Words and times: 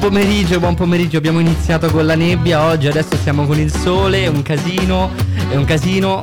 Pomeriggio, 0.00 0.58
buon 0.58 0.74
pomeriggio, 0.74 1.18
abbiamo 1.18 1.40
iniziato 1.40 1.90
con 1.90 2.06
la 2.06 2.14
nebbia 2.14 2.64
oggi, 2.64 2.88
adesso 2.88 3.16
siamo 3.22 3.46
con 3.46 3.58
il 3.60 3.70
sole, 3.70 4.24
è 4.24 4.26
un 4.28 4.40
casino, 4.40 5.10
è 5.50 5.56
un 5.56 5.64
casino. 5.64 6.18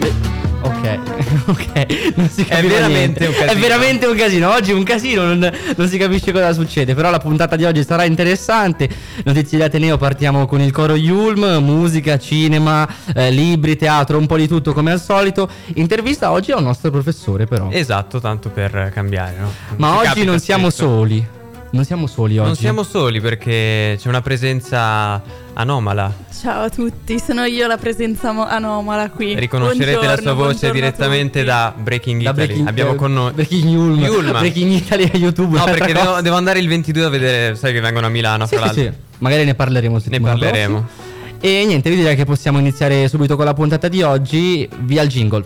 Eh, 0.00 0.36
Ok, 0.60 0.98
ok, 1.46 2.14
non 2.16 2.28
si 2.28 2.44
capisce 2.44 2.68
veramente 2.68 3.26
un 3.26 3.32
casino. 3.32 3.52
È 3.52 3.56
veramente 3.56 4.06
un 4.06 4.16
casino, 4.16 4.50
oggi 4.50 4.70
è 4.70 4.74
un 4.74 4.82
casino, 4.82 5.24
non, 5.24 5.52
non 5.76 5.88
si 5.88 5.98
capisce 5.98 6.32
cosa 6.32 6.52
succede, 6.52 6.94
però 6.94 7.10
la 7.10 7.18
puntata 7.18 7.56
di 7.56 7.64
oggi 7.64 7.84
sarà 7.84 8.04
interessante. 8.04 8.88
Notizie 9.24 9.58
di 9.58 9.64
Ateneo, 9.64 9.96
partiamo 9.96 10.46
con 10.46 10.60
il 10.60 10.70
coro 10.72 10.94
Yulm, 10.94 11.62
musica, 11.64 12.18
cinema, 12.18 12.88
eh, 13.14 13.30
libri, 13.30 13.76
teatro, 13.76 14.18
un 14.18 14.26
po' 14.26 14.36
di 14.36 14.46
tutto 14.48 14.72
come 14.72 14.90
al 14.90 15.00
solito. 15.00 15.48
Intervista 15.74 16.30
oggi 16.32 16.52
al 16.52 16.62
nostro 16.62 16.90
professore 16.90 17.46
però. 17.46 17.68
Esatto, 17.70 18.20
tanto 18.20 18.48
per 18.48 18.90
cambiare, 18.92 19.36
no? 19.38 19.52
Ma 19.76 19.96
oggi 19.96 20.24
non 20.24 20.38
siamo 20.40 20.70
spesso. 20.70 20.86
soli. 20.88 21.36
Non 21.70 21.84
siamo 21.84 22.06
soli 22.06 22.38
oggi. 22.38 22.46
Non 22.46 22.56
siamo 22.56 22.82
soli 22.82 23.20
perché 23.20 23.96
c'è 24.00 24.08
una 24.08 24.22
presenza 24.22 25.20
anomala. 25.52 26.10
Ciao 26.40 26.62
a 26.64 26.70
tutti, 26.70 27.18
sono 27.20 27.44
io 27.44 27.66
la 27.66 27.76
presenza 27.76 28.30
anomala 28.48 29.10
qui. 29.10 29.38
Riconoscerete 29.38 29.92
la 30.06 30.16
sua 30.16 30.32
Buongiorno, 30.32 30.34
voce 30.34 30.44
buongiorno 30.70 30.72
direttamente 30.72 31.44
da 31.44 31.74
Breaking 31.76 32.22
Da 32.22 32.30
Italy. 32.30 32.46
Breaking- 32.46 32.68
Abbiamo 32.68 32.94
con 32.94 33.12
noi 33.12 33.32
Breaking 33.32 33.64
Yulm. 33.64 34.00
Yulm. 34.02 34.30
Breaking 34.38 34.72
Italy 34.72 35.10
a 35.12 35.16
YouTube. 35.18 35.58
No, 35.58 35.64
perché 35.64 35.92
devo, 35.92 36.20
devo 36.22 36.36
andare 36.36 36.58
il 36.58 36.68
22 36.68 37.04
a 37.04 37.08
vedere, 37.10 37.54
sai 37.54 37.72
che 37.74 37.80
vengono 37.80 38.06
a 38.06 38.10
Milano, 38.10 38.46
Sì, 38.46 38.56
fra 38.56 38.70
sì, 38.72 38.76
l'altro. 38.84 38.94
sì. 39.00 39.06
Magari 39.18 39.44
ne 39.44 39.54
parleremo 39.54 40.00
Ne 40.06 40.20
parleremo. 40.20 40.78
prossima. 40.78 41.06
E 41.40 41.64
niente, 41.66 41.90
vi 41.90 41.96
direi 41.96 42.16
che 42.16 42.24
possiamo 42.24 42.58
iniziare 42.58 43.06
subito 43.08 43.36
con 43.36 43.44
la 43.44 43.52
puntata 43.54 43.88
di 43.88 44.00
oggi. 44.02 44.66
Via 44.80 45.02
il 45.02 45.08
jingle. 45.08 45.44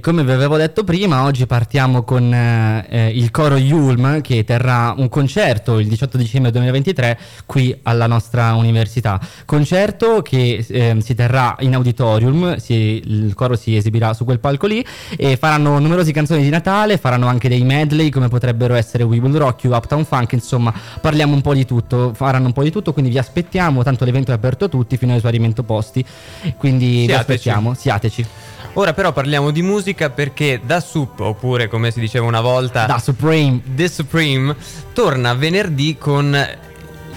E 0.00 0.02
come 0.02 0.24
vi 0.24 0.32
avevo 0.32 0.56
detto 0.56 0.82
prima, 0.82 1.24
oggi 1.24 1.44
partiamo 1.44 2.04
con 2.04 2.32
eh, 2.32 2.86
eh, 2.88 3.08
il 3.08 3.30
coro 3.30 3.58
Yulm 3.58 4.22
che 4.22 4.44
terrà 4.44 4.94
un 4.96 5.10
concerto 5.10 5.78
il 5.78 5.88
18 5.88 6.16
dicembre 6.16 6.50
2023 6.52 7.18
qui 7.44 7.78
alla 7.82 8.06
nostra 8.06 8.54
università. 8.54 9.20
Concerto 9.44 10.22
che 10.22 10.64
eh, 10.66 10.96
si 11.02 11.14
terrà 11.14 11.54
in 11.60 11.74
auditorium, 11.74 12.56
si- 12.56 13.02
il 13.04 13.34
coro 13.34 13.56
si 13.56 13.76
esibirà 13.76 14.14
su 14.14 14.24
quel 14.24 14.40
palco 14.40 14.66
lì 14.66 14.82
e 15.18 15.36
faranno 15.36 15.78
numerose 15.78 16.12
canzoni 16.12 16.40
di 16.44 16.48
Natale, 16.48 16.96
faranno 16.96 17.26
anche 17.26 17.50
dei 17.50 17.62
medley 17.62 18.08
come 18.08 18.28
potrebbero 18.28 18.76
essere 18.76 19.02
We 19.02 19.18
Will 19.18 19.36
Rock 19.36 19.64
You, 19.64 19.74
Uptown 19.74 20.06
Funk, 20.06 20.32
insomma 20.32 20.72
parliamo 20.98 21.34
un 21.34 21.42
po' 21.42 21.52
di 21.52 21.66
tutto, 21.66 22.14
faranno 22.14 22.46
un 22.46 22.52
po' 22.54 22.62
di 22.62 22.70
tutto, 22.70 22.94
quindi 22.94 23.10
vi 23.10 23.18
aspettiamo, 23.18 23.82
tanto 23.82 24.06
l'evento 24.06 24.30
è 24.30 24.34
aperto 24.34 24.64
a 24.64 24.68
tutti 24.68 24.96
fino 24.96 25.12
all'esaurimento 25.12 25.62
posti, 25.62 26.02
quindi 26.56 26.86
vi 26.86 27.04
Siateci. 27.04 27.18
aspettiamo, 27.20 27.74
siateci. 27.74 28.26
Ora 28.74 28.92
però 28.94 29.12
parliamo 29.12 29.50
di 29.50 29.62
musica 29.62 30.10
perché 30.10 30.60
Da 30.64 30.80
Sup, 30.80 31.18
oppure 31.20 31.68
come 31.68 31.90
si 31.90 31.98
diceva 31.98 32.26
una 32.26 32.40
volta, 32.40 32.86
Da 32.86 32.98
Supreme. 32.98 33.60
The 33.64 33.88
Supreme, 33.88 34.54
torna 34.92 35.34
venerdì 35.34 35.96
con 35.98 36.36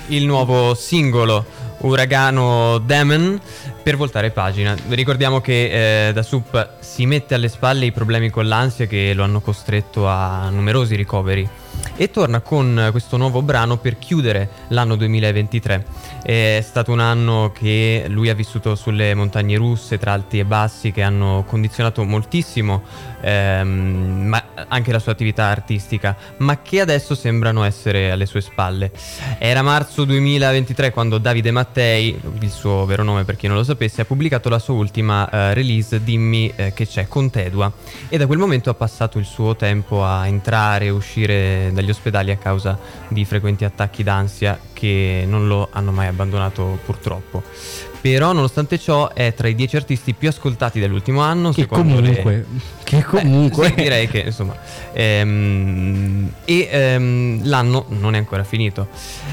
il 0.07 0.25
nuovo 0.25 0.73
singolo 0.73 1.45
Uragano 1.79 2.79
Demon 2.79 3.39
per 3.83 3.97
voltare 3.97 4.31
pagina. 4.31 4.75
Ricordiamo 4.89 5.41
che 5.41 6.07
eh, 6.07 6.13
Da 6.13 6.23
Sup 6.23 6.79
si 6.79 7.05
mette 7.05 7.35
alle 7.35 7.49
spalle 7.49 7.85
i 7.85 7.91
problemi 7.91 8.31
con 8.31 8.47
l'ansia 8.47 8.87
che 8.87 9.13
lo 9.13 9.23
hanno 9.23 9.39
costretto 9.39 10.07
a 10.07 10.49
numerosi 10.49 10.95
ricoveri 10.95 11.47
e 11.95 12.09
torna 12.09 12.41
con 12.41 12.89
questo 12.91 13.17
nuovo 13.17 13.41
brano 13.41 13.77
per 13.77 13.97
chiudere 13.99 14.49
l'anno 14.69 14.95
2023. 14.95 15.85
È 16.23 16.63
stato 16.63 16.91
un 16.91 16.99
anno 16.99 17.51
che 17.53 18.05
lui 18.07 18.29
ha 18.29 18.33
vissuto 18.33 18.75
sulle 18.75 19.13
montagne 19.13 19.57
russe 19.57 19.97
tra 19.97 20.13
alti 20.13 20.39
e 20.39 20.45
bassi 20.45 20.91
che 20.91 21.01
hanno 21.01 21.43
condizionato 21.47 22.03
moltissimo 22.03 22.81
ehm, 23.23 24.25
ma 24.27 24.43
anche 24.67 24.91
la 24.91 24.99
sua 24.99 25.13
attività 25.13 25.45
artistica, 25.45 26.15
ma 26.37 26.61
che 26.61 26.81
adesso 26.81 27.15
sembrano 27.15 27.63
essere 27.63 28.11
alle 28.11 28.25
sue 28.25 28.41
spalle. 28.41 28.91
Era 29.37 29.61
marzo 29.61 30.03
2023 30.05 30.91
quando 30.91 31.17
Davide 31.17 31.51
Mattei, 31.51 32.19
il 32.39 32.51
suo 32.51 32.85
vero 32.85 33.03
nome 33.03 33.23
per 33.23 33.35
chi 33.35 33.47
non 33.47 33.55
lo 33.55 33.63
sapesse, 33.63 34.01
ha 34.01 34.05
pubblicato 34.05 34.49
la 34.49 34.59
sua 34.59 34.73
ultima 34.73 35.29
eh, 35.29 35.53
release 35.53 36.03
Dimmi 36.03 36.51
eh, 36.55 36.73
che 36.73 36.85
c'è 36.85 37.07
con 37.07 37.29
Tedua 37.29 37.71
e 38.09 38.17
da 38.17 38.25
quel 38.25 38.37
momento 38.37 38.69
ha 38.69 38.73
passato 38.73 39.17
il 39.19 39.25
suo 39.25 39.55
tempo 39.55 40.03
a 40.03 40.27
entrare 40.27 40.85
e 40.85 40.89
uscire 40.89 41.71
dagli 41.73 41.89
ospedali 41.89 42.31
a 42.31 42.37
causa 42.37 42.77
di 43.07 43.23
frequenti 43.25 43.63
attacchi 43.65 44.03
d'ansia 44.03 44.59
che 44.73 45.23
non 45.27 45.47
lo 45.47 45.69
hanno 45.71 45.91
mai 45.91 46.07
abbandonato 46.07 46.79
purtroppo. 46.83 47.92
Però 48.03 48.33
nonostante 48.33 48.77
ciò 48.77 49.13
è 49.13 49.33
tra 49.33 49.47
i 49.47 49.55
dieci 49.55 49.77
artisti 49.77 50.13
più 50.13 50.27
ascoltati 50.27 50.77
dell'ultimo 50.77 51.21
anno 51.21 51.51
Che 51.51 51.61
secondo 51.61 52.01
le- 52.01 52.07
comunque, 52.21 52.45
che 52.83 52.97
Beh, 52.97 53.03
comunque, 53.03 53.67
sì, 53.67 53.75
direi 53.75 54.09
che 54.09 54.19
insomma. 54.25 54.57
ehm, 54.91 56.29
e 56.43 56.67
ehm, 56.69 57.47
l'anno 57.47 57.85
non 57.87 58.13
è 58.15 58.17
ancora 58.17 58.43
finito. 58.43 58.89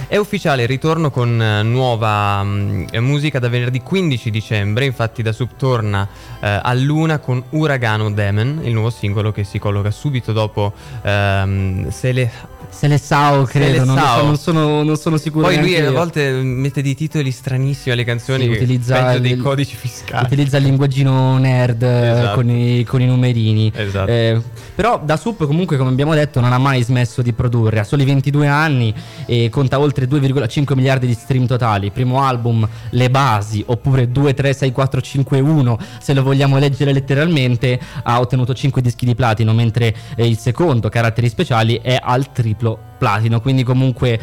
È 0.06 0.16
ufficiale 0.16 0.62
il 0.62 0.69
ritorno 0.69 1.10
con 1.10 1.42
eh, 1.42 1.64
nuova 1.64 2.44
mm, 2.44 2.84
eh, 2.92 3.00
musica 3.00 3.41
da 3.41 3.48
venerdì 3.48 3.81
15 3.81 4.31
dicembre. 4.31 4.84
Infatti, 4.84 5.22
da 5.22 5.32
Sub 5.32 5.48
torna 5.56 6.06
eh, 6.41 6.60
a 6.62 6.72
Luna 6.75 7.19
con 7.19 7.42
Uragano 7.50 8.08
Demon, 8.12 8.60
il 8.62 8.72
nuovo 8.72 8.91
singolo 8.91 9.32
che 9.32 9.42
si 9.42 9.58
colloca 9.58 9.91
subito 9.91 10.31
dopo 10.32 10.72
ehm, 11.02 11.91
Sele. 11.91 12.58
Selesao 12.70 13.44
credo, 13.44 13.84
non, 13.84 13.97
lo 13.97 14.00
so, 14.00 14.22
non 14.25 14.36
sono, 14.38 14.82
non 14.82 14.97
sono 14.97 15.16
sicuro. 15.19 15.47
Poi 15.47 15.58
lui 15.58 15.76
a 15.76 15.91
volte 15.91 16.31
mette 16.31 16.81
dei 16.81 16.94
titoli 16.94 17.31
stranissimi 17.31 17.92
alle 17.92 18.04
canzoni, 18.04 18.44
Sì, 18.44 18.50
utilizza 18.50 19.03
peggio 19.03 19.19
dei 19.19 19.32
il- 19.32 19.42
codici 19.42 19.76
fiscali. 19.76 20.25
Utilizza 20.25 20.56
il 20.56 20.64
linguaggino 20.64 21.36
nerd 21.36 21.82
eh, 21.82 22.10
Esatto. 22.10 22.34
con, 22.36 22.48
i, 22.50 22.84
con 22.84 23.03
i 23.03 23.06
numerini. 23.06 23.70
Esatto. 23.75 24.10
Eh, 24.10 24.41
però 24.75 24.98
da 25.04 25.16
Sup 25.19 25.44
comunque 25.47 25.76
come 25.76 25.91
abbiamo 25.91 26.14
detto 26.14 26.41
non 26.41 26.53
ha 26.53 26.58
mai 26.58 26.82
smesso 26.82 27.20
di 27.20 27.32
produrre, 27.34 27.81
ha 27.81 27.84
soli 27.84 28.04
22 28.04 28.47
anni 28.47 28.94
e 29.26 29.48
conta 29.50 29.78
oltre 29.78 30.06
2,5 30.06 30.75
miliardi 30.75 31.06
di 31.06 31.14
stream 31.14 31.47
totali. 31.47 31.91
Primo 31.91 32.22
album 32.22 32.66
Le 32.91 33.10
Basi 33.10 33.62
oppure 33.66 34.10
2, 34.10 34.32
3, 34.32 34.52
6, 34.54 34.72
4, 34.72 35.00
5, 35.02 35.41
1 35.41 35.78
se 36.00 36.14
lo 36.14 36.22
vogliamo 36.22 36.56
leggere 36.58 36.92
letteralmente 36.92 37.78
ha 38.04 38.20
ottenuto 38.20 38.54
5 38.54 38.81
dischi 38.81 39.04
di 39.04 39.14
platino 39.14 39.52
mentre 39.52 39.94
eh, 40.14 40.26
il 40.26 40.38
secondo 40.38 40.88
Caratteri 40.88 41.28
Speciali 41.28 41.78
è 41.82 41.98
al 42.00 42.32
triplo 42.32 42.59
platino 42.98 43.41
quindi 43.41 43.62
comunque 43.62 44.19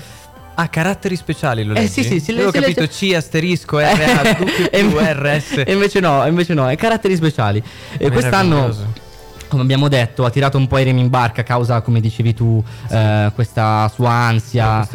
Ah, 0.60 0.70
caratteri 0.70 1.16
speciali 1.16 1.64
lo 1.64 1.74
Eh, 1.76 1.82
leggi? 1.82 1.88
sì, 1.92 2.04
sì, 2.04 2.20
sì, 2.20 2.32
Avevo 2.32 2.50
capito 2.50 2.80
legge- 2.82 3.12
C 3.12 3.14
asterisco 3.16 3.78
RA 3.78 3.92
W 4.74 4.98
RS. 4.98 5.62
e 5.64 5.72
invece 5.72 6.00
no, 6.00 6.26
invece 6.26 6.56
no, 6.56 6.68
è 6.68 6.76
caratteri 6.76 7.16
speciali. 7.16 7.62
E 7.96 8.10
quest'anno. 8.10 8.74
Come 9.48 9.62
abbiamo 9.62 9.88
detto, 9.88 10.26
ha 10.26 10.30
tirato 10.30 10.58
un 10.58 10.68
po' 10.68 10.78
i 10.78 10.84
remi 10.84 11.02
in 11.02 11.10
barca 11.10 11.42
a 11.42 11.44
causa, 11.44 11.82
come 11.82 12.00
dicevi 12.00 12.34
tu, 12.34 12.64
eh, 12.90 13.32
questa 13.34 13.90
sua 13.94 14.10
ansia 14.10 14.88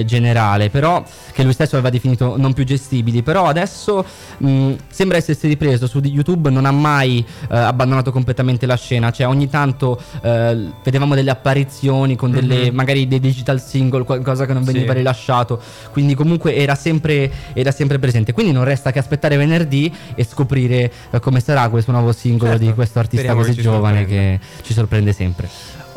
eh, 0.00 0.04
generale, 0.06 0.70
però 0.70 1.02
che 1.32 1.42
lui 1.42 1.52
stesso 1.52 1.76
aveva 1.76 1.90
definito 1.90 2.36
non 2.36 2.52
più 2.52 2.64
gestibili, 2.64 3.22
però 3.22 3.46
adesso 3.46 4.04
mh, 4.38 4.72
sembra 4.88 5.16
essersi 5.18 5.46
ripreso. 5.46 5.86
Su 5.86 6.00
YouTube, 6.02 6.50
non 6.50 6.64
ha 6.64 6.70
mai 6.72 7.24
eh, 7.50 7.56
abbandonato 7.56 8.10
completamente 8.10 8.66
la 8.66 8.76
scena, 8.76 9.10
cioè 9.10 9.26
ogni 9.26 9.48
tanto 9.48 10.00
eh, 10.22 10.70
vedevamo 10.82 11.14
delle 11.14 11.30
apparizioni 11.30 12.16
con 12.16 12.30
delle 12.30 12.68
Mhm. 12.70 12.74
magari 12.74 13.06
dei 13.06 13.20
digital 13.20 13.60
single, 13.60 14.04
qualcosa 14.04 14.46
che 14.46 14.52
non 14.52 14.64
Sì. 14.64 14.72
veniva 14.72 14.92
rilasciato, 14.92 15.60
quindi 15.92 16.14
comunque 16.14 16.54
era 16.56 16.74
sempre, 16.74 17.30
era 17.52 17.70
sempre 17.70 17.98
presente, 17.98 18.32
quindi 18.32 18.52
non 18.52 18.64
resta 18.64 18.90
che 18.90 18.98
aspettare 18.98 19.36
venerdì 19.36 19.92
e 20.14 20.24
scoprire 20.24 20.90
eh, 21.10 21.20
come 21.20 21.40
sarà 21.40 21.68
questo 21.68 21.92
nuovo 21.92 22.12
singolo 22.12 22.50
Certo, 22.52 22.66
di 22.66 22.72
questo 22.74 22.98
artista 22.98 23.24
speriamo 23.26 23.40
così 23.46 23.54
ci 23.54 23.67
giovane 23.68 24.06
che 24.06 24.40
ci 24.62 24.72
sorprende 24.72 25.12
sempre. 25.12 25.48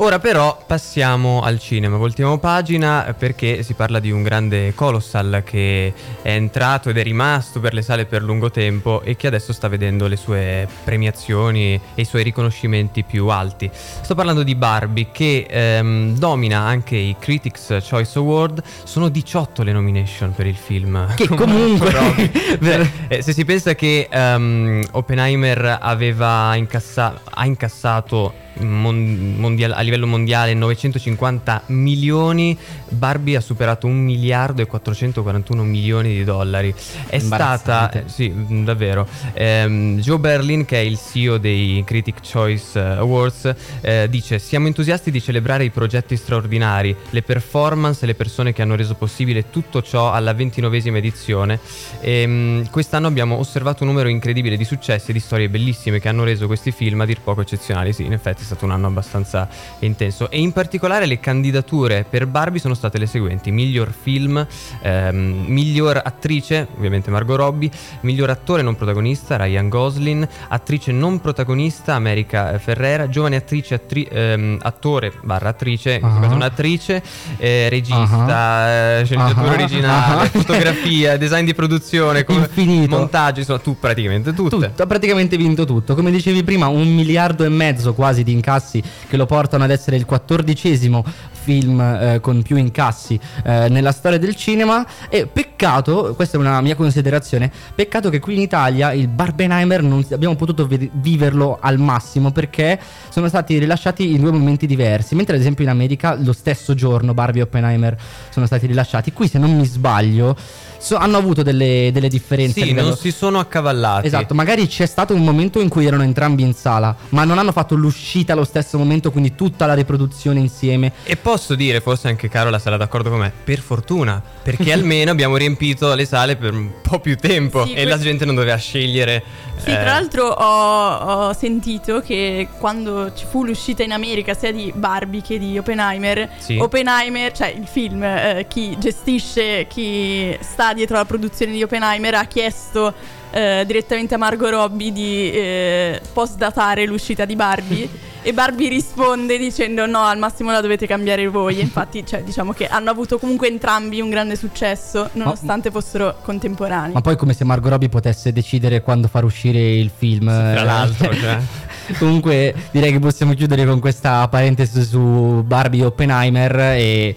Ora 0.03 0.17
però 0.17 0.59
passiamo 0.65 1.43
al 1.43 1.59
cinema, 1.59 1.95
voltiamo 1.95 2.39
pagina 2.39 3.13
perché 3.15 3.61
si 3.61 3.75
parla 3.75 3.99
di 3.99 4.09
un 4.09 4.23
grande 4.23 4.73
colossal 4.73 5.43
che 5.45 5.93
è 6.23 6.31
entrato 6.31 6.89
ed 6.89 6.97
è 6.97 7.03
rimasto 7.03 7.59
per 7.59 7.75
le 7.75 7.83
sale 7.83 8.05
per 8.05 8.23
lungo 8.23 8.49
tempo 8.49 9.03
e 9.03 9.15
che 9.15 9.27
adesso 9.27 9.53
sta 9.53 9.67
vedendo 9.67 10.07
le 10.07 10.15
sue 10.15 10.67
premiazioni 10.83 11.79
e 11.93 12.01
i 12.01 12.05
suoi 12.05 12.23
riconoscimenti 12.23 13.03
più 13.03 13.27
alti. 13.27 13.69
Sto 13.71 14.15
parlando 14.15 14.41
di 14.41 14.55
Barbie 14.55 15.09
che 15.11 15.45
ehm, 15.47 16.17
domina 16.17 16.61
anche 16.61 16.95
i 16.95 17.15
Critics 17.19 17.77
Choice 17.87 18.17
Award, 18.17 18.63
sono 18.83 19.07
18 19.07 19.61
le 19.61 19.71
nomination 19.71 20.33
per 20.33 20.47
il 20.47 20.57
film. 20.57 21.13
Che 21.13 21.27
comunque-. 21.27 21.91
Cioè, 21.91 22.91
eh, 23.07 23.21
se 23.21 23.33
si 23.33 23.45
pensa 23.45 23.75
che 23.75 24.07
ehm, 24.09 24.83
Oppenheimer 24.93 25.77
aveva 25.79 26.55
incassa- 26.55 27.21
ha 27.23 27.45
incassato 27.45 28.49
mon- 28.59 29.35
mondial- 29.37 29.73
a 29.73 29.81
livello 29.81 29.90
mondiale 29.99 30.53
950 30.53 31.63
milioni, 31.67 32.57
Barbie 32.89 33.35
ha 33.35 33.41
superato 33.41 33.87
un 33.87 33.97
miliardo 33.97 34.61
e 34.61 34.65
441 34.65 35.63
milioni 35.63 36.13
di 36.13 36.23
dollari. 36.23 36.73
È 37.07 37.19
stata, 37.19 37.91
eh, 37.91 38.03
sì, 38.07 38.29
mh, 38.29 38.63
davvero. 38.63 39.07
Ehm, 39.33 39.99
Joe 39.99 40.19
Berlin, 40.19 40.65
che 40.65 40.77
è 40.77 40.83
il 40.83 40.97
CEO 40.97 41.37
dei 41.37 41.83
Critic 41.85 42.19
Choice 42.21 42.79
Awards, 42.79 43.53
eh, 43.81 44.07
dice: 44.09 44.39
Siamo 44.39 44.67
entusiasti 44.67 45.11
di 45.11 45.21
celebrare 45.21 45.63
i 45.63 45.69
progetti 45.69 46.15
straordinari, 46.15 46.95
le 47.09 47.21
performance 47.21 48.03
e 48.03 48.07
le 48.07 48.15
persone 48.15 48.53
che 48.53 48.61
hanno 48.61 48.75
reso 48.75 48.95
possibile 48.95 49.49
tutto 49.49 49.81
ciò 49.81 50.11
alla 50.11 50.33
ventinovesima 50.33 50.97
edizione. 50.97 51.59
Ehm, 52.01 52.69
quest'anno 52.69 53.07
abbiamo 53.07 53.37
osservato 53.37 53.83
un 53.83 53.89
numero 53.89 54.09
incredibile 54.09 54.57
di 54.57 54.65
successi 54.65 55.11
e 55.11 55.13
di 55.13 55.19
storie 55.19 55.49
bellissime 55.49 55.99
che 55.99 56.09
hanno 56.09 56.23
reso 56.23 56.47
questi 56.47 56.71
film 56.71 57.01
a 57.01 57.05
dir 57.05 57.21
poco 57.21 57.41
eccezionali. 57.41 57.93
Sì, 57.93 58.05
in 58.05 58.13
effetti 58.13 58.41
è 58.41 58.45
stato 58.45 58.65
un 58.65 58.71
anno 58.71 58.87
abbastanza 58.87 59.47
intenso. 59.85 60.29
E 60.29 60.39
in 60.39 60.51
particolare 60.51 61.05
le 61.05 61.19
candidature 61.19 62.05
per 62.09 62.27
Barbie 62.27 62.59
sono 62.59 62.73
state 62.73 62.97
le 62.97 63.05
seguenti: 63.05 63.51
miglior 63.51 63.91
film, 63.91 64.45
ehm, 64.81 65.43
miglior 65.47 66.01
attrice, 66.03 66.67
ovviamente 66.77 67.09
Margot 67.11 67.37
Robbie, 67.37 67.69
miglior 68.01 68.29
attore 68.29 68.61
non 68.61 68.75
protagonista 68.75 69.37
Ryan 69.37 69.69
Gosling, 69.69 70.27
attrice 70.49 70.91
non 70.91 71.19
protagonista 71.19 71.95
America 71.95 72.57
Ferrera, 72.59 73.09
giovane 73.09 73.35
attrice, 73.35 73.75
attri- 73.75 74.07
ehm, 74.09 74.59
attore 74.61 75.11
barra 75.23 75.49
attrice, 75.49 75.99
caso 75.99 76.33
un'attrice, 76.35 77.01
eh, 77.37 77.69
regista, 77.69 78.99
eh, 78.99 79.05
sceneggiatura 79.05 79.49
Ah. 79.49 79.53
originale, 79.53 80.27
fotografia, 80.29 81.17
design 81.17 81.45
di 81.45 81.53
produzione, 81.53 82.25
Infinito. 82.29 82.97
montaggio, 82.97 83.39
insomma, 83.39 83.59
tu 83.59 83.77
praticamente 83.79 84.33
tutte. 84.33 84.49
Tutto, 84.67 84.83
ha 84.83 84.85
praticamente 84.87 85.37
vinto 85.37 85.65
tutto. 85.65 85.95
Come 85.95 86.11
dicevi 86.11 86.43
prima, 86.43 86.67
un 86.67 86.87
miliardo 86.93 87.43
e 87.43 87.49
mezzo 87.49 87.93
quasi 87.93 88.23
di 88.23 88.31
incassi 88.31 88.81
che 89.07 89.17
lo 89.17 89.25
portano 89.25 89.63
ad 89.63 89.70
essere 89.71 89.95
il 89.95 90.05
quattordicesimo 90.05 91.03
film 91.41 91.79
eh, 91.79 92.19
con 92.21 92.41
più 92.43 92.55
incassi 92.55 93.19
eh, 93.43 93.67
nella 93.69 93.91
storia 93.91 94.17
del 94.17 94.35
cinema. 94.35 94.85
E 95.09 95.27
peccato, 95.27 96.13
questa 96.15 96.37
è 96.37 96.39
una 96.39 96.61
mia 96.61 96.75
considerazione, 96.75 97.51
peccato 97.73 98.09
che 98.09 98.19
qui 98.19 98.35
in 98.35 98.41
Italia 98.41 98.93
il 98.93 99.07
Barbenheimer 99.07 99.81
non 99.81 100.05
abbiamo 100.11 100.35
potuto 100.35 100.67
vi- 100.67 100.89
viverlo 100.93 101.57
al 101.59 101.77
massimo 101.77 102.31
perché 102.31 102.79
sono 103.09 103.27
stati 103.27 103.57
rilasciati 103.57 104.13
in 104.13 104.21
due 104.21 104.31
momenti 104.31 104.67
diversi. 104.67 105.15
Mentre 105.15 105.35
ad 105.35 105.41
esempio 105.41 105.63
in 105.63 105.69
America 105.69 106.15
lo 106.15 106.33
stesso 106.33 106.73
giorno 106.73 107.13
Barbie 107.13 107.41
e 107.41 107.43
Oppenheimer 107.45 107.97
sono 108.29 108.45
stati 108.45 108.67
rilasciati. 108.67 109.11
Qui 109.11 109.27
se 109.27 109.39
non 109.39 109.55
mi 109.55 109.65
sbaglio 109.65 110.35
so- 110.81 110.97
hanno 110.97 111.17
avuto 111.17 111.43
delle, 111.43 111.91
delle 111.93 112.09
differenze. 112.09 112.59
Sì, 112.59 112.65
livello- 112.65 112.89
non 112.89 112.97
si 112.97 113.11
sono 113.11 113.39
accavallati. 113.39 114.07
Esatto, 114.07 114.33
magari 114.33 114.67
c'è 114.67 114.85
stato 114.85 115.13
un 115.13 115.23
momento 115.23 115.59
in 115.59 115.69
cui 115.69 115.85
erano 115.85 116.03
entrambi 116.03 116.43
in 116.43 116.53
sala, 116.53 116.95
ma 117.09 117.23
non 117.23 117.37
hanno 117.37 117.51
fatto 117.51 117.75
l'uscita 117.75 118.33
allo 118.33 118.43
stesso 118.43 118.77
momento, 118.77 119.11
quindi 119.11 119.35
tutta 119.35 119.65
la 119.65 119.73
riproduzione 119.73 120.39
insieme. 120.39 120.91
E 121.03 121.15
posso 121.17 121.55
dire, 121.55 121.79
forse 121.81 122.07
anche 122.07 122.27
Carola 122.29 122.59
sarà 122.59 122.77
d'accordo 122.77 123.09
con 123.09 123.19
me, 123.19 123.31
per 123.43 123.59
fortuna, 123.59 124.21
perché 124.43 124.71
almeno 124.73 125.11
abbiamo 125.11 125.37
riempito 125.37 125.93
le 125.93 126.05
sale 126.05 126.35
per 126.35 126.53
un 126.53 126.69
po' 126.81 126.99
più 126.99 127.15
tempo 127.17 127.65
Sì, 127.65 127.71
e 127.73 127.83
que- 127.83 127.85
la 127.85 127.97
gente 127.99 128.25
non 128.25 128.35
doveva 128.35 128.55
scegliere. 128.57 129.23
Sì, 129.63 129.69
eh, 129.69 129.73
tra 129.73 129.83
l'altro 129.83 130.27
ho, 130.27 131.27
ho 131.27 131.33
sentito 131.33 132.01
che 132.01 132.47
quando 132.59 133.13
ci 133.13 133.25
fu 133.29 133.43
l'uscita 133.45 133.83
in 133.83 133.91
America 133.91 134.33
sia 134.33 134.51
di 134.51 134.71
Barbie 134.75 135.21
che 135.21 135.37
di 135.37 135.57
Oppenheimer, 135.57 136.29
Sì. 136.37 136.57
Oppenheimer, 136.57 137.31
cioè 137.31 137.49
il 137.49 137.67
film, 137.67 138.03
eh, 138.03 138.45
chi 138.49 138.75
gestisce, 138.79 139.67
chi 139.67 140.35
sta 140.41 140.73
dietro 140.73 140.97
la 140.97 141.05
produzione 141.05 141.51
di 141.51 141.61
Oppenheimer 141.61 142.15
ha 142.15 142.25
chiesto 142.25 142.93
eh, 143.31 143.63
direttamente 143.65 144.15
a 144.15 144.17
Margot 144.17 144.49
Robbie 144.49 144.91
di 144.91 145.31
eh, 145.31 146.01
postdatare 146.11 146.85
l'uscita 146.85 147.25
di 147.25 147.35
Barbie 147.35 147.89
e 148.23 148.33
Barbie 148.33 148.69
risponde 148.69 149.37
dicendo 149.37 149.85
no, 149.85 150.03
al 150.03 150.17
massimo 150.17 150.51
la 150.51 150.61
dovete 150.61 150.85
cambiare 150.85 151.27
voi. 151.27 151.57
E 151.57 151.61
infatti, 151.61 152.05
cioè, 152.05 152.23
diciamo 152.23 152.53
che 152.53 152.67
hanno 152.67 152.89
avuto 152.89 153.17
comunque 153.17 153.47
entrambi 153.47 153.99
un 153.99 154.09
grande 154.09 154.35
successo 154.35 155.09
nonostante 155.13 155.71
fossero 155.71 156.17
contemporanei. 156.21 156.93
Ma 156.93 157.01
poi 157.01 157.15
come 157.15 157.33
se 157.33 157.43
Margot 157.43 157.71
Robbie 157.71 157.89
potesse 157.89 158.31
decidere 158.31 158.81
quando 158.81 159.07
far 159.07 159.23
uscire 159.23 159.59
il 159.59 159.91
film. 159.95 160.27
tra 160.27 160.61
eh. 160.61 160.63
l'altro, 160.63 161.13
cioè. 161.13 161.39
Comunque 161.97 162.53
direi 162.71 162.91
che 162.91 162.99
possiamo 162.99 163.33
chiudere 163.33 163.65
con 163.65 163.79
questa 163.79 164.27
parentesi 164.27 164.83
su 164.83 165.43
Barbie 165.45 165.85
Oppenheimer 165.85 166.59
e... 166.59 167.15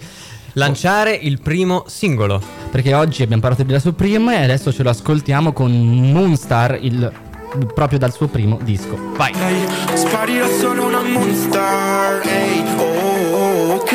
Lanciare 0.57 1.13
il 1.13 1.41
primo 1.41 1.83
singolo. 1.87 2.41
Perché 2.71 2.93
oggi 2.93 3.23
abbiamo 3.23 3.41
parlato 3.41 3.63
di 3.63 3.73
La 3.73 3.79
Supreme 3.79 4.39
e 4.39 4.43
adesso 4.43 4.71
ce 4.71 4.83
lo 4.83 4.89
ascoltiamo 4.89 5.51
con 5.51 5.69
Moonstar, 5.71 6.77
il, 6.81 7.11
proprio 7.73 7.97
dal 7.99 8.11
suo 8.13 8.27
primo 8.27 8.57
disco. 8.61 8.97
Vai. 9.15 9.31
Ehi, 9.33 9.67
sparirò 9.97 10.47
sono 10.59 10.85
una 10.87 11.01
monster 11.01 12.21
Ehi, 12.25 12.63
oh, 12.77 13.73
ok. 13.75 13.93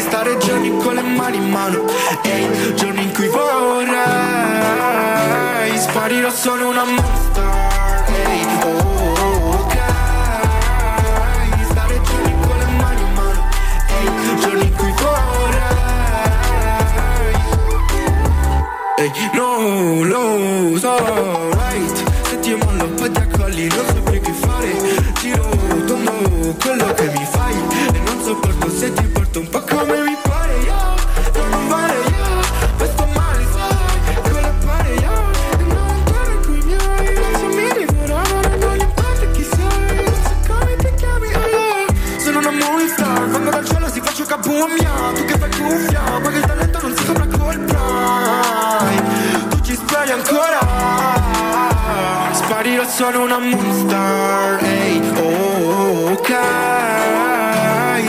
Stare 0.00 0.36
giorni 0.38 0.76
con 0.82 0.94
le 0.94 1.02
mani 1.02 1.36
in 1.36 1.50
mano 1.50 1.84
Ehi, 2.22 2.74
giorni 2.74 3.02
in 3.02 3.12
cui 3.12 3.26
vorrei 3.28 3.94
Sparirò 5.78 6.30
sono 6.30 6.68
una 6.68 6.84
monster 6.84 8.04
Ehi, 8.26 8.46
oh, 8.64 9.50
ok. 9.62 9.76
Stare 11.70 12.00
giorni 12.02 12.34
con 12.46 12.58
le 12.58 12.66
mani 12.76 13.00
in 13.00 13.12
mano 13.14 13.48
Ehi, 13.88 14.40
giorni 14.40 14.66
in 14.66 14.74
cui 14.74 14.92
vorrei 14.92 15.32
Ehi, 18.98 19.30
no, 19.34 20.02
lo 20.04 20.78
so, 20.78 21.43
quello 26.52 26.92
che 26.92 27.04
mi 27.04 27.26
fai. 27.30 27.54
E 27.94 27.98
non 28.00 28.22
sopporto 28.22 28.70
se 28.70 28.92
ti 28.92 29.02
porto 29.04 29.40
un 29.40 29.48
po' 29.48 29.60
come 29.62 30.00
mi 30.02 30.16
pare 30.22 30.54
Yo, 30.58 30.74
no, 30.74 31.48
non 31.48 31.68
vale 31.68 31.94
io. 31.94 32.42
Questo 32.76 33.06
male 33.14 33.46
sai 33.52 34.20
Quello 34.30 34.52
pare 34.66 34.94
io. 34.94 35.12
E 35.58 35.62
non 35.62 35.88
andare 35.88 36.40
coi 36.44 36.62
miei. 36.64 37.14
Non 37.40 37.50
mi 37.54 37.86
divorare 37.86 38.56
Non 38.58 38.78
importa 38.78 39.26
chi 39.32 39.42
sei? 39.42 40.04
Non 40.04 40.14
so 40.22 40.52
come 40.52 40.76
ti 40.76 40.94
chiami 40.96 41.26
oh 41.34 41.46
yeah. 41.46 42.18
Sono 42.18 42.38
una 42.40 42.50
monster 42.50 43.28
Vengo 43.28 43.50
dal 43.50 43.64
cielo 43.64 43.88
si 43.88 44.00
faccio 44.00 44.24
cabummia 44.24 44.90
Tu 45.14 45.24
che 45.24 45.38
fai 45.38 45.50
cuffia. 45.50 46.02
Che 46.20 46.36
il 46.36 46.44
talento 46.44 46.78
non 46.82 46.96
si 46.96 47.04
compra 47.04 47.26
col 47.26 47.58
prime 47.58 49.48
Tu 49.48 49.60
ci 49.62 49.74
spari 49.74 50.10
ancora. 50.10 50.58
Sparirò 52.32 52.86
sono 52.88 53.22
una 53.22 53.38
monster 53.38 54.60
oh, 54.62 54.83
ok. 56.14 56.30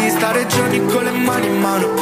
Stare 0.10 0.46
giorni 0.48 0.86
con 0.86 1.04
le 1.04 1.12
mani 1.12 1.48
in 1.48 1.60
mano 1.60 1.95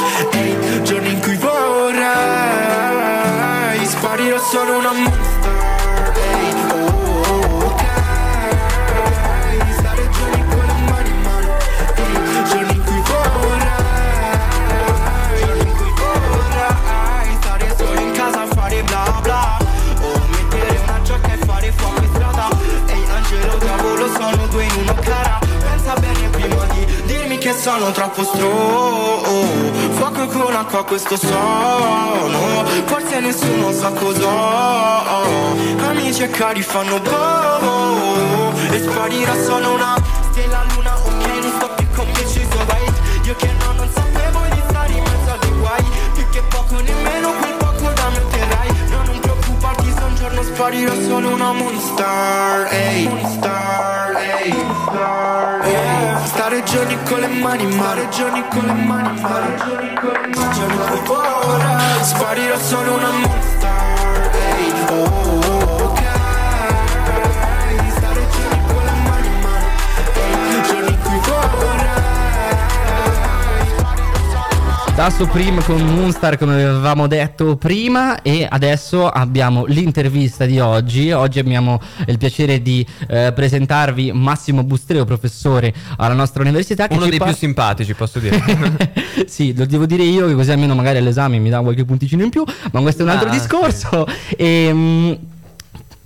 sono 27.78 27.90
troppo 27.90 28.22
stro 28.22 29.22
Fuoco 29.94 30.26
con 30.26 30.54
acqua 30.54 30.84
questo 30.84 31.16
sono. 31.16 32.64
Forse 32.86 33.20
nessuno 33.20 33.72
sa 33.72 33.90
cos'ho 33.90 34.28
Amici 35.88 36.22
e 36.22 36.30
cari 36.30 36.62
fanno 36.62 37.00
boh 37.00 38.52
E 38.70 38.78
sparirà 38.80 39.34
solo 39.42 39.74
una 39.74 39.96
stella 40.30 40.62
luna 40.74 40.94
Ok 40.94 41.26
non 41.40 41.52
sto 41.56 41.68
più 41.76 41.86
come 41.96 42.12
deciso 42.12 42.58
right 42.66 43.26
Io 43.26 43.34
che 43.34 43.50
no 43.58 43.72
non 43.72 43.88
sapevo 43.92 44.40
di 44.52 44.62
stare 44.68 44.92
in 44.92 45.02
mezzo 45.02 45.30
a 45.32 45.36
dei 45.40 45.58
guai. 45.58 45.84
Più 46.14 46.28
che 46.30 46.42
poco 46.42 46.74
nemmeno 46.80 47.32
quel 47.32 47.54
poco 47.54 47.92
da 47.92 48.08
me 48.10 48.18
otterrai 48.18 48.68
No 48.90 49.02
non 49.04 49.18
preoccuparti 49.18 49.92
se 49.96 50.02
un 50.02 50.14
giorno 50.14 50.42
sparirò 50.42 50.92
sono 51.08 51.32
una 51.32 51.52
monster 51.52 52.68
Ehi. 52.70 53.08
Monster 53.08 54.16
Ehi. 54.16 54.54
Yeah. 54.94 55.13
Giorni 56.74 56.98
con 57.04 57.20
le 57.20 57.28
mani 57.28 57.62
in 57.62 57.76
mare, 57.76 58.08
giorni 58.08 58.42
con 58.48 58.64
le 58.64 58.72
mani 58.72 59.16
in 59.16 59.22
mare, 59.22 59.56
giorni 59.64 59.94
con 59.94 60.10
le 60.10 60.26
mani 60.34 60.58
in 60.58 60.74
mare. 60.74 61.02
Ora 61.06 62.02
sparirò 62.02 62.58
solo 62.58 62.94
una 62.94 63.10
monster, 63.12 64.30
ehi, 64.56 64.72
oh, 64.90 65.43
Da 75.04 75.10
Supreme 75.10 75.62
con 75.62 75.82
Moonstar 75.82 76.38
come 76.38 76.54
avevamo 76.54 77.06
detto 77.06 77.56
prima 77.56 78.22
e 78.22 78.48
adesso 78.48 79.06
abbiamo 79.06 79.66
l'intervista 79.66 80.46
di 80.46 80.58
oggi. 80.58 81.12
Oggi 81.12 81.38
abbiamo 81.38 81.78
il 82.06 82.16
piacere 82.16 82.62
di 82.62 82.86
eh, 83.08 83.30
presentarvi 83.34 84.12
Massimo 84.12 84.64
Bustreo, 84.64 85.04
professore 85.04 85.74
alla 85.98 86.14
nostra 86.14 86.40
università. 86.40 86.86
Uno 86.88 87.06
dei 87.06 87.18
par- 87.18 87.28
più 87.28 87.36
simpatici, 87.36 87.92
posso 87.92 88.18
dire. 88.18 88.42
sì, 89.28 89.54
lo 89.54 89.66
devo 89.66 89.84
dire 89.84 90.04
io 90.04 90.26
che 90.26 90.32
così 90.32 90.52
almeno 90.52 90.74
magari 90.74 90.96
all'esame 90.96 91.36
mi 91.36 91.50
dà 91.50 91.60
qualche 91.60 91.84
punticino 91.84 92.22
in 92.22 92.30
più, 92.30 92.42
ma 92.72 92.80
questo 92.80 93.02
è 93.02 93.04
un 93.04 93.10
altro 93.10 93.28
Ah, 93.28 93.32
discorso. 93.32 94.06
Ehm, 94.38 95.18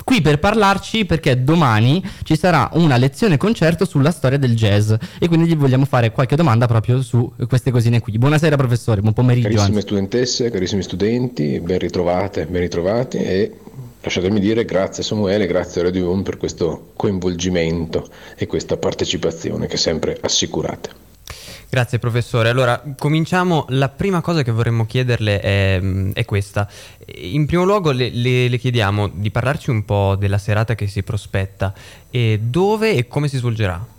Qui 0.08 0.22
per 0.22 0.38
parlarci 0.38 1.04
perché 1.04 1.44
domani 1.44 2.02
ci 2.22 2.34
sarà 2.34 2.70
una 2.72 2.96
lezione 2.96 3.36
concerto 3.36 3.84
sulla 3.84 4.10
storia 4.10 4.38
del 4.38 4.56
jazz 4.56 4.90
e 5.18 5.28
quindi 5.28 5.46
gli 5.46 5.54
vogliamo 5.54 5.84
fare 5.84 6.12
qualche 6.12 6.34
domanda 6.34 6.66
proprio 6.66 7.02
su 7.02 7.30
queste 7.46 7.70
cosine 7.70 8.00
qui. 8.00 8.16
Buonasera 8.16 8.56
professore, 8.56 9.02
buon 9.02 9.12
pomeriggio. 9.12 9.48
Carissime 9.48 9.74
anzi. 9.74 9.86
studentesse, 9.86 10.48
carissimi 10.48 10.82
studenti, 10.82 11.60
ben 11.60 11.78
ritrovate, 11.78 12.46
ben 12.46 12.62
ritrovati 12.62 13.18
e 13.18 13.52
lasciatemi 14.00 14.40
dire 14.40 14.64
grazie 14.64 15.02
Samuele, 15.02 15.46
grazie 15.46 15.82
a 15.82 15.84
Radio 15.84 16.10
One 16.10 16.22
per 16.22 16.38
questo 16.38 16.92
coinvolgimento 16.96 18.08
e 18.34 18.46
questa 18.46 18.78
partecipazione 18.78 19.66
che 19.66 19.76
sempre 19.76 20.16
assicurate. 20.22 21.07
Grazie 21.70 21.98
professore. 21.98 22.48
Allora, 22.48 22.82
cominciamo. 22.96 23.66
La 23.68 23.90
prima 23.90 24.22
cosa 24.22 24.42
che 24.42 24.50
vorremmo 24.50 24.86
chiederle 24.86 25.38
è, 25.40 25.80
è 26.14 26.24
questa. 26.24 26.66
In 27.16 27.44
primo 27.44 27.64
luogo 27.64 27.90
le, 27.90 28.08
le- 28.08 28.48
le 28.48 28.58
chiediamo 28.58 29.08
di 29.08 29.30
parlarci 29.30 29.68
un 29.68 29.84
po' 29.84 30.16
della 30.18 30.38
serata 30.38 30.74
che 30.74 30.86
si 30.86 31.02
prospetta 31.02 31.74
e 32.10 32.40
dove 32.42 32.94
e 32.94 33.06
come 33.06 33.28
si 33.28 33.36
svolgerà. 33.36 33.96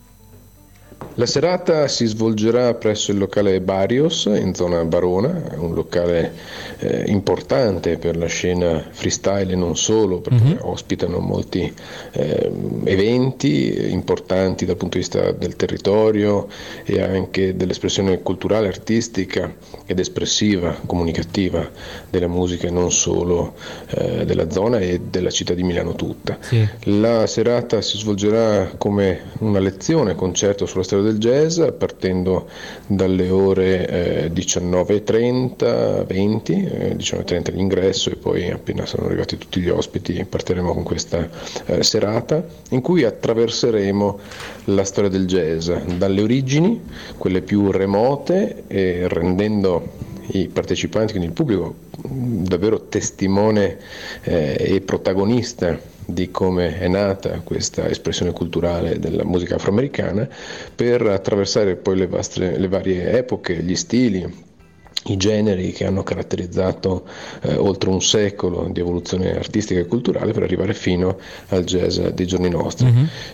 La 1.16 1.26
serata 1.26 1.88
si 1.88 2.06
svolgerà 2.06 2.74
presso 2.76 3.12
il 3.12 3.18
locale 3.18 3.60
Barrios 3.60 4.26
in 4.26 4.54
zona 4.54 4.84
Barona, 4.86 5.56
un 5.58 5.74
locale 5.74 6.34
eh, 6.80 7.04
importante 7.08 7.98
per 7.98 8.16
la 8.16 8.28
scena 8.28 8.84
freestyle 8.90 9.52
e 9.52 9.56
non 9.56 9.76
solo, 9.76 10.22
perché 10.22 10.58
ospitano 10.62 11.20
molti 11.20 11.74
eh, 12.12 12.52
eventi 12.86 13.92
importanti 13.92 14.66
dal 14.66 14.78
punto 14.78 14.98
di 14.98 15.04
vista 15.04 15.32
del 15.32 15.56
territorio 15.56 16.48
e 16.86 17.02
anche 17.02 17.56
dell'espressione 17.56 18.22
culturale, 18.22 18.68
artistica 18.68 19.54
ed 19.86 20.00
espressiva, 20.00 20.78
comunicativa 20.86 21.70
della 22.10 22.28
musica 22.28 22.68
e 22.68 22.72
non 22.72 22.92
solo 22.92 23.56
eh, 23.90 24.26
della 24.26 24.50
zona 24.50 24.80
e 24.80 25.02
della 25.10 25.32
città 25.32 25.54
di 25.54 25.64
Milano 25.64 25.96
tutta. 25.96 26.38
Sì. 26.40 26.66
La 26.84 27.28
serata 27.28 27.82
si 27.82 27.98
svolgerà 27.98 28.72
come 28.78 29.22
una 29.40 29.60
lezione, 29.60 30.16
concerto 30.16 30.66
sulla 30.66 30.84
storia 30.84 30.99
del 31.02 31.18
jazz, 31.18 31.62
partendo 31.78 32.48
dalle 32.88 33.30
ore 33.30 33.88
eh, 33.88 34.32
19.30, 34.32 36.06
20, 36.06 36.54
eh, 36.54 36.96
19.30 36.96 37.54
l'ingresso 37.54 38.10
e 38.10 38.16
poi 38.16 38.50
appena 38.50 38.86
saranno 38.86 39.10
arrivati 39.10 39.38
tutti 39.38 39.60
gli 39.60 39.70
ospiti 39.70 40.26
partiremo 40.26 40.74
con 40.74 40.84
questa 40.84 41.28
eh, 41.66 41.84
serata 41.84 42.46
in 42.70 42.82
cui 42.82 43.04
attraverseremo 43.04 44.20
la 44.66 44.84
storia 44.84 45.10
del 45.10 45.26
jazz 45.26 45.70
dalle 45.70 46.22
origini, 46.22 46.82
quelle 47.18 47.42
più 47.42 47.72
remote, 47.72 48.64
e 48.68 49.08
rendendo 49.08 50.08
i 50.32 50.48
partecipanti, 50.48 51.12
quindi 51.12 51.30
il 51.30 51.34
pubblico, 51.34 51.76
davvero 52.02 52.88
testimone 52.88 53.78
eh, 54.24 54.56
e 54.60 54.82
protagonista 54.82 55.98
di 56.14 56.32
come 56.32 56.80
è 56.80 56.88
nata 56.88 57.42
questa 57.42 57.88
espressione 57.88 58.32
culturale 58.32 59.00
della 59.00 59.24
musica 59.24 59.56
afroamericana, 59.56 60.28
per 60.76 61.06
attraversare 61.08 61.76
poi 61.76 61.98
le, 61.98 62.08
vastre- 62.08 62.58
le 62.58 62.68
varie 62.68 63.18
epoche, 63.18 63.62
gli 63.62 63.76
stili, 63.76 64.48
i 65.06 65.18
generi 65.18 65.72
che 65.72 65.86
hanno 65.86 66.04
caratterizzato 66.04 67.06
eh, 67.42 67.56
oltre 67.56 67.90
un 67.90 68.02
secolo 68.02 68.68
di 68.72 68.80
evoluzione 68.80 69.36
artistica 69.36 69.80
e 69.80 69.86
culturale 69.86 70.34
per 70.34 70.44
arrivare 70.44 70.74
fino 70.74 71.18
al 71.48 71.64
jazz 71.64 72.00
dei 72.00 72.28
giorni 72.28 72.50
nostri. 72.50 72.88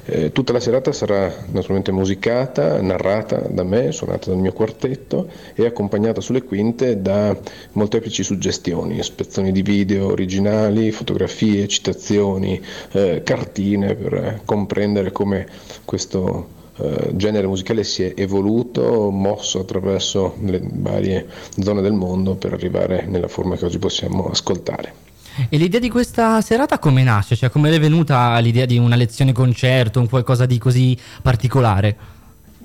Eh, 0.05 0.31
tutta 0.31 0.53
la 0.53 0.59
serata 0.59 0.91
sarà 0.91 1.33
naturalmente 1.51 1.91
musicata, 1.91 2.81
narrata 2.81 3.37
da 3.49 3.63
me, 3.63 3.91
suonata 3.91 4.29
dal 4.29 4.39
mio 4.39 4.53
quartetto 4.53 5.29
e 5.55 5.65
accompagnata 5.65 6.21
sulle 6.21 6.43
quinte 6.43 7.01
da 7.01 7.35
molteplici 7.73 8.23
suggestioni, 8.23 9.01
spezzoni 9.01 9.51
di 9.51 9.61
video 9.61 10.11
originali, 10.11 10.91
fotografie, 10.91 11.67
citazioni, 11.67 12.61
eh, 12.91 13.21
cartine 13.23 13.95
per 13.95 14.41
comprendere 14.45 15.11
come 15.11 15.47
questo 15.83 16.54
eh, 16.77 17.11
genere 17.15 17.47
musicale 17.47 17.83
si 17.83 18.03
è 18.03 18.13
evoluto, 18.15 19.09
mosso 19.09 19.59
attraverso 19.59 20.35
le 20.41 20.61
varie 20.61 21.27
zone 21.59 21.81
del 21.81 21.93
mondo 21.93 22.35
per 22.35 22.53
arrivare 22.53 23.05
nella 23.07 23.27
forma 23.27 23.55
che 23.55 23.65
oggi 23.65 23.79
possiamo 23.79 24.29
ascoltare. 24.29 25.03
E 25.49 25.57
l'idea 25.57 25.81
di 25.81 25.89
questa 25.89 26.39
serata 26.41 26.79
come 26.79 27.03
nasce? 27.03 27.35
Cioè 27.35 27.49
come 27.49 27.69
è 27.69 27.79
venuta 27.79 28.37
l'idea 28.39 28.65
di 28.65 28.77
una 28.77 28.95
lezione 28.95 29.33
concerto, 29.33 29.99
un 29.99 30.07
qualcosa 30.07 30.45
di 30.45 30.57
così 30.57 30.97
particolare? 31.21 32.14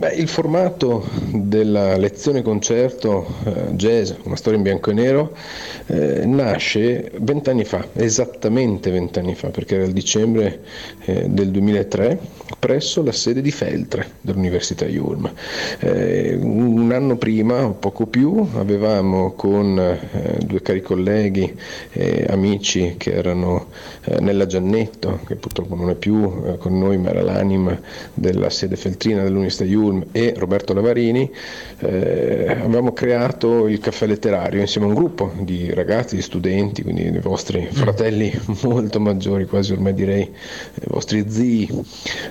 Beh, 0.00 0.14
il 0.14 0.28
formato 0.28 1.06
della 1.30 1.98
lezione 1.98 2.40
concerto 2.40 3.26
eh, 3.44 3.72
jazz, 3.72 4.12
una 4.22 4.34
storia 4.34 4.56
in 4.56 4.64
bianco 4.64 4.88
e 4.88 4.94
nero, 4.94 5.36
eh, 5.88 6.24
nasce 6.24 7.10
vent'anni 7.18 7.64
fa, 7.64 7.86
esattamente 7.92 8.90
vent'anni 8.90 9.34
fa, 9.34 9.48
perché 9.48 9.74
era 9.74 9.84
il 9.84 9.92
dicembre 9.92 10.62
eh, 11.04 11.28
del 11.28 11.50
2003, 11.50 12.18
presso 12.58 13.02
la 13.02 13.12
sede 13.12 13.42
di 13.42 13.50
Feltre 13.50 14.12
dell'Università 14.22 14.86
Yulm. 14.86 15.30
Eh, 15.80 16.38
un 16.40 16.90
anno 16.92 17.16
prima, 17.16 17.66
o 17.66 17.72
poco 17.72 18.06
più, 18.06 18.48
avevamo 18.54 19.32
con 19.32 19.78
eh, 19.78 20.38
due 20.46 20.62
cari 20.62 20.80
colleghi 20.80 21.54
e 21.92 22.24
amici 22.26 22.94
che 22.96 23.12
erano 23.12 23.66
eh, 24.04 24.18
Nella 24.20 24.46
Giannetto, 24.46 25.20
che 25.26 25.36
purtroppo 25.36 25.74
non 25.74 25.90
è 25.90 25.94
più 25.94 26.42
eh, 26.46 26.56
con 26.56 26.78
noi, 26.78 26.96
ma 26.96 27.10
era 27.10 27.20
l'anima 27.20 27.78
della 28.14 28.48
sede 28.48 28.76
feltrina 28.76 29.22
dell'Università 29.22 29.64
Yulm, 29.64 29.88
e 30.12 30.34
Roberto 30.36 30.72
Lavarini, 30.72 31.30
eh, 31.78 32.46
avevamo 32.48 32.92
creato 32.92 33.68
il 33.68 33.78
caffè 33.78 34.06
letterario 34.06 34.60
insieme 34.60 34.86
a 34.86 34.90
un 34.90 34.94
gruppo 34.94 35.32
di 35.40 35.72
ragazzi, 35.72 36.16
di 36.16 36.22
studenti, 36.22 36.82
quindi 36.82 37.10
dei 37.10 37.20
vostri 37.20 37.68
fratelli 37.70 38.32
molto 38.62 39.00
maggiori, 39.00 39.46
quasi 39.46 39.72
ormai 39.72 39.94
direi 39.94 40.22
i 40.22 40.86
vostri 40.86 41.24
zii, 41.28 41.84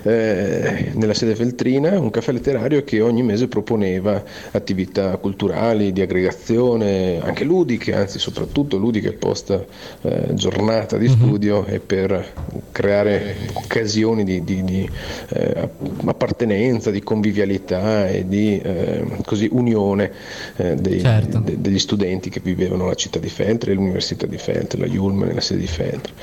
eh, 0.03 0.91
nella 0.93 1.13
sede 1.13 1.35
feltrina, 1.35 1.99
un 1.99 2.09
caffè 2.09 2.31
letterario 2.31 2.83
che 2.83 3.01
ogni 3.01 3.23
mese 3.23 3.47
proponeva 3.47 4.23
attività 4.51 5.17
culturali, 5.17 5.91
di 5.91 6.01
aggregazione, 6.01 7.19
anche 7.21 7.43
ludiche, 7.43 7.93
anzi 7.93 8.19
soprattutto 8.19 8.77
ludiche 8.77 9.13
post 9.13 9.65
eh, 10.01 10.33
giornata 10.33 10.97
di 10.97 11.07
studio 11.07 11.65
e 11.65 11.79
per 11.79 12.33
creare 12.71 13.35
occasioni 13.53 14.23
di, 14.23 14.43
di- 14.43 14.63
di, 14.63 14.89
eh, 15.29 15.69
appartenenza, 16.05 16.91
di 16.91 17.01
convivialità 17.01 17.48
e 17.57 18.25
di 18.27 18.59
eh, 18.59 19.03
così 19.25 19.47
unione 19.51 20.11
eh, 20.57 20.75
dei- 20.75 20.99
Certo. 20.99 21.39
de- 21.39 21.59
degli 21.59 21.79
studenti 21.79 22.29
che 22.29 22.39
vivevano 22.41 22.85
la 22.85 22.93
città 22.95 23.19
di 23.19 23.29
Feltre 23.29 23.73
l'università 23.73 24.25
di 24.25 24.37
Feltre, 24.37 24.79
la 24.79 24.85
Yulm 24.85 25.23
nella 25.23 25.41
sede 25.41 25.61
di 25.61 25.67
Feltre. 25.67 26.13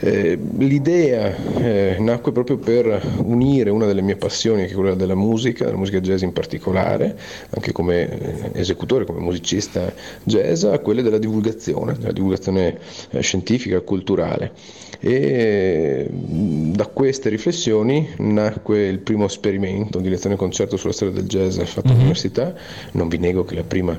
Eh, 0.00 0.38
l'idea 0.58 1.34
eh, 1.58 1.96
nacque 1.98 2.32
proprio 2.32 2.56
per 2.58 3.00
unire 3.18 3.70
una 3.70 3.86
delle 3.86 4.02
mie 4.02 4.16
passioni, 4.16 4.66
che 4.66 4.72
è 4.72 4.74
quella 4.74 4.94
della 4.94 5.14
musica, 5.14 5.64
della 5.64 5.76
musica 5.76 6.00
jazz 6.00 6.22
in 6.22 6.32
particolare, 6.32 7.16
anche 7.50 7.72
come 7.72 8.08
eh, 8.52 8.60
esecutore, 8.60 9.04
come 9.04 9.20
musicista 9.20 9.92
jazz, 10.22 10.64
a 10.64 10.78
quelle 10.78 11.02
della 11.02 11.18
divulgazione, 11.18 11.94
della 11.98 12.12
divulgazione 12.12 12.78
eh, 13.10 13.20
scientifica 13.20 13.80
culturale. 13.80 14.52
E 15.00 16.08
mh, 16.10 16.72
da 16.72 16.86
queste 16.86 17.28
riflessioni 17.28 18.08
nacque 18.18 18.86
il 18.86 18.98
primo 18.98 19.26
esperimento 19.26 19.98
di 19.98 20.08
lezione 20.08 20.36
concerto 20.36 20.76
sulla 20.76 20.92
storia 20.92 21.14
del 21.14 21.26
jazz 21.26 21.60
fatto 21.60 21.88
all'università. 21.88 22.54
Non 22.92 23.08
vi 23.08 23.18
nego 23.18 23.44
che 23.44 23.54
la 23.54 23.64
prima 23.64 23.98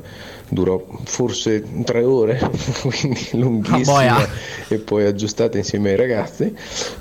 durò 0.50 0.84
forse 1.04 1.64
tre 1.84 2.04
ore, 2.04 2.40
quindi 2.82 3.28
lunghissima 3.32 3.84
boia. 3.84 4.30
E 4.68 4.78
poi 4.78 5.06
aggiustata 5.06 5.58
insieme 5.58 5.92
ai 5.92 5.96
ragazzi 5.96 6.54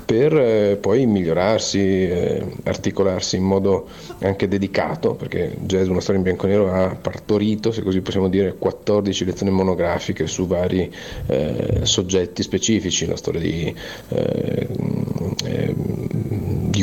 per 0.05 0.35
eh, 0.37 0.77
poi 0.79 1.05
migliorarsi, 1.05 1.79
eh, 1.79 2.45
articolarsi 2.63 3.37
in 3.37 3.43
modo 3.43 3.87
anche 4.19 4.47
dedicato, 4.47 5.15
perché 5.15 5.55
Jazz 5.61 5.87
Una 5.87 5.99
storia 6.01 6.19
in 6.19 6.23
bianco 6.23 6.45
e 6.45 6.49
nero 6.49 6.71
ha 6.71 6.95
partorito, 6.95 7.71
se 7.71 7.81
così 7.81 8.01
possiamo 8.01 8.29
dire, 8.29 8.55
14 8.57 9.25
lezioni 9.25 9.51
monografiche 9.51 10.27
su 10.27 10.47
vari 10.47 10.93
eh, 11.27 11.79
soggetti 11.83 12.43
specifici, 12.43 13.05
la 13.05 13.15
storia 13.15 13.41
di, 13.41 13.75
eh, 14.09 14.67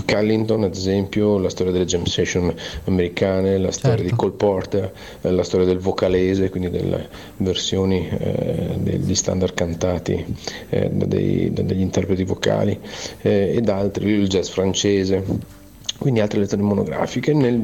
di 0.02 0.09
Duke 0.09 0.16
Ellington, 0.16 0.64
ad 0.64 0.75
esempio, 0.75 1.38
la 1.38 1.49
storia 1.49 1.73
delle 1.73 1.85
jam 1.85 2.04
session 2.04 2.52
americane, 2.85 3.59
la 3.59 3.71
storia 3.71 3.97
Certo. 3.99 4.11
di 4.11 4.16
Cole 4.16 4.32
Porter, 4.32 4.92
eh, 5.23 5.30
la 5.30 5.42
storia 5.44 5.66
del 5.66 5.78
vocalese, 5.78 6.50
quindi 6.50 6.71
delle 6.71 7.09
versioni 7.38 8.09
eh, 8.09 8.76
degli 8.78 9.14
standard 9.14 9.54
cantati 9.54 10.25
eh, 10.71 10.90
da 10.90 11.04
dei- 11.06 11.52
da 11.52 11.62
degli 11.62 11.80
interpreti 11.80 12.25
vocali 12.25 12.78
eh, 13.23 13.54
ed 13.56 13.68
altri, 13.68 14.11
il 14.11 14.28
jazz 14.28 14.49
francese. 14.49 15.61
Quindi 16.02 16.18
altre 16.18 16.40
lezioni 16.40 16.64
monografiche 16.64 17.32
nel 17.32 17.56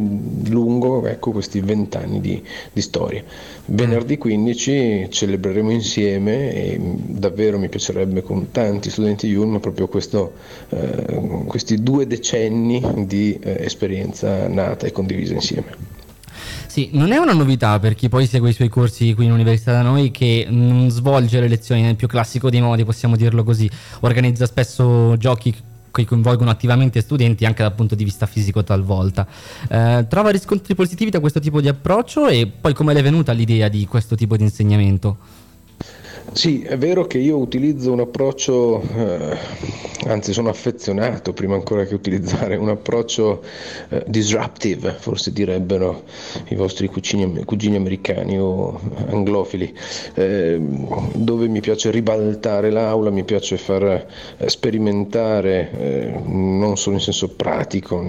lungo, 0.46 1.04
ecco, 1.08 1.32
questi 1.32 1.58
vent'anni 1.58 2.20
di, 2.20 2.40
di 2.72 2.80
storia. 2.80 3.20
Venerdì 3.64 4.16
15 4.16 5.08
celebreremo 5.10 5.72
insieme 5.72 6.54
e 6.54 6.78
davvero 6.78 7.58
mi 7.58 7.68
piacerebbe 7.68 8.22
con 8.22 8.52
tanti 8.52 8.90
studenti 8.90 9.26
Yulm 9.26 9.58
proprio 9.58 9.88
questo, 9.88 10.34
eh, 10.68 11.20
questi 11.48 11.82
due 11.82 12.06
decenni 12.06 12.80
di 13.06 13.36
eh, 13.42 13.64
esperienza 13.64 14.46
nata 14.46 14.86
e 14.86 14.92
condivisa 14.92 15.34
insieme. 15.34 15.96
Sì, 16.68 16.90
non 16.92 17.10
è 17.10 17.16
una 17.16 17.32
novità 17.32 17.80
per 17.80 17.96
chi 17.96 18.08
poi 18.08 18.28
segue 18.28 18.50
i 18.50 18.52
suoi 18.52 18.68
corsi 18.68 19.14
qui 19.14 19.24
in 19.24 19.32
università 19.32 19.72
da 19.72 19.82
noi 19.82 20.12
che 20.12 20.46
non 20.48 20.88
svolge 20.90 21.40
le 21.40 21.48
lezioni 21.48 21.82
nel 21.82 21.96
più 21.96 22.06
classico 22.06 22.50
dei 22.50 22.60
modi, 22.60 22.84
possiamo 22.84 23.16
dirlo 23.16 23.42
così. 23.42 23.68
Organizza 24.02 24.46
spesso 24.46 25.16
giochi 25.16 25.52
che 26.02 26.08
coinvolgono 26.08 26.50
attivamente 26.50 27.00
studenti 27.00 27.44
anche 27.44 27.62
dal 27.62 27.74
punto 27.74 27.94
di 27.94 28.04
vista 28.04 28.26
fisico 28.26 28.62
talvolta. 28.62 29.26
Eh, 29.68 30.06
trova 30.08 30.30
riscontri 30.30 30.74
positivi 30.74 31.10
da 31.10 31.20
questo 31.20 31.40
tipo 31.40 31.60
di 31.60 31.68
approccio 31.68 32.28
e 32.28 32.46
poi 32.46 32.74
come 32.74 32.92
le 32.92 33.00
è 33.00 33.02
venuta 33.02 33.32
l'idea 33.32 33.68
di 33.68 33.86
questo 33.86 34.14
tipo 34.14 34.36
di 34.36 34.42
insegnamento? 34.44 35.37
Sì, 36.32 36.62
è 36.62 36.76
vero 36.76 37.06
che 37.06 37.18
io 37.18 37.38
utilizzo 37.38 37.90
un 37.90 38.00
approccio, 38.00 38.82
eh, 38.82 39.36
anzi 40.06 40.32
sono 40.32 40.50
affezionato 40.50 41.32
prima 41.32 41.54
ancora 41.54 41.84
che 41.84 41.94
utilizzare 41.94 42.54
un 42.56 42.68
approccio 42.68 43.42
eh, 43.88 44.04
disruptive, 44.06 44.92
forse 44.98 45.32
direbbero 45.32 46.04
i 46.48 46.54
vostri 46.54 46.86
cugini, 46.88 47.44
cugini 47.44 47.76
americani 47.76 48.38
o 48.38 48.78
anglofili, 49.08 49.74
eh, 50.14 50.58
dove 51.14 51.48
mi 51.48 51.60
piace 51.60 51.90
ribaltare 51.90 52.70
l'aula, 52.70 53.10
mi 53.10 53.24
piace 53.24 53.56
far 53.56 54.06
eh, 54.36 54.48
sperimentare 54.48 55.70
eh, 55.72 56.20
non 56.24 56.76
solo 56.76 56.96
in 56.96 57.02
senso 57.02 57.28
pratico, 57.34 58.04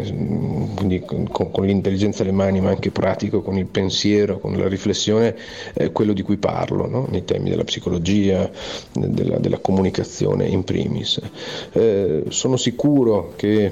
quindi 0.76 1.00
con, 1.02 1.28
con- 1.30 1.52
con 1.52 1.66
l'intelligenza 1.66 2.24
alle 2.24 2.32
mani, 2.32 2.60
ma 2.62 2.70
anche 2.70 2.92
pratico, 2.92 3.42
con 3.42 3.58
il 3.58 3.66
pensiero, 3.66 4.40
con 4.40 4.58
la 4.58 4.68
riflessione, 4.68 5.36
eh, 5.74 5.92
quello 5.92 6.14
di 6.14 6.22
cui 6.22 6.38
parlo, 6.38 6.88
no? 6.88 7.08
nei 7.10 7.24
temi 7.26 7.50
della 7.50 7.64
psicologia, 7.64 8.08
della, 8.14 9.38
della 9.38 9.60
comunicazione 9.60 10.48
in 10.48 10.64
primis. 10.64 11.20
Eh, 11.72 12.24
sono 12.30 12.58
sicuro 12.58 13.34
che 13.36 13.72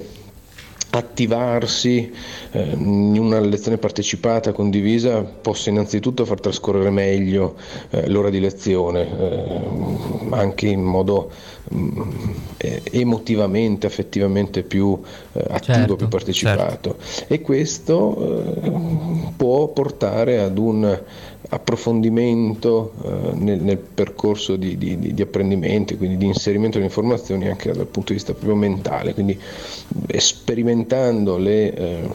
attivarsi 0.97 2.11
eh, 2.51 2.61
in 2.71 3.17
una 3.19 3.39
lezione 3.39 3.77
partecipata, 3.77 4.51
condivisa, 4.51 5.21
possa 5.21 5.69
innanzitutto 5.69 6.25
far 6.25 6.39
trascorrere 6.39 6.89
meglio 6.89 7.55
eh, 7.89 8.09
l'ora 8.09 8.29
di 8.29 8.39
lezione, 8.39 9.19
eh, 9.19 9.61
anche 10.31 10.67
in 10.67 10.81
modo 10.81 11.31
mm, 11.73 12.01
eh, 12.57 12.81
emotivamente, 12.91 13.85
affettivamente 13.85 14.63
più 14.63 14.99
eh, 15.33 15.39
attivo, 15.49 15.73
Certo, 15.77 15.95
più 15.95 16.07
partecipato. 16.07 16.97
E 17.27 17.41
questo 17.41 18.55
eh, 18.63 18.71
può 19.35 19.67
portare 19.67 20.39
ad 20.39 20.57
un 20.57 20.99
approfondimento 21.49 22.93
eh, 23.03 23.33
nel, 23.35 23.61
nel 23.61 23.77
percorso 23.77 24.55
di, 24.55 24.77
di- 24.77 24.99
di- 24.99 25.13
di 25.13 25.21
apprendimento, 25.21 25.95
quindi 25.95 26.17
di 26.17 26.25
inserimento 26.25 26.73
delle 26.77 26.89
informazioni 26.89 27.47
anche 27.47 27.71
dal 27.71 27.85
punto 27.87 28.09
di 28.09 28.15
vista 28.15 28.33
proprio 28.33 28.55
mentale, 28.55 29.13
quindi 29.13 29.39
eh, 30.07 30.19
sperimentando 30.19 31.37
le, 31.37 31.73
eh, 31.73 32.09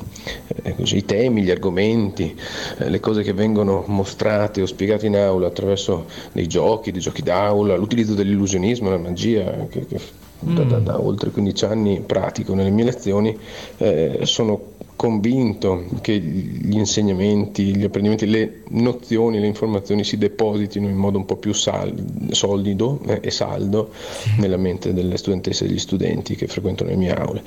eh, 0.62 0.74
così, 0.76 0.96
i 0.98 1.04
temi, 1.04 1.42
gli 1.42 1.50
argomenti, 1.50 2.36
eh, 2.78 2.88
le 2.90 3.00
cose 3.00 3.22
che 3.22 3.32
vengono 3.32 3.84
mostrate 3.86 4.62
o 4.62 4.66
spiegate 4.66 5.06
in 5.06 5.16
aula 5.16 5.46
attraverso 5.48 6.06
dei 6.32 6.46
giochi, 6.46 6.92
dei 6.92 7.00
giochi 7.00 7.22
d'aula, 7.22 7.76
l'utilizzo 7.76 8.14
dell'illusionismo, 8.14 8.90
la 8.90 8.98
magia, 8.98 9.66
che, 9.68 9.86
che 9.86 10.00
da, 10.44 10.64
da- 10.64 10.78
da 10.78 11.00
oltre 11.00 11.30
15 11.30 11.64
anni 11.66 12.00
pratico 12.04 12.54
nelle 12.54 12.70
mie 12.70 12.84
lezioni, 12.84 13.38
eh, 13.76 14.18
sono 14.22 14.71
convinto 15.02 15.84
che 16.00 16.16
gli 16.20 16.76
insegnamenti, 16.76 17.74
gli 17.74 17.82
apprendimenti, 17.82 18.24
le 18.30 18.60
nozioni, 18.68 19.40
le 19.40 19.48
informazioni 19.48 20.04
si 20.04 20.16
depositino 20.16 20.86
in 20.88 20.94
modo 20.94 21.18
un 21.18 21.24
po' 21.24 21.34
più 21.34 21.52
sal- 21.52 21.92
solido 22.30 23.00
eh, 23.08 23.18
e 23.20 23.30
saldo 23.32 23.90
nella 24.38 24.56
mente 24.56 24.92
delle 24.94 25.16
studentesse 25.16 25.64
e 25.64 25.66
degli 25.66 25.80
studenti 25.80 26.36
che 26.36 26.46
frequentano 26.46 26.90
le 26.90 26.96
mie 26.96 27.12
aule. 27.16 27.42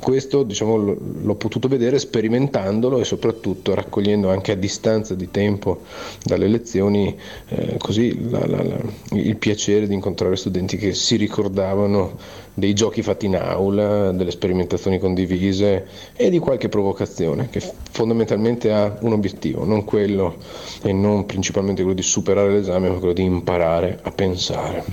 Questo 0.00 0.42
diciamo, 0.42 0.76
lo- 0.76 0.98
l'ho 1.22 1.34
potuto 1.36 1.68
vedere 1.68 2.00
sperimentandolo 2.00 2.98
e 2.98 3.04
soprattutto 3.04 3.72
raccogliendo 3.74 4.28
anche 4.28 4.50
a 4.50 4.56
distanza 4.56 5.14
di 5.14 5.30
tempo 5.30 5.82
dalle 6.24 6.48
lezioni 6.48 7.16
eh, 7.50 7.76
così 7.78 8.28
la- 8.30 8.46
la- 8.48 8.64
la- 8.64 8.80
il 9.12 9.36
piacere 9.36 9.86
di 9.86 9.94
incontrare 9.94 10.34
studenti 10.34 10.76
che 10.76 10.92
si 10.92 11.14
ricordavano 11.14 12.18
dei 12.54 12.74
giochi 12.74 13.02
fatti 13.02 13.26
in 13.26 13.36
aula, 13.36 14.12
delle 14.12 14.30
sperimentazioni 14.30 14.98
condivise 14.98 15.86
e 16.14 16.30
di 16.30 16.38
qualche 16.38 16.68
provocazione 16.68 17.48
che 17.48 17.60
fondamentalmente 17.90 18.72
ha 18.72 18.96
un 19.00 19.12
obiettivo, 19.12 19.64
non 19.64 19.84
quello 19.84 20.36
e 20.82 20.92
non 20.92 21.24
principalmente 21.26 21.82
quello 21.82 21.96
di 21.96 22.02
superare 22.02 22.50
l'esame, 22.52 22.88
ma 22.88 22.98
quello 22.98 23.14
di 23.14 23.22
imparare 23.22 23.98
a 24.02 24.10
pensare. 24.10 24.84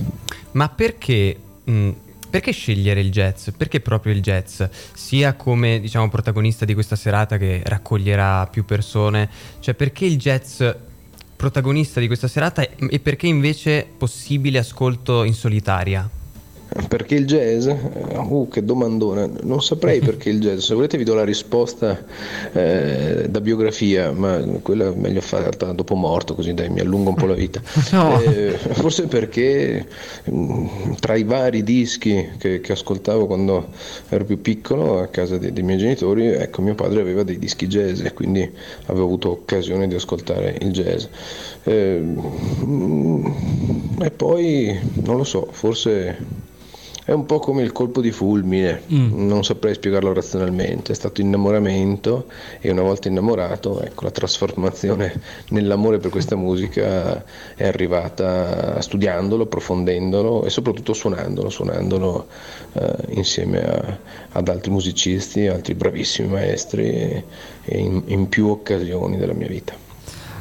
Ma 0.52 0.68
perché, 0.68 1.36
mh, 1.64 1.90
perché 2.30 2.52
scegliere 2.52 3.00
il 3.00 3.10
jazz? 3.10 3.48
Perché 3.56 3.80
proprio 3.80 4.12
il 4.12 4.22
jazz? 4.22 4.62
Sia 4.94 5.34
come 5.34 5.80
diciamo 5.80 6.08
protagonista 6.08 6.64
di 6.64 6.74
questa 6.74 6.96
serata 6.96 7.36
che 7.36 7.60
raccoglierà 7.64 8.46
più 8.46 8.64
persone, 8.64 9.28
cioè 9.60 9.74
perché 9.74 10.06
il 10.06 10.16
jazz 10.16 10.62
protagonista 11.36 12.00
di 12.00 12.06
questa 12.06 12.28
serata 12.28 12.62
e 12.62 13.00
perché 13.00 13.26
invece 13.26 13.86
possibile 13.96 14.58
ascolto 14.58 15.24
in 15.24 15.34
solitaria? 15.34 16.08
Perché 16.88 17.16
il 17.16 17.26
jazz? 17.26 17.66
Eh, 17.66 18.18
Uh, 18.30 18.48
che 18.48 18.64
domandona. 18.64 19.28
Non 19.42 19.60
saprei 19.60 19.98
perché 20.00 20.30
il 20.30 20.40
jazz. 20.40 20.64
Se 20.64 20.74
volete 20.74 20.96
vi 20.96 21.04
do 21.04 21.14
la 21.14 21.24
risposta 21.24 22.00
eh, 22.52 23.26
da 23.28 23.40
biografia, 23.40 24.12
ma 24.12 24.38
quella 24.62 24.86
è 24.86 24.94
meglio 24.94 25.20
farla 25.20 25.72
dopo 25.72 25.96
morto, 25.96 26.34
così 26.34 26.54
dai, 26.54 26.68
mi 26.68 26.78
allungo 26.78 27.10
un 27.10 27.16
po' 27.16 27.26
la 27.26 27.34
vita. 27.34 27.60
No. 27.90 28.20
Eh, 28.20 28.52
forse 28.52 29.08
perché 29.08 29.84
mm, 30.30 30.92
tra 31.00 31.16
i 31.16 31.24
vari 31.24 31.64
dischi 31.64 32.30
che, 32.38 32.60
che 32.60 32.72
ascoltavo 32.72 33.26
quando 33.26 33.68
ero 34.08 34.24
più 34.24 34.40
piccolo 34.40 35.00
a 35.00 35.08
casa 35.08 35.38
dei, 35.38 35.52
dei 35.52 35.64
miei 35.64 35.78
genitori, 35.78 36.28
ecco, 36.28 36.62
mio 36.62 36.76
padre 36.76 37.00
aveva 37.00 37.24
dei 37.24 37.38
dischi 37.38 37.66
jazz 37.66 38.00
e 38.00 38.12
quindi 38.12 38.48
avevo 38.86 39.06
avuto 39.06 39.30
occasione 39.30 39.88
di 39.88 39.94
ascoltare 39.96 40.56
il 40.60 40.70
jazz. 40.70 41.04
Eh, 41.64 42.00
mm, 42.64 43.26
e 44.02 44.10
poi, 44.12 44.78
non 45.02 45.16
lo 45.16 45.24
so, 45.24 45.48
forse 45.50 46.16
è 47.10 47.12
un 47.12 47.26
po' 47.26 47.40
come 47.40 47.62
il 47.62 47.72
colpo 47.72 48.00
di 48.00 48.12
fulmine, 48.12 48.82
Mm. 48.92 49.26
non 49.26 49.42
saprei 49.42 49.74
spiegarlo 49.74 50.12
razionalmente, 50.12 50.92
è 50.92 50.94
stato 50.94 51.20
innamoramento 51.20 52.26
e 52.60 52.70
una 52.70 52.82
volta 52.82 53.08
innamorato, 53.08 53.82
ecco, 53.82 54.04
la 54.04 54.12
trasformazione 54.12 55.20
nell'amore 55.50 55.98
per 55.98 56.12
questa 56.12 56.36
musica 56.36 57.20
è 57.56 57.66
arrivata 57.66 58.80
studiandolo, 58.80 59.42
approfondendolo 59.42 60.44
e 60.44 60.50
soprattutto 60.50 60.92
suonandolo, 60.92 61.50
suonandolo 61.50 62.28
eh, 62.74 62.94
insieme 63.08 63.60
a- 63.60 63.98
ad 64.30 64.48
altri 64.48 64.70
musicisti, 64.70 65.48
altri 65.48 65.74
bravissimi 65.74 66.28
maestri 66.28 67.24
in, 67.64 68.02
in 68.06 68.28
più 68.28 68.46
occasioni 68.46 69.16
della 69.16 69.32
mia 69.34 69.48
vita. 69.48 69.74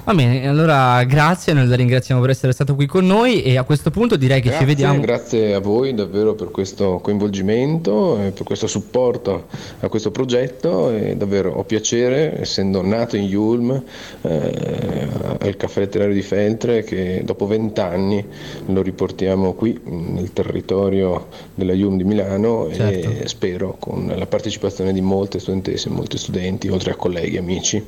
Va 0.09 0.15
bene, 0.15 0.47
allora 0.47 1.03
grazie, 1.03 1.53
noi 1.53 1.67
la 1.67 1.75
ringraziamo 1.75 2.19
per 2.19 2.31
essere 2.31 2.51
stato 2.51 2.73
qui 2.73 2.87
con 2.87 3.05
noi 3.05 3.43
e 3.43 3.59
a 3.59 3.63
questo 3.63 3.91
punto 3.91 4.15
direi 4.15 4.41
che 4.41 4.47
Grazie, 4.47 4.65
ci 4.65 4.73
vediamo. 4.73 4.99
grazie 5.01 5.53
a 5.53 5.59
voi 5.59 5.93
davvero 5.93 6.33
per 6.33 6.49
questo 6.49 6.97
coinvolgimento 6.97 8.19
e 8.19 8.31
per 8.31 8.43
questo 8.43 8.65
supporto 8.65 9.45
a 9.81 9.87
questo 9.87 10.09
progetto 10.09 10.89
e 10.89 11.15
davvero 11.15 11.51
ho 11.51 11.63
piacere, 11.63 12.41
essendo 12.41 12.81
nato 12.81 13.17
in 13.17 13.25
Yulm, 13.25 13.83
eh, 14.23 15.07
al 15.41 15.55
caffè 15.55 15.81
letterario 15.81 16.15
di 16.15 16.23
Feltre, 16.23 16.81
che 16.81 17.21
dopo 17.23 17.45
vent'anni 17.45 18.25
lo 18.65 18.81
riportiamo 18.81 19.53
qui 19.53 19.79
nel 19.83 20.33
territorio 20.33 21.27
della 21.53 21.73
Yulm 21.73 21.97
di 21.97 22.03
Milano 22.03 22.65
e 22.65 22.73
Certo. 22.73 23.27
spero 23.27 23.75
con 23.77 24.11
la 24.17 24.25
partecipazione 24.25 24.91
di 24.91 25.01
molte 25.01 25.37
studentesse 25.37 25.87
e 25.87 25.91
molti 25.91 26.17
studenti, 26.17 26.67
oltre 26.67 26.93
a 26.93 26.95
colleghi 26.95 27.35
e 27.35 27.37
amici 27.37 27.85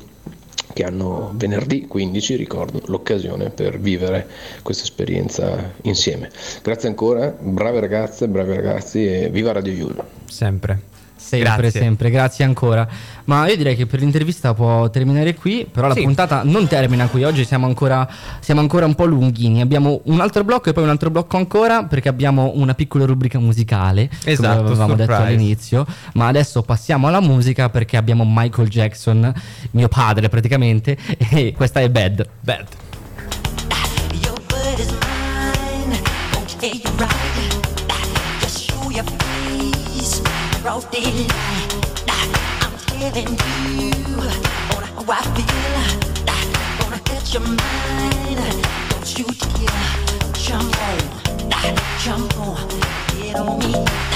che 0.74 0.84
hanno 0.84 1.32
venerdì 1.36 1.88
15, 1.88 2.36
ricordo, 2.36 2.82
l'occasione 2.86 3.50
per 3.50 3.80
vivere 3.80 4.28
questa 4.62 4.84
esperienza 4.84 5.74
insieme. 5.84 6.30
Grazie 6.62 6.90
ancora, 6.90 7.36
brave 7.40 7.80
ragazze, 7.80 8.28
bravi 8.28 8.54
ragazzi 8.54 9.06
e 9.06 9.30
viva 9.30 9.52
Radio 9.52 9.74
Yul. 9.74 10.04
Sempre. 10.26 10.91
Sempre, 11.22 11.62
Grazie. 11.62 11.80
sempre, 11.80 12.10
grazie 12.10 12.44
ancora. 12.44 12.86
Ma 13.26 13.48
io 13.48 13.56
direi 13.56 13.76
che 13.76 13.86
per 13.86 14.00
l'intervista 14.00 14.54
può 14.54 14.90
terminare 14.90 15.36
qui, 15.36 15.66
però 15.72 15.88
la 15.88 15.94
Sì. 15.94 16.02
puntata 16.02 16.42
non 16.44 16.68
termina 16.68 17.08
qui, 17.08 17.24
oggi 17.24 17.46
siamo 17.46 17.68
ancora, 17.68 18.06
siamo 18.40 18.60
ancora 18.60 18.86
un 18.86 18.96
po' 18.96 19.06
lunghini, 19.06 19.62
abbiamo 19.62 20.02
un 20.06 20.20
altro 20.20 20.44
blocco 20.44 20.70
e 20.70 20.74
poi 20.74 20.84
un 20.84 20.90
altro 20.90 21.10
blocco 21.10 21.38
ancora 21.38 21.86
perché 21.86 22.10
abbiamo 22.10 22.52
una 22.56 22.74
piccola 22.74 23.06
rubrica 23.06 23.40
musicale, 23.40 24.10
Esatto, 24.26 24.58
come 24.58 24.70
avevamo 24.72 24.96
detto 24.96 25.14
surprise. 25.14 25.34
all'inizio, 25.36 25.86
ma 26.14 26.28
adesso 26.28 26.64
passiamo 26.64 27.08
alla 27.08 27.22
musica 27.22 27.70
perché 27.70 27.96
abbiamo 27.96 28.26
Michael 28.28 28.68
Jackson, 28.68 29.32
mio 29.72 29.88
padre 29.88 30.28
praticamente, 30.28 30.98
e 31.30 31.54
questa 31.56 31.80
è 31.80 31.90
Bad. 31.90 32.28
Bad. 32.42 32.66
Your 34.24 34.40
Broad. 40.62 40.86
I'm 40.86 42.78
telling 42.86 43.34
you 43.78 43.92
on 44.22 44.84
how 44.84 45.06
I 45.08 45.22
feel. 45.34 45.78
Gonna 46.80 47.00
hurt 47.10 47.34
your 47.34 47.42
mind. 47.42 48.40
Don't 48.90 49.10
you 49.18 49.26
dare 49.26 50.32
jump 50.36 50.78
on. 50.82 51.00
Jump 52.04 52.38
on. 52.40 52.70
Get 53.18 53.36
on 53.38 53.60
me. 53.60 54.11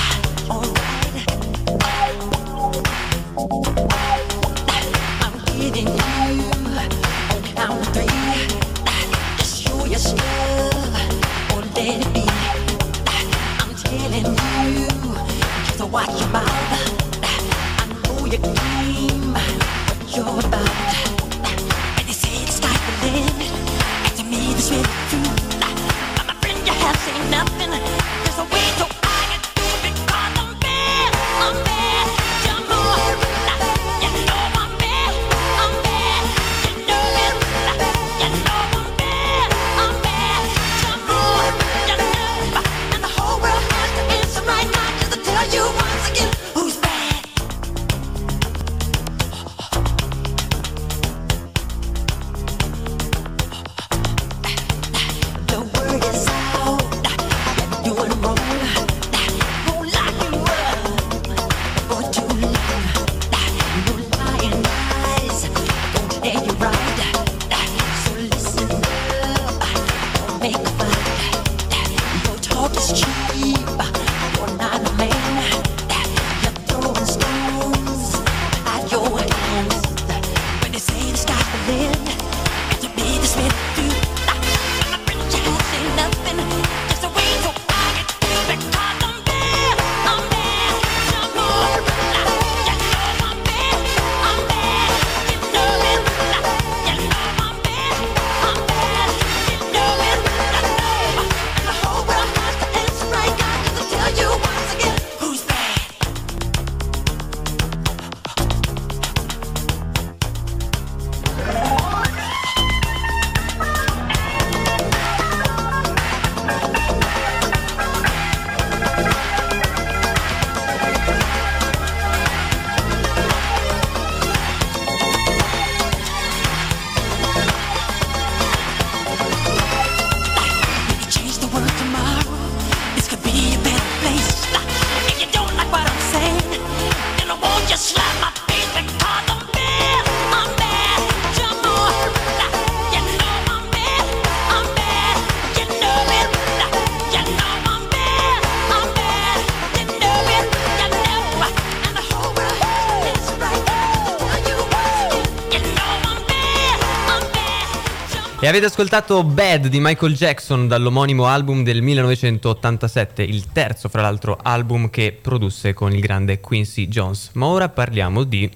E 158.46 158.48
avete 158.48 158.68
ascoltato 158.68 159.24
Bad 159.24 159.70
di 159.70 159.80
Michael 159.80 160.14
Jackson 160.14 160.68
dall'omonimo 160.68 161.26
album 161.26 161.64
del 161.64 161.82
1987, 161.82 163.24
il 163.24 163.52
terzo 163.52 163.90
fra 163.90 164.04
l'altro 164.04 164.38
album 164.40 164.92
che 164.92 165.18
produsse 165.20 165.74
con 165.74 165.92
il 165.92 166.00
grande 166.00 166.40
Quincy 166.40 166.88
Jones. 166.88 167.32
Ma 167.34 167.48
ora 167.48 167.70
parliamo 167.70 168.22
di 168.22 168.48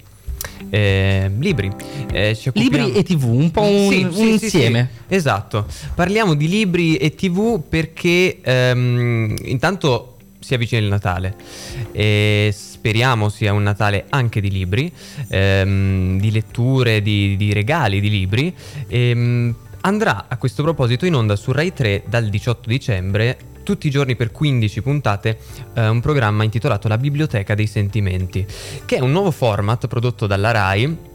eh, 0.70 1.32
libri. 1.40 1.72
Eh, 2.12 2.38
Libri 2.54 2.92
e 2.92 3.02
TV, 3.02 3.24
un 3.24 3.50
po' 3.50 3.64
un, 3.64 3.90
Sì, 3.90 4.04
un 4.04 4.14
sì, 4.14 4.30
insieme. 4.30 4.90
sì, 5.08 5.16
esatto. 5.16 5.66
Parliamo 5.96 6.36
di 6.36 6.48
libri 6.48 6.96
e 6.98 7.16
TV 7.16 7.60
perché 7.68 8.42
ehm, 8.44 9.38
intanto 9.46 10.18
si 10.40 10.54
avvicina 10.54 10.82
il 10.82 10.88
Natale 10.88 11.36
e 11.92 12.54
speriamo 12.56 13.30
sia 13.30 13.54
un 13.54 13.64
Natale 13.64 14.06
anche 14.10 14.40
di 14.40 14.52
libri, 14.52 14.94
ehm, 15.30 16.20
di 16.20 16.30
letture, 16.30 17.02
di, 17.02 17.36
di 17.36 17.54
regali 17.54 18.00
di 18.00 18.10
libri. 18.12 18.56
Ehm, 18.88 19.56
andrà 19.82 20.26
a 20.28 20.38
questo 20.38 20.64
proposito 20.64 21.06
in 21.06 21.16
onda 21.16 21.36
su 21.36 21.52
Rai 21.52 21.74
3 21.74 22.04
dal 22.08 22.30
18 22.30 22.70
dicembre. 22.70 23.38
Tutti 23.64 23.88
i 23.88 23.92
giorni 23.92 24.16
per 24.16 24.32
15 24.32 24.82
puntate 24.82 25.40
eh, 25.74 25.88
un 25.88 26.02
programma 26.02 26.44
intitolato 26.44 26.88
La 26.88 26.98
Biblioteca 26.98 27.54
dei 27.54 27.68
Sentimenti, 27.68 28.46
che 28.86 28.98
è 28.98 29.00
un 29.00 29.12
nuovo 29.12 29.32
format 29.32 29.88
prodotto 29.88 30.26
dalla 30.26 30.52
RAI 30.52 31.09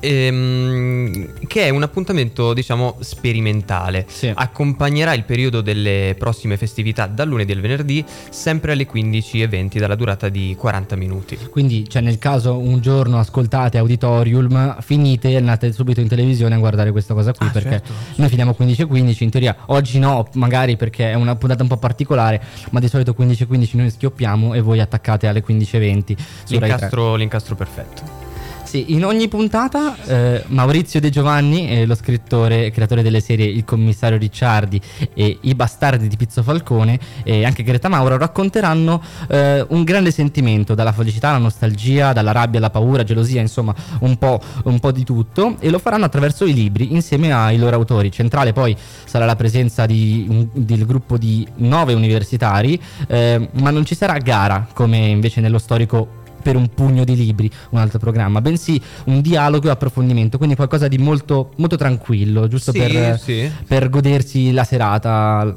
ehm, 0.00 1.46
che 1.46 1.64
è 1.64 1.68
un 1.70 1.82
appuntamento 1.82 2.52
diciamo 2.52 2.96
sperimentale 3.00 4.04
Sì. 4.08 4.32
accompagnerà 4.34 5.14
il 5.14 5.24
periodo 5.24 5.60
delle 5.60 6.14
prossime 6.18 6.56
festività 6.56 7.06
dal 7.06 7.28
lunedì 7.28 7.52
al 7.52 7.60
venerdì 7.60 8.04
sempre 8.30 8.72
alle 8.72 8.86
15.20 8.86 9.78
dalla 9.78 9.94
durata 9.94 10.28
di 10.28 10.54
40 10.58 10.96
minuti 10.96 11.38
Quindi, 11.50 11.88
cioè, 11.88 12.02
nel 12.02 12.18
caso 12.18 12.56
un 12.58 12.80
giorno 12.80 13.18
ascoltate 13.18 13.78
Auditorium, 13.78 14.80
finite 14.80 15.30
e 15.30 15.36
andate 15.36 15.72
subito 15.72 16.00
in 16.00 16.08
televisione 16.08 16.54
a 16.54 16.58
guardare 16.58 16.90
questa 16.92 17.14
cosa 17.14 17.32
qui. 17.32 17.46
Ah, 17.46 17.50
perché 17.50 17.70
certo. 17.70 17.92
noi 18.16 18.28
finiamo 18.28 18.54
15-15. 18.58 19.22
In 19.22 19.30
teoria, 19.30 19.56
oggi 19.66 19.98
no, 19.98 20.26
magari 20.34 20.76
perché 20.76 21.10
è 21.10 21.14
una 21.14 21.36
puntata 21.36 21.62
un 21.62 21.68
po' 21.68 21.76
particolare. 21.76 22.42
Ma 22.70 22.80
di 22.80 22.88
solito 22.88 23.14
15-15 23.18 23.76
noi 23.76 23.90
schioppiamo 23.90 24.54
e 24.54 24.60
voi 24.60 24.80
attaccate 24.80 25.26
alle 25.26 25.42
15-20 25.46 26.16
su 26.44 26.58
Rai 26.58 26.58
3. 26.58 26.58
l'incastro, 26.58 27.14
l'incastro 27.14 27.54
perfetto 27.54 28.25
Sì, 28.66 28.92
in 28.94 29.04
ogni 29.04 29.28
puntata 29.28 29.94
eh, 30.06 30.42
Maurizio 30.48 30.98
De 30.98 31.08
Giovanni, 31.08 31.70
eh, 31.70 31.86
lo 31.86 31.94
scrittore 31.94 32.66
e 32.66 32.70
creatore 32.72 33.00
delle 33.02 33.20
serie 33.20 33.46
Il 33.46 33.64
commissario 33.64 34.18
Ricciardi 34.18 34.80
e 35.14 35.38
I 35.42 35.54
bastardi 35.54 36.08
di 36.08 36.16
Pizzo 36.16 36.42
Falcone 36.42 36.98
e 37.22 37.44
anche 37.44 37.62
Greta 37.62 37.88
Mauro 37.88 38.18
racconteranno 38.18 39.00
eh, 39.28 39.64
un 39.68 39.84
grande 39.84 40.10
sentimento, 40.10 40.74
dalla 40.74 40.90
felicità 40.90 41.28
alla 41.28 41.38
nostalgia, 41.38 42.12
dalla 42.12 42.32
rabbia 42.32 42.58
alla 42.58 42.70
paura, 42.70 43.04
gelosia, 43.04 43.40
insomma 43.40 43.72
un 44.00 44.18
po', 44.18 44.40
un 44.64 44.80
po' 44.80 44.90
di 44.90 45.04
tutto 45.04 45.54
e 45.60 45.70
lo 45.70 45.78
faranno 45.78 46.04
attraverso 46.06 46.44
i 46.44 46.52
libri 46.52 46.92
insieme 46.92 47.32
ai 47.32 47.58
loro 47.58 47.76
autori. 47.76 48.10
Centrale 48.10 48.52
poi 48.52 48.76
sarà 49.04 49.26
la 49.26 49.36
presenza 49.36 49.86
di 49.86 50.26
un- 50.28 50.48
del 50.52 50.84
gruppo 50.86 51.16
di 51.16 51.46
nove 51.58 51.94
universitari, 51.94 52.78
eh, 53.06 53.48
ma 53.60 53.70
non 53.70 53.84
ci 53.86 53.94
sarà 53.94 54.18
gara 54.18 54.66
come 54.72 54.98
invece 55.06 55.40
nello 55.40 55.58
storico 55.58 56.24
per 56.46 56.54
un 56.54 56.68
pugno 56.68 57.02
di 57.02 57.16
libri, 57.16 57.50
un 57.70 57.80
altro 57.80 57.98
programma, 57.98 58.40
bensì 58.40 58.80
un 59.06 59.20
dialogo 59.20 59.66
e 59.66 59.70
approfondimento, 59.70 60.36
quindi 60.38 60.54
qualcosa 60.54 60.86
di 60.86 60.96
molto, 60.96 61.50
molto 61.56 61.74
tranquillo, 61.74 62.46
giusto 62.46 62.70
Sì, 62.70 62.78
per, 62.78 63.18
sì. 63.18 63.50
per 63.66 63.88
godersi 63.88 64.52
la 64.52 64.62
serata. 64.62 65.52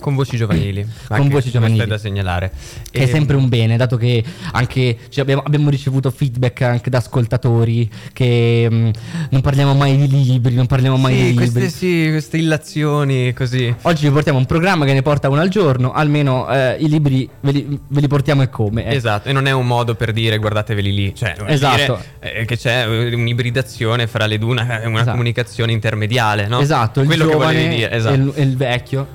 Con 0.00 0.14
voci 0.14 0.36
giovanili. 0.36 0.86
Con 1.08 1.18
voci 1.18 1.30
questo 1.30 1.50
giovanili. 1.50 1.80
è 1.80 1.86
da 1.86 1.98
segnalare. 1.98 2.52
Che 2.90 3.00
è 3.00 3.02
E- 3.02 3.06
sempre 3.06 3.36
un 3.36 3.48
bene, 3.48 3.76
dato 3.76 3.96
che 3.96 4.22
anche 4.52 4.96
cioè, 5.08 5.22
abbiamo, 5.22 5.42
abbiamo 5.44 5.70
ricevuto 5.70 6.10
feedback 6.10 6.62
anche 6.62 6.90
da 6.90 6.98
ascoltatori 6.98 7.88
che 8.12 8.68
mm, 8.70 8.88
non 9.30 9.40
parliamo 9.40 9.74
mai 9.74 9.96
di 9.96 10.08
libri, 10.08 10.54
non 10.54 10.66
parliamo 10.66 10.96
mai 10.96 11.14
Sì, 11.14 11.20
di 11.20 11.26
libri. 11.28 11.50
queste 11.50 11.68
sì, 11.70 12.08
queste 12.10 12.36
illazioni 12.38 13.32
così. 13.32 13.74
Oggi 13.82 14.06
vi 14.06 14.12
portiamo 14.12 14.38
un 14.38 14.46
programma 14.46 14.84
che 14.84 14.92
ne 14.92 15.02
porta 15.02 15.28
uno 15.28 15.40
al 15.40 15.48
giorno, 15.48 15.92
almeno 15.92 16.48
eh, 16.50 16.76
i 16.80 16.88
libri 16.88 17.28
ve 17.40 17.50
li, 17.52 17.80
ve 17.88 18.00
li 18.00 18.08
portiamo 18.08 18.42
e 18.42 18.48
come. 18.48 18.86
eh. 18.86 18.94
Esatto, 18.94 19.28
e 19.28 19.32
non 19.32 19.46
è 19.46 19.52
un 19.52 19.66
modo 19.66 19.94
per 19.94 20.12
dire 20.12 20.38
guardateveli 20.38 20.92
lì, 20.94 21.14
cioè 21.14 21.34
Esatto. 21.46 21.98
dire, 22.20 22.38
eh, 22.40 22.44
che 22.44 22.56
c'è 22.56 22.84
un'ibridazione 23.14 24.06
fra 24.06 24.26
le 24.26 24.38
due, 24.38 24.52
una, 24.52 24.64
una 24.84 24.94
Esatto. 24.96 25.10
comunicazione 25.10 25.72
intermediale, 25.72 26.46
no? 26.46 26.60
Esatto, 26.60 27.00
il 27.00 27.06
Quello 27.06 27.26
che 27.26 27.32
giovane 27.32 27.54
volevi 27.54 27.74
dire, 27.76 27.90
e, 27.90 27.96
esatto. 27.96 28.14
il, 28.14 28.32
e 28.34 28.42
il 28.42 28.56
vecchio 28.56 29.06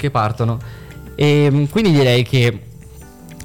che 0.00 0.10
partono. 0.10 0.58
E 1.14 1.48
mm, 1.50 1.64
quindi 1.64 1.92
direi 1.92 2.22
che 2.22 2.58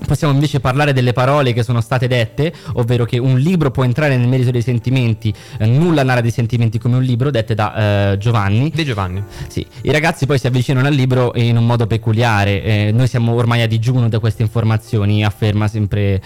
possiamo 0.06 0.34
invece 0.34 0.60
parlare 0.60 0.94
delle 0.94 1.14
parole 1.14 1.54
che 1.54 1.64
sono 1.64 1.82
state 1.82 2.08
dette, 2.08 2.54
ovvero 2.74 3.06
che 3.06 3.18
un 3.18 3.38
libro 3.38 3.72
può 3.72 3.84
entrare 3.84 4.16
nel 4.18 4.28
merito 4.28 4.52
dei 4.52 4.62
sentimenti, 4.62 5.34
eh, 5.58 5.66
nulla 5.66 6.04
narra 6.04 6.22
dei 6.22 6.32
sentimenti 6.32 6.80
come 6.80 6.96
un 6.96 7.04
libro, 7.04 7.32
dette 7.32 7.54
da 7.54 8.12
eh, 8.12 8.18
Giovanni. 8.18 8.72
De 8.74 8.84
Giovanni. 8.84 9.24
Sì, 9.48 9.66
i 9.82 9.92
ragazzi 9.92 10.26
poi 10.26 10.40
si 10.40 10.48
avvicinano 10.48 10.88
al 10.88 10.94
libro 10.94 11.34
in 11.36 11.58
un 11.58 11.66
modo 11.66 11.88
peculiare. 11.88 12.64
eh, 12.64 12.92
noi 12.94 13.08
siamo 13.08 13.34
ormai 13.34 13.62
a 13.62 13.68
digiuno 13.68 14.08
da 14.08 14.20
queste 14.20 14.42
informazioni, 14.42 15.24
afferma 15.26 15.68
sempre, 15.68 16.22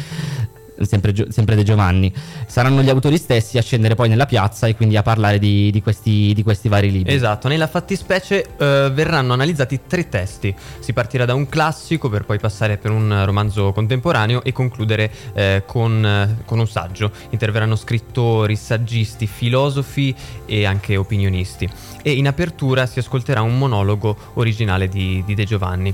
sempre, 0.82 1.14
sempre 1.30 1.56
De 1.56 1.64
Giovanni. 1.64 2.14
Saranno 2.48 2.82
gli 2.82 2.90
autori 2.90 3.18
stessi 3.18 3.58
a 3.58 3.62
scendere 3.62 3.96
poi 3.96 4.10
nella 4.10 4.26
piazza 4.26 4.68
e 4.68 4.76
quindi 4.76 4.98
a 4.98 5.02
parlare 5.02 5.40
di, 5.40 5.72
di 5.72 5.82
questi, 5.82 6.34
di 6.34 6.44
questi 6.44 6.68
vari 6.68 6.92
libri. 6.92 7.14
Esatto, 7.14 7.48
nella 7.48 7.68
fattispecie 7.68 8.46
eh, 8.58 8.92
verranno 8.94 9.34
analizzati 9.34 9.82
tre 9.88 10.10
testi. 10.10 10.54
Si 10.80 10.94
partirà 10.94 11.26
da 11.26 11.34
un 11.34 11.48
classico 11.48 12.10
per 12.10 12.26
poi 12.26 12.40
passare 12.40 12.78
per 12.78 12.92
un 12.92 13.26
romanzo 13.26 13.72
contemporaneo 13.72 14.44
e 14.44 14.52
concludere 14.52 15.12
eh, 15.34 15.64
con, 15.66 16.38
con 16.46 16.60
un 16.60 16.68
saggio. 16.68 17.12
Interverranno 17.30 17.76
scrittori, 17.76 18.56
saggisti, 18.56 19.28
filosofi 19.28 20.16
e 20.46 20.66
anche 20.66 20.96
opinionisti. 20.96 21.70
E 22.02 22.12
in 22.12 22.28
apertura 22.28 22.86
si 22.86 23.00
ascolterà 23.00 23.42
un 23.42 23.58
monologo 23.58 24.16
originale 24.36 24.88
di, 24.88 25.24
di 25.26 25.36
De 25.36 25.44
Giovanni. 25.46 25.94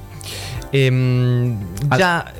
Ehm, 0.69 1.67
Al- 1.87 1.97
già... 1.97 2.31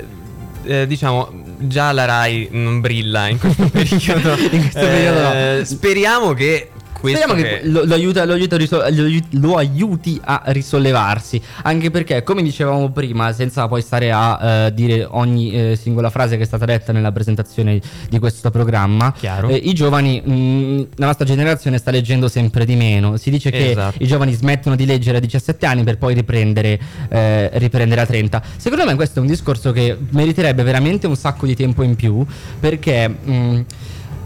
eh, 0.66 0.88
diciamo, 0.88 1.30
già 1.60 1.92
la 1.92 2.06
Rai 2.06 2.48
non 2.52 2.82
brilla 2.82 3.28
in 3.28 3.40
questo 3.40 3.68
periodo. 3.70 4.36
In 4.52 4.60
questo 4.60 4.80
periodo 4.80 5.20
no. 5.22 5.34
Eh, 5.34 5.62
Speriamo 5.66 6.34
che 6.34 6.70
Speriamo 6.98 7.34
che, 7.34 7.62
lo, 7.64 7.84
lo 7.86 7.94
aiuta- 7.94 8.26
lo 8.26 8.34
aiuta 8.34 8.56
a 8.56 8.58
riso- 8.58 8.78
lo 8.78 8.84
aiut- 9.04 9.34
lo 9.34 9.56
aiuti 9.58 10.20
a 10.24 10.42
risollevarsi. 10.48 11.42
Anche 11.64 11.92
perché, 11.92 12.24
come 12.24 12.42
dicevamo 12.42 12.90
prima, 12.92 13.32
senza 13.34 13.68
poi 13.68 13.82
stare 13.82 14.12
a 14.12 14.66
eh, 14.68 14.74
dire 14.74 15.06
ogni 15.10 15.52
eh, 15.52 15.76
singola 15.80 16.10
frase 16.10 16.38
che 16.38 16.44
è 16.44 16.46
stata 16.46 16.66
detta 16.66 16.92
nella 16.92 17.12
presentazione 17.12 17.80
di 18.10 18.20
questo 18.20 18.50
programma, 18.50 19.14
eh, 19.50 19.56
i 19.56 19.74
giovani, 19.74 20.22
mh, 20.22 20.88
la 20.96 21.06
nostra 21.08 21.26
generazione 21.26 21.78
sta 21.78 21.92
leggendo 21.92 22.28
sempre 22.28 22.66
di 22.66 22.76
meno. 22.76 23.18
Si 23.18 23.30
dice 23.30 23.52
che 23.52 23.72
Esatto. 23.72 23.98
i 24.04 24.08
giovani 24.08 24.34
smettono 24.34 24.76
di 24.76 24.86
leggere 24.86 25.18
a 25.18 25.20
17 25.22 25.66
anni 25.66 25.84
per 25.84 25.98
poi 25.98 26.14
riprendere, 26.14 26.80
eh, 27.10 27.50
riprendere 27.54 28.02
a 28.02 28.06
30. 28.06 28.42
Secondo 28.58 28.86
me 28.86 28.96
questo 28.96 29.20
è 29.20 29.22
un 29.22 29.28
discorso 29.28 29.72
che 29.72 29.98
meriterebbe 30.12 30.64
veramente 30.64 31.08
un 31.08 31.16
sacco 31.16 31.46
di 31.46 31.56
tempo 31.56 31.84
in 31.84 31.96
più. 31.96 32.26
Perché, 32.60 33.08
mh, 33.08 33.66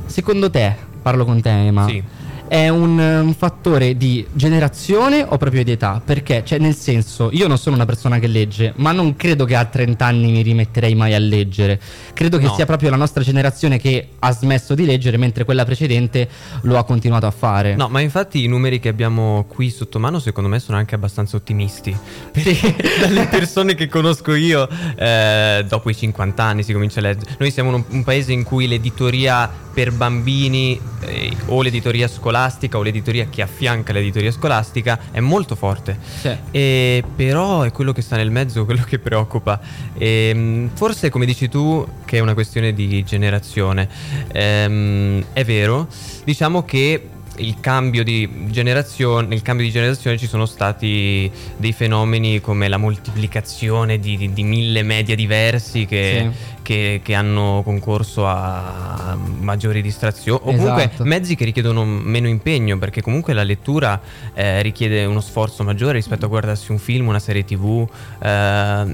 secondo 0.06 0.50
te, 0.50 0.74
parlo 1.02 1.26
con 1.26 1.42
te, 1.42 1.50
Ema. 1.50 1.88
Sì. 1.88 2.04
È 2.50 2.68
un, 2.68 2.98
un 2.98 3.34
fattore 3.36 3.96
di 3.96 4.26
generazione 4.34 5.24
o 5.24 5.38
proprio 5.38 5.64
di 5.64 5.70
età? 5.70 6.02
Perché, 6.04 6.42
cioè, 6.44 6.58
nel 6.58 6.74
senso, 6.74 7.30
io 7.32 7.48
non 7.48 7.60
sono 7.60 7.76
una 7.76 7.86
persona 7.86 8.18
che 8.18 8.26
legge, 8.26 8.74
ma 8.78 8.92
non 8.92 9.16
credo 9.16 9.46
che 9.46 9.56
a 9.56 9.66
30 9.66 10.04
anni 10.04 10.32
mi 10.32 10.42
rimetterei 10.42 10.96
mai 10.96 11.14
a 11.14 11.20
leggere. 11.20 11.80
Credo 12.12 12.40
che 12.40 12.46
No. 12.46 12.56
sia 12.56 12.66
proprio 12.66 12.90
la 12.90 12.96
nostra 12.96 13.22
generazione 13.22 13.78
che 13.78 14.08
ha 14.18 14.32
smesso 14.32 14.74
di 14.74 14.84
leggere, 14.86 15.18
mentre 15.18 15.46
quella 15.46 15.64
precedente 15.64 16.28
lo 16.64 16.80
ha 16.80 16.84
continuato 16.86 17.28
a 17.28 17.32
fare. 17.32 17.76
No, 17.76 17.88
ma 17.88 18.00
infatti 18.00 18.44
i 18.44 18.48
numeri 18.48 18.80
che 18.80 18.90
abbiamo 18.90 19.46
qui 19.48 19.70
sotto 19.70 20.00
mano 20.00 20.18
secondo 20.18 20.50
me 20.50 20.58
sono 20.58 20.76
anche 20.80 20.96
abbastanza 20.96 21.36
ottimisti. 21.36 21.96
Perché 22.34 22.76
dalle 23.00 23.28
persone 23.28 23.76
che 23.76 23.88
conosco 23.88 24.34
io, 24.34 24.68
eh, 24.98 25.64
dopo 25.70 25.92
i 25.92 25.96
50 25.96 26.44
anni 26.44 26.64
si 26.64 26.74
comincia 26.74 26.98
a 26.98 27.04
leggere. 27.04 27.36
Noi 27.38 27.52
siamo 27.52 27.76
un, 27.76 27.84
un 27.90 28.04
paese 28.04 28.32
in 28.34 28.42
cui 28.42 28.68
l'editoria 28.68 29.68
per 29.72 29.92
bambini 29.92 30.82
eh, 31.02 31.32
o 31.46 31.62
l'editoria 31.62 32.08
scolastica 32.08 32.38
o 32.74 32.82
l'editoria 32.82 33.28
che 33.30 33.42
affianca 33.42 33.94
l'editoria 33.94 34.32
scolastica 34.32 35.00
è 35.12 35.20
molto 35.20 35.56
forte. 35.56 35.98
Cioè, 36.22 36.40
E 36.52 37.04
però 37.16 37.64
è 37.64 37.72
quello 37.72 37.92
che 37.92 38.02
sta 38.02 38.16
nel 38.16 38.32
mezzo 38.32 38.66
quello 38.66 38.84
che 38.84 39.00
preoccupa. 39.00 39.60
Ehm, 39.98 40.70
forse, 40.74 41.10
come 41.10 41.26
dici 41.26 41.50
tu, 41.50 41.86
che 42.06 42.18
è 42.18 42.20
una 42.20 42.34
questione 42.34 42.74
di 42.74 43.04
generazione. 43.04 43.88
Ehm, 44.32 45.24
è 45.34 45.44
vero. 45.44 45.88
Diciamo 46.24 46.64
che 46.64 47.10
il 47.38 47.60
cambio 47.60 48.04
di 48.04 48.48
generazione, 48.50 49.28
nel 49.28 49.42
cambio 49.42 49.66
di 49.66 49.72
generazione 49.72 50.18
ci 50.18 50.28
sono 50.28 50.46
stati 50.46 51.32
dei 51.58 51.72
fenomeni 51.72 52.42
come 52.42 52.68
la 52.68 52.78
moltiplicazione 52.78 54.00
di, 54.00 54.18
di- 54.18 54.34
di 54.34 54.44
mille 54.44 54.84
media 54.84 55.16
diversi 55.16 55.86
che, 55.86 56.32
che- 56.70 57.02
che 57.04 57.16
hanno 57.16 57.62
concorso 57.66 58.28
a 58.28 59.18
maggiori 59.40 59.82
distrazioni 59.82 60.40
o 60.40 60.46
comunque 60.56 60.84
Esatto. 60.84 61.04
mezzi 61.04 61.34
che 61.36 61.44
richiedono 61.44 61.84
meno 61.84 62.28
impegno 62.28 62.78
perché 62.78 63.02
comunque 63.02 63.34
la 63.34 63.42
lettura 63.42 64.00
eh, 64.36 64.62
richiede 64.62 65.04
uno 65.06 65.20
sforzo 65.20 65.64
maggiore 65.64 65.94
rispetto 65.94 66.26
a 66.26 66.28
guardarsi 66.28 66.70
un 66.72 66.78
film, 66.78 67.08
una 67.08 67.18
serie 67.18 67.44
tv 67.44 67.88
eh, 68.22 68.28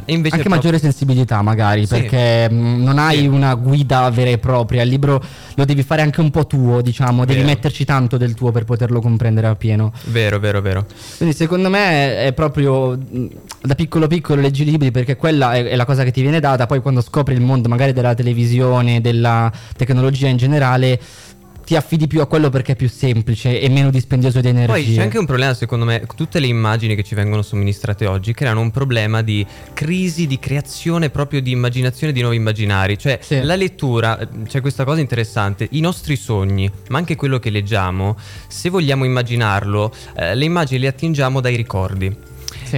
e 0.06 0.14
invece 0.14 0.36
anche 0.36 0.48
pro- 0.48 0.56
maggiore 0.56 0.80
sensibilità 0.80 1.42
magari, 1.42 1.86
Sì. 1.86 1.96
perché 2.00 2.50
mh, 2.50 2.82
non 2.82 2.98
hai 2.98 3.18
Sì. 3.20 3.28
una 3.28 3.54
guida 3.56 4.10
vera 4.10 4.30
e 4.30 4.38
propria, 4.38 4.82
il 4.84 4.90
libro 4.90 5.22
lo 5.56 5.66
devi 5.66 5.84
fare 5.84 6.02
anche 6.02 6.22
un 6.22 6.32
po' 6.32 6.48
tuo, 6.48 6.80
diciamo, 6.82 7.26
devi 7.26 7.40
Vero. 7.42 7.52
metterci 7.52 7.84
tanto 7.84 8.16
del 8.16 8.36
tuo 8.36 8.52
per 8.54 8.64
poterlo 8.64 9.02
comprendere 9.02 9.48
appieno. 9.48 9.92
Vero, 10.06 10.40
vero, 10.40 10.62
vero. 10.62 10.86
Quindi 11.18 11.36
secondo 11.36 11.70
me 11.70 12.24
è 12.24 12.32
proprio 12.32 12.96
mh, 12.98 13.26
da 13.64 13.76
piccolo 13.76 14.08
piccolo 14.08 14.40
leggi 14.40 14.62
i 14.62 14.66
libri 14.66 14.92
perché 14.92 15.18
quella 15.18 15.54
è, 15.56 15.66
è 15.66 15.76
la 15.76 15.84
cosa 15.86 16.06
che 16.06 16.12
ti 16.12 16.22
viene 16.22 16.40
data, 16.40 16.66
poi 16.68 16.80
quando 16.80 17.02
scopri 17.02 17.34
il 17.34 17.42
mondo 17.42 17.64
magari 17.68 17.94
della 17.94 18.14
televisione, 18.14 19.02
della 19.02 19.52
tecnologia 19.76 20.28
in 20.28 20.38
generale, 20.38 21.00
ti 21.66 21.76
affidi 21.76 22.06
più 22.06 22.22
a 22.22 22.28
quello 22.28 22.50
perché 22.52 22.74
è 22.74 22.76
più 22.76 22.88
semplice 22.88 23.60
e 23.60 23.68
meno 23.70 23.90
dispendioso 23.90 24.40
di 24.40 24.50
energie. 24.50 24.72
Poi 24.72 24.94
c'è 24.94 25.02
anche 25.02 25.18
un 25.18 25.26
problema, 25.26 25.54
secondo 25.56 25.84
me, 25.84 26.06
tutte 26.16 26.40
le 26.40 26.46
immagini 26.46 26.96
che 26.96 27.04
ci 27.04 27.16
vengono 27.16 27.42
somministrate 27.42 28.06
oggi 28.06 28.34
creano 28.34 28.62
un 28.62 28.70
problema 28.70 29.24
di 29.24 29.44
crisi 29.74 30.28
di 30.28 30.38
creazione 30.38 31.10
proprio 31.10 31.42
di 31.42 31.50
immaginazione 31.52 32.14
di 32.14 32.22
nuovi 32.22 32.36
immaginari. 32.36 32.98
Cioè, 33.00 33.18
Sì. 33.20 33.42
la 33.42 33.56
lettura, 33.56 34.20
eh, 34.20 34.28
c'è 34.48 34.62
questa 34.62 34.84
cosa 34.84 35.02
interessante, 35.02 35.68
i 35.72 35.80
nostri 35.80 36.16
sogni, 36.16 36.70
ma 36.90 37.00
anche 37.00 37.16
quello 37.16 37.40
che 37.40 37.50
leggiamo, 37.50 38.16
se 38.48 38.70
vogliamo 38.70 39.04
immaginarlo, 39.04 39.92
eh, 40.16 40.36
le 40.36 40.46
immagini 40.46 40.82
le 40.82 40.88
attingiamo 40.88 41.42
dai 41.42 41.56
ricordi. 41.56 42.16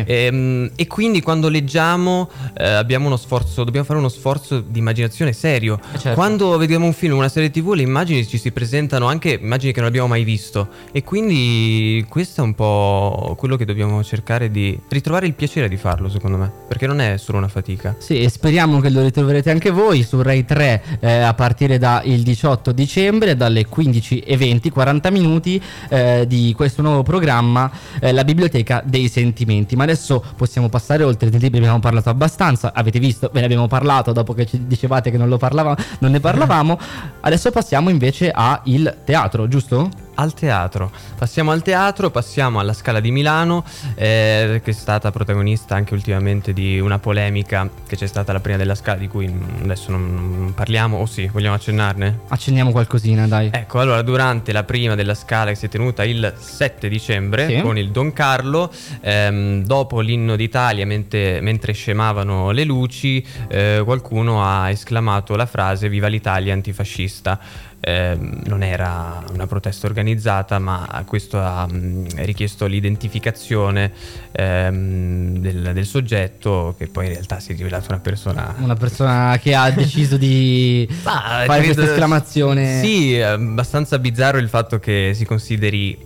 Sì. 0.05 0.11
Ehm, 0.11 0.71
e 0.75 0.87
quindi 0.87 1.21
quando 1.21 1.49
leggiamo 1.49 2.29
eh, 2.57 2.67
abbiamo 2.67 3.07
uno 3.07 3.17
sforzo, 3.17 3.63
dobbiamo 3.63 3.85
fare 3.85 3.99
uno 3.99 4.09
sforzo 4.09 4.59
di 4.59 4.79
immaginazione 4.79 5.33
serio. 5.33 5.79
Eh, 5.93 5.99
certo. 5.99 6.13
Quando 6.13 6.57
vediamo 6.57 6.85
un 6.85 6.93
film, 6.93 7.15
una 7.15 7.29
serie 7.29 7.49
tv, 7.49 7.73
le 7.73 7.81
immagini 7.81 8.25
ci 8.27 8.37
si 8.37 8.51
presentano 8.51 9.07
anche 9.07 9.39
immagini 9.41 9.73
che 9.73 9.79
non 9.79 9.89
abbiamo 9.89 10.07
mai 10.07 10.23
visto. 10.23 10.67
E 10.91 11.03
quindi 11.03 12.05
questo 12.09 12.41
è 12.41 12.43
un 12.43 12.53
po' 12.53 13.35
quello 13.37 13.55
che 13.55 13.65
dobbiamo 13.65 14.03
cercare 14.03 14.51
di 14.51 14.79
ritrovare 14.89 15.25
il 15.25 15.33
piacere 15.33 15.67
di 15.67 15.77
farlo, 15.77 16.09
secondo 16.09 16.37
me. 16.37 16.51
Perché 16.67 16.87
non 16.87 17.01
è 17.01 17.17
solo 17.17 17.37
una 17.37 17.47
fatica. 17.47 17.95
Sì, 17.99 18.21
e 18.21 18.29
speriamo 18.29 18.79
che 18.79 18.89
lo 18.89 19.01
ritroverete 19.01 19.49
anche 19.49 19.69
voi 19.69 20.03
su 20.03 20.21
Rai 20.21 20.45
3 20.45 20.83
eh, 20.99 21.11
a 21.19 21.33
partire 21.33 21.77
dal 21.77 22.03
18 22.03 22.71
dicembre 22.71 23.35
dalle 23.35 23.67
15.20, 23.67 24.69
40 24.69 25.09
minuti 25.09 25.61
eh, 25.89 26.25
di 26.27 26.53
questo 26.55 26.81
nuovo 26.81 27.03
programma, 27.03 27.71
eh, 27.99 28.11
la 28.11 28.23
Biblioteca 28.23 28.81
dei 28.85 29.07
Sentimenti. 29.07 29.75
Ma 29.75 29.85
adesso 29.91 30.23
possiamo 30.35 30.69
passare 30.69 31.03
oltre, 31.03 31.29
dei 31.29 31.39
libri 31.39 31.59
abbiamo 31.59 31.79
parlato 31.79 32.09
abbastanza, 32.09 32.73
avete 32.73 32.99
visto, 32.99 33.29
ve 33.31 33.39
ne 33.39 33.45
abbiamo 33.45 33.67
parlato 33.67 34.11
dopo 34.11 34.33
che 34.33 34.45
ci 34.45 34.67
dicevate 34.67 35.11
che 35.11 35.17
non, 35.17 35.29
lo 35.29 35.37
parlava, 35.37 35.75
non 35.99 36.11
ne 36.11 36.19
parlavamo, 36.19 36.79
adesso 37.21 37.51
passiamo 37.51 37.89
invece 37.89 38.31
al 38.31 38.97
teatro, 39.03 39.47
giusto? 39.47 40.05
Al 40.19 40.33
teatro. 40.33 40.91
Passiamo 41.17 41.51
al 41.51 41.61
teatro, 41.61 42.09
passiamo 42.09 42.59
alla 42.59 42.73
Scala 42.73 42.99
di 42.99 43.11
Milano, 43.11 43.63
eh, 43.95 44.61
che 44.63 44.71
è 44.71 44.73
stata 44.73 45.11
protagonista 45.11 45.75
anche 45.75 45.93
ultimamente 45.93 46.53
di 46.53 46.79
una 46.79 46.99
polemica 46.99 47.69
che 47.87 47.95
c'è 47.95 48.07
stata 48.07 48.33
la 48.33 48.39
prima 48.39 48.57
della 48.57 48.75
Scala, 48.75 48.97
di 48.97 49.07
cui 49.07 49.27
mm, 49.27 49.63
adesso 49.63 49.91
non 49.91 50.51
parliamo, 50.55 50.97
o 50.97 51.05
sì, 51.05 51.27
vogliamo 51.27 51.55
accennarne? 51.55 52.19
Accenniamo 52.29 52.71
qualcosina, 52.71 53.27
dai. 53.27 53.49
Ecco, 53.51 53.79
allora 53.79 54.01
durante 54.01 54.51
la 54.51 54.63
prima 54.63 54.95
della 54.95 55.13
scala 55.15 55.51
che 55.51 55.55
si 55.55 55.65
è 55.65 55.69
tenuta 55.69 56.03
il 56.03 56.33
7 56.37 56.87
dicembre 56.89 57.47
Sì. 57.47 57.61
con 57.61 57.77
il 57.77 57.91
Don 57.91 58.11
Carlo, 58.13 58.71
ehm, 59.01 59.63
dopo 59.63 59.99
l'inno 60.01 60.35
d'Italia, 60.35 60.85
mentre, 60.85 61.41
mentre 61.41 61.73
scemavano 61.73 62.51
le 62.51 62.63
luci, 62.63 63.25
eh, 63.47 63.81
qualcuno 63.83 64.43
ha 64.43 64.69
esclamato 64.69 65.35
la 65.35 65.45
frase 65.45 65.89
Viva 65.89 66.07
l'Italia 66.07 66.53
antifascista. 66.53 67.39
Ehm, 67.79 68.41
non 68.45 68.63
era 68.63 69.23
una 69.31 69.45
protesta 69.45 69.87
organizzata, 69.87 70.57
ma 70.59 71.03
questo 71.05 71.39
ha 71.39 71.67
mm, 71.71 72.07
richiesto 72.17 72.65
l'identificazione 72.65 73.91
ehm, 74.31 75.37
del, 75.37 75.71
del 75.73 75.85
soggetto, 75.85 76.75
che 76.77 76.87
poi 76.87 77.05
in 77.05 77.11
realtà 77.11 77.39
si 77.39 77.53
è 77.53 77.55
rivelato 77.55 77.85
una 77.89 77.99
persona 77.99 78.55
Una 78.57 78.75
persona 78.75 79.39
che 79.41 79.53
ha 79.53 79.69
deciso 79.71 80.17
di 80.17 80.87
Ma, 81.03 81.43
fare 81.45 81.63
questa 81.63 81.83
esclamazione. 81.83 82.81
Sì, 82.81 83.15
è 83.15 83.21
abbastanza 83.21 83.99
bizzarro 83.99 84.39
il 84.39 84.49
fatto 84.49 84.79
che 84.79 85.11
si 85.13 85.25
consideri 85.25 85.97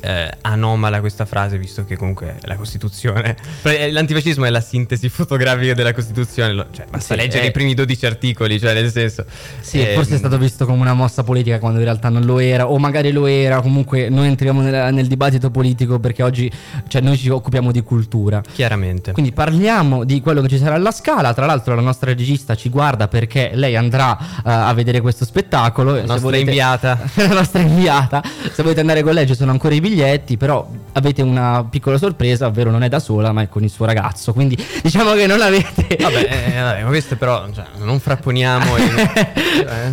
eh, 0.00 0.30
anomala 0.42 1.00
questa 1.00 1.24
frase, 1.24 1.58
visto 1.58 1.84
che 1.84 1.96
comunque 1.96 2.36
la 2.42 2.56
Costituzione. 2.56 3.36
Pre- 3.62 3.90
L'antifascismo 3.92 4.44
è 4.44 4.50
la 4.50 4.60
sintesi 4.60 5.08
fotografica 5.08 5.74
della 5.74 5.92
Costituzione. 5.92 6.52
lo- 6.52 6.66
Cioè, 6.70 6.86
basta 6.90 7.14
Sì, 7.14 7.20
leggere 7.20 7.44
eh. 7.44 7.48
i 7.48 7.50
primi 7.50 7.74
12 7.74 8.06
articoli, 8.06 8.58
cioè 8.58 8.74
nel 8.74 8.90
senso. 8.90 9.24
Sì, 9.60 9.80
ehm, 9.80 9.94
forse 9.94 10.14
è 10.14 10.18
stato 10.18 10.38
visto 10.38 10.66
come 10.66 10.80
una 10.80 10.94
mossa 10.94 11.22
politica 11.22 11.58
quando 11.58 11.78
in 11.78 11.84
realtà 11.84 12.08
non 12.08 12.24
lo 12.24 12.38
era, 12.38 12.68
o 12.68 12.78
magari 12.78 13.12
lo 13.12 13.26
era. 13.26 13.60
Comunque, 13.60 14.08
noi 14.08 14.28
entriamo 14.28 14.60
nel, 14.62 14.92
nel 14.94 15.06
dibattito 15.06 15.50
politico 15.50 15.98
perché 15.98 16.22
oggi 16.22 16.50
cioè, 16.88 17.02
noi 17.02 17.16
ci 17.16 17.28
occupiamo 17.28 17.70
di 17.70 17.82
cultura. 17.82 18.42
Chiaramente. 18.52 19.12
Quindi 19.12 19.32
parliamo 19.32 20.04
di 20.04 20.20
quello 20.20 20.40
che 20.40 20.48
ci 20.48 20.58
sarà 20.58 20.74
alla 20.76 20.92
scala. 20.92 21.34
Tra 21.34 21.46
l'altro, 21.46 21.74
la 21.74 21.82
nostra 21.82 22.10
regista 22.10 22.54
ci 22.54 22.68
guarda 22.68 23.08
perché 23.08 23.50
lei 23.54 23.76
andrà 23.76 24.18
eh, 24.18 24.50
a 24.50 24.72
vedere 24.74 25.00
questo 25.00 25.24
spettacolo. 25.24 25.94
La 25.94 26.02
nostra 26.04 26.36
inviata. 26.36 26.98
la 27.14 27.26
nostra 27.28 27.60
inviata. 27.60 28.22
Se 28.52 28.62
volete 28.62 28.80
andare 28.80 29.02
con 29.02 29.12
lei, 29.14 29.26
ci 29.26 29.34
sono 29.34 29.50
ancora 29.50 29.74
i 29.74 29.80
biglietti. 29.80 29.88
Però 30.36 30.68
avete 30.92 31.22
una 31.22 31.64
piccola 31.68 31.98
sorpresa, 31.98 32.46
ovvero 32.46 32.70
non 32.70 32.82
è 32.82 32.88
da 32.88 32.98
sola, 32.98 33.32
ma 33.32 33.42
è 33.42 33.48
con 33.48 33.62
il 33.62 33.70
suo 33.70 33.84
ragazzo. 33.86 34.32
Quindi 34.32 34.56
diciamo 34.82 35.12
che 35.12 35.26
non 35.26 35.40
avete. 35.40 35.96
Vabbè, 36.00 36.52
eh, 36.54 36.60
vabbè, 36.60 36.82
ma 36.82 36.88
questo 36.88 37.16
però 37.16 37.46
cioè, 37.52 37.64
non 37.78 37.98
frapponiamo. 38.00 38.76
in- 38.76 39.10
cioè, 39.56 39.92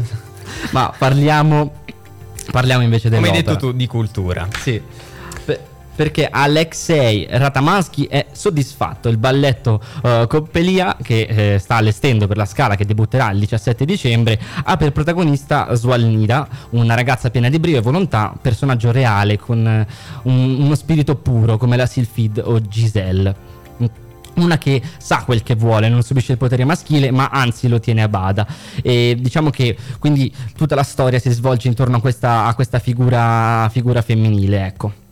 Ma 0.72 0.94
parliamo, 0.98 1.74
parliamo 2.52 2.84
invece 2.84 3.10
come 3.10 3.22
dell'opera. 3.22 3.50
hai 3.50 3.56
detto 3.56 3.72
tu, 3.72 3.78
di 3.78 3.88
cultura. 3.88 4.48
Sì. 4.60 4.82
Per- 5.98 6.06
perché 6.08 6.30
Alexei 6.32 7.28
Ratamansky 7.30 8.08
è 8.08 8.28
soddisfatto. 8.32 9.10
Il 9.10 9.18
balletto 9.18 9.82
eh, 10.04 10.26
Coppelia, 10.30 10.96
che 11.02 11.56
eh, 11.56 11.60
sta 11.60 11.76
allestendo 11.76 12.28
per 12.28 12.38
la 12.38 12.46
scala 12.46 12.76
che 12.76 12.86
debutterà 12.86 13.30
il 13.32 13.40
17 13.40 13.84
dicembre, 13.84 14.40
ha 14.64 14.78
per 14.78 14.94
protagonista 14.94 15.74
Swalnida, 15.76 16.48
una 16.72 16.96
ragazza 16.96 17.30
piena 17.30 17.50
di 17.50 17.60
brio 17.60 17.80
e 17.80 17.82
volontà, 17.82 18.34
personaggio 18.42 18.92
reale 18.92 19.38
con 19.38 19.68
eh, 19.68 19.86
un- 20.24 20.62
uno 20.62 20.76
spirito 20.76 21.16
puro 21.16 21.58
come 21.58 21.76
la 21.76 21.86
Sylphide 21.86 22.42
o 22.42 22.62
Giselle. 22.62 23.36
Una 24.36 24.58
che 24.60 24.82
sa 25.00 25.24
quel 25.26 25.42
che 25.42 25.56
vuole, 25.56 25.90
non 25.90 26.04
subisce 26.04 26.34
il 26.34 26.38
potere 26.38 26.64
maschile, 26.64 27.10
ma 27.10 27.30
anzi 27.32 27.68
lo 27.68 27.80
tiene 27.80 28.04
a 28.04 28.08
bada. 28.08 28.46
E 28.84 29.18
diciamo 29.20 29.50
che 29.50 29.76
quindi 30.00 30.32
tutta 30.56 30.76
la 30.76 30.84
storia 30.84 31.18
si 31.18 31.32
svolge 31.32 31.68
intorno 31.68 31.98
a 31.98 32.00
questa, 32.02 32.46
a 32.46 32.54
questa 32.54 32.78
figura, 32.78 33.68
figura 33.72 34.02
femminile, 34.04 34.66
ecco. 34.66 35.06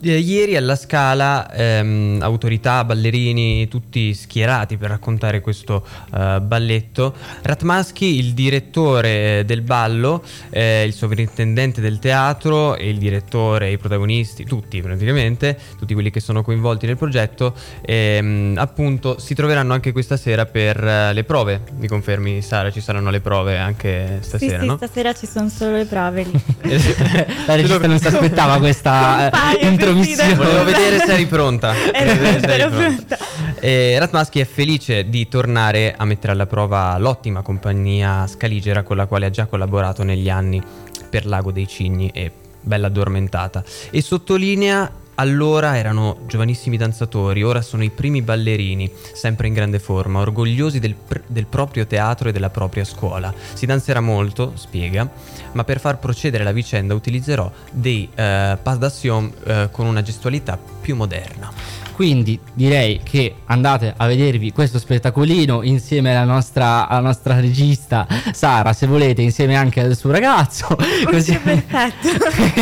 Eh, 0.00 0.18
Ieri 0.18 0.56
alla 0.56 0.76
Scala 0.76 1.50
ehm, 1.52 2.18
autorità, 2.22 2.84
ballerini, 2.84 3.66
tutti 3.66 4.14
schierati 4.14 4.76
per 4.76 4.90
raccontare 4.90 5.40
questo 5.40 5.84
eh, 6.14 6.40
balletto. 6.40 7.14
Ratmansky, 7.42 8.18
il 8.18 8.32
direttore 8.32 9.40
eh, 9.40 9.44
del 9.44 9.62
ballo, 9.62 10.22
eh, 10.50 10.84
il 10.84 10.92
sovrintendente 10.92 11.80
del 11.80 11.98
teatro 11.98 12.76
e 12.76 12.88
il 12.88 12.98
direttore, 12.98 13.72
i 13.72 13.76
protagonisti, 13.76 14.44
tutti 14.44 14.80
praticamente, 14.80 15.58
tutti 15.76 15.94
quelli 15.94 16.10
che 16.10 16.20
sono 16.20 16.42
coinvolti 16.42 16.86
nel 16.86 16.96
progetto, 16.96 17.54
ehm, 17.80 18.54
appunto 18.56 19.18
si 19.18 19.34
troveranno 19.34 19.72
anche 19.72 19.90
questa 19.90 20.16
sera 20.16 20.46
per 20.46 20.82
eh, 20.82 21.12
le 21.12 21.24
prove. 21.24 21.62
Mi 21.76 21.88
confermi 21.88 22.40
Sara, 22.40 22.70
ci 22.70 22.80
saranno 22.80 23.10
le 23.10 23.20
prove 23.20 23.58
anche 23.58 24.18
stasera, 24.20 24.60
sì, 24.60 24.66
no? 24.66 24.78
sì, 24.78 24.86
stasera 24.86 25.12
ci 25.12 25.26
sono 25.26 25.48
solo 25.48 25.76
le 25.76 25.86
prove 25.86 26.22
lì. 26.22 26.40
La 27.46 27.56
regista 27.56 27.86
non 27.86 27.98
si 27.98 28.06
aspettava 28.06 28.58
questa 28.58 29.28
Paio, 29.30 29.66
intromissione. 29.90 30.34
Volevo 30.36 30.64
vedere 30.64 30.98
se 30.98 31.12
eri 31.12 31.26
pronta. 31.26 31.74
Ero 31.92 32.14
Volevo 32.14 32.38
vedere 32.38 32.40
se 32.40 32.46
pronta, 32.46 32.52
eri 32.52 32.62
ero 32.62 32.70
pronta. 32.70 33.18
E 33.60 33.98
Ratmansky 33.98 34.40
è 34.40 34.44
felice 34.44 35.08
di 35.08 35.28
tornare 35.28 35.94
a 35.96 36.04
mettere 36.04 36.32
alla 36.32 36.46
prova 36.46 36.96
l'ottima 36.98 37.42
compagnia 37.42 38.26
scaligera 38.26 38.82
con 38.82 38.96
la 38.96 39.06
quale 39.06 39.26
ha 39.26 39.30
già 39.30 39.46
collaborato 39.46 40.02
negli 40.02 40.28
anni 40.28 40.62
per 41.08 41.26
Lago 41.26 41.50
dei 41.50 41.66
Cigni 41.66 42.10
e 42.12 42.30
Bella 42.60 42.88
Addormentata. 42.88 43.62
E 43.90 44.02
sottolinea 44.02 44.90
allora 45.18 45.76
erano 45.76 46.20
giovanissimi 46.26 46.76
danzatori, 46.76 47.42
ora 47.42 47.60
sono 47.60 47.82
i 47.82 47.90
primi 47.90 48.22
ballerini, 48.22 48.90
sempre 49.14 49.48
in 49.48 49.54
grande 49.54 49.78
forma, 49.78 50.20
orgogliosi 50.20 50.78
del, 50.78 50.94
pr- 50.94 51.24
del 51.26 51.46
proprio 51.46 51.86
teatro 51.86 52.28
e 52.28 52.32
della 52.32 52.50
propria 52.50 52.84
scuola. 52.84 53.32
Si 53.52 53.66
danzerà 53.66 54.00
molto, 54.00 54.52
spiega, 54.54 55.08
ma 55.52 55.64
per 55.64 55.80
far 55.80 55.98
procedere 55.98 56.44
la 56.44 56.52
vicenda 56.52 56.94
utilizzerò 56.94 57.50
dei 57.70 58.08
eh, 58.14 58.58
pas 58.62 58.78
d'action 58.78 59.32
eh, 59.44 59.68
con 59.72 59.86
una 59.86 60.02
gestualità 60.02 60.58
più 60.80 60.94
moderna. 60.94 61.87
Quindi 61.98 62.38
direi 62.54 63.00
che 63.02 63.38
andate 63.46 63.92
a 63.96 64.06
vedervi 64.06 64.52
questo 64.52 64.78
spettacolino 64.78 65.64
insieme 65.64 66.14
alla 66.14 66.32
nostra, 66.32 66.86
alla 66.86 67.00
nostra 67.00 67.40
regista 67.40 68.06
Sara, 68.30 68.72
se 68.72 68.86
volete, 68.86 69.20
insieme 69.20 69.56
anche 69.56 69.80
al 69.80 69.96
suo 69.96 70.12
ragazzo. 70.12 70.76
Così, 71.10 71.36
perfetto. 71.36 72.08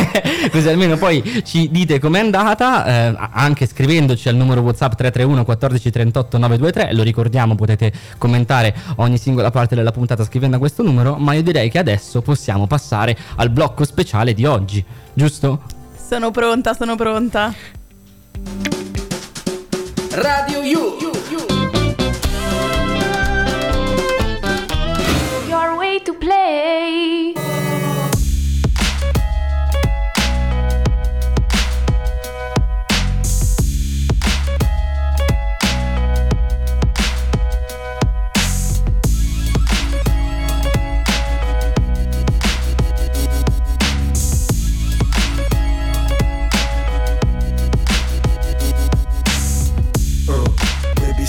così 0.49 0.69
almeno 0.69 0.97
poi 0.97 1.43
ci 1.45 1.69
dite 1.69 1.99
com'è 1.99 2.19
andata, 2.19 2.85
eh, 3.11 3.15
anche 3.33 3.67
scrivendoci 3.67 4.27
al 4.27 4.35
numero 4.35 4.61
WhatsApp 4.61 4.93
331 4.95 5.45
14 5.45 5.91
38 5.91 6.37
923. 6.39 6.93
Lo 6.95 7.03
ricordiamo, 7.03 7.53
potete 7.53 7.93
commentare 8.17 8.73
ogni 8.95 9.19
singola 9.19 9.51
parte 9.51 9.75
della 9.75 9.91
puntata 9.91 10.23
scrivendo 10.23 10.55
a 10.55 10.59
questo 10.59 10.81
numero. 10.81 11.15
Ma 11.15 11.33
io 11.33 11.43
direi 11.43 11.69
che 11.69 11.77
adesso 11.77 12.23
possiamo 12.23 12.65
passare 12.65 13.15
al 13.35 13.51
blocco 13.51 13.85
speciale 13.85 14.33
di 14.33 14.45
oggi, 14.45 14.83
giusto? 15.13 15.61
Sono 15.95 16.31
pronta, 16.31 16.73
sono 16.73 16.95
pronta. 16.95 17.53
Radio 20.17 20.61
U, 20.61 20.97
You. 21.29 21.41
Your 25.47 25.77
way 25.77 25.99
to 25.99 26.13
play. 26.15 27.36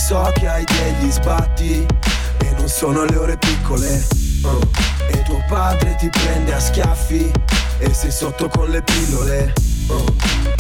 So 0.09 0.33
che 0.33 0.49
hai 0.49 0.65
degli 0.65 1.11
sbatti 1.11 1.87
E 2.39 2.51
non 2.57 2.67
sono 2.67 3.05
le 3.05 3.17
ore 3.17 3.37
piccole. 3.37 4.03
Oh, 4.43 4.59
E 5.11 5.23
tuo 5.25 5.45
padre 5.47 5.97
ti 5.97 6.09
prende 6.09 6.55
a 6.55 6.59
schiaffi 6.59 7.31
E 7.79 7.93
sei 7.93 8.11
sotto 8.11 8.49
con 8.49 8.71
le 8.71 8.81
pillole. 8.81 9.53
Oh, 9.89 10.05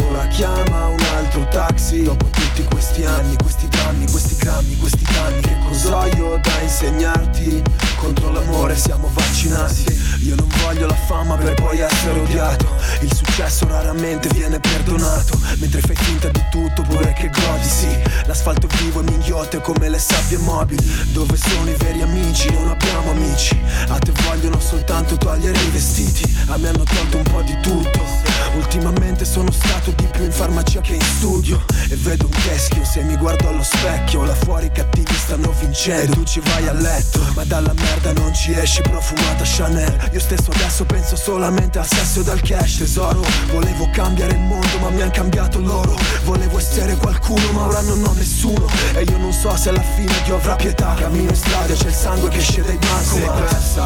Ora 0.09 0.27
chiama 0.29 0.87
un 0.87 1.01
altro 1.17 1.47
taxi. 1.49 2.03
Dopo 2.03 2.27
tutti 2.27 2.63
questi 2.65 3.05
anni, 3.05 3.37
questi 3.37 3.69
drammi, 3.69 4.11
questi 4.11 4.37
crammi, 4.37 4.77
questi 4.77 5.05
danni 5.13 5.41
Che 5.41 5.57
cosa 5.67 5.99
ho 5.99 6.07
io 6.07 6.41
da 6.43 6.61
insegnarti? 6.63 7.63
Contro 7.97 8.31
l'amore 8.31 8.77
siamo 8.77 9.11
vaccinati. 9.13 9.85
Io 10.25 10.35
non 10.35 10.49
voglio 10.63 10.87
la 10.87 10.95
fama 10.95 11.37
per 11.37 11.55
poi 11.55 11.81
essere 11.81 12.21
odiato. 12.21 12.67
Il 13.01 13.15
successo 13.15 13.67
raramente 13.69 14.29
viene 14.29 14.59
perdonato. 14.59 15.39
Mentre 15.59 15.81
fai 15.81 15.97
finta 15.97 16.29
di 16.29 16.43
tutto 16.51 16.83
pure 16.83 17.13
che 17.13 17.29
godi 17.29 17.69
Sì, 17.69 17.89
l'asfalto 18.27 18.67
vivo 18.79 19.01
e 19.01 19.03
minghiotte 19.05 19.61
come 19.61 19.89
le 19.89 19.99
sabbie 19.99 20.39
mobili. 20.39 20.83
Dove 21.13 21.37
sono 21.37 21.71
i 21.71 21.75
veri 21.77 22.01
amici? 22.03 22.51
Non 22.53 22.69
abbiamo 22.69 23.11
amici. 23.11 23.59
A 23.89 23.99
te 23.99 24.13
vogliono 24.25 24.59
soltanto 24.59 25.17
togliere 25.17 25.59
i 25.59 25.71
vestiti. 25.71 26.23
A 26.49 26.57
me 26.57 26.69
hanno 26.69 26.85
tolto 26.85 27.19
un 27.19 27.25
po' 27.25 27.43
di 27.43 27.57
tutto. 27.61 28.29
Ultimamente 28.55 29.25
sono 29.25 29.51
stato 29.53 29.93
di 29.99 30.07
più 30.07 30.25
in 30.25 30.33
farmacia 30.33 30.81
che 30.81 30.95
in 30.95 31.01
studio. 31.03 31.63
E 31.91 31.97
vedo 31.97 32.27
un 32.27 32.31
teschio 32.31 32.85
se 32.85 33.03
mi 33.03 33.17
guardo 33.17 33.49
allo 33.49 33.63
specchio 33.63 34.25
Là 34.25 34.35
fuori 34.35 34.67
i 34.67 34.71
cattivi 34.71 35.13
stanno 35.15 35.53
vincendo. 35.59 36.13
E 36.13 36.15
tu 36.15 36.25
ci 36.25 36.41
vai 36.41 36.69
a 36.69 36.73
letto 36.73 37.21
Ma 37.35 37.45
dalla 37.45 37.73
merda 37.75 38.13
non 38.13 38.35
ci 38.35 38.53
esci 38.53 38.83
profumata 38.83 39.43
Chanel. 39.45 40.11
Io 40.13 40.21
stesso 40.21 40.51
adesso 40.53 40.85
penso 40.85 41.17
solamente 41.17 41.79
al 41.79 41.87
sesso 41.87 42.23
e 42.25 42.31
al 42.31 42.41
cash 42.41 42.79
Tesoro, 42.79 43.25
volevo 43.51 43.89
cambiare 43.91 44.33
il 44.33 44.41
mondo 44.41 44.79
ma 44.81 44.91
mi 44.91 45.03
han 45.03 45.11
cambiato 45.11 45.61
loro. 45.61 45.97
Volevo 46.25 46.59
essere 46.59 46.97
qualcuno 46.97 47.53
ma 47.53 47.67
ora 47.67 47.81
non 47.81 48.03
ho 48.05 48.13
nessuno. 48.13 48.67
E 48.95 49.03
io 49.03 49.19
non 49.19 49.33
so 49.33 49.55
se 49.57 49.71
alla 49.71 49.83
fine 49.83 50.13
Dio 50.25 50.37
avrà 50.37 50.55
pietà. 50.57 50.95
Cammino 50.95 51.31
in 51.31 51.37
strada 51.37 51.75
c'è 51.75 51.89
il 51.89 51.95
sangue 51.95 52.29
che 52.29 52.39
esce 52.39 52.63
dai 52.63 52.77
bancomat 52.77 53.05
Sei 53.05 53.29
persa 53.49 53.83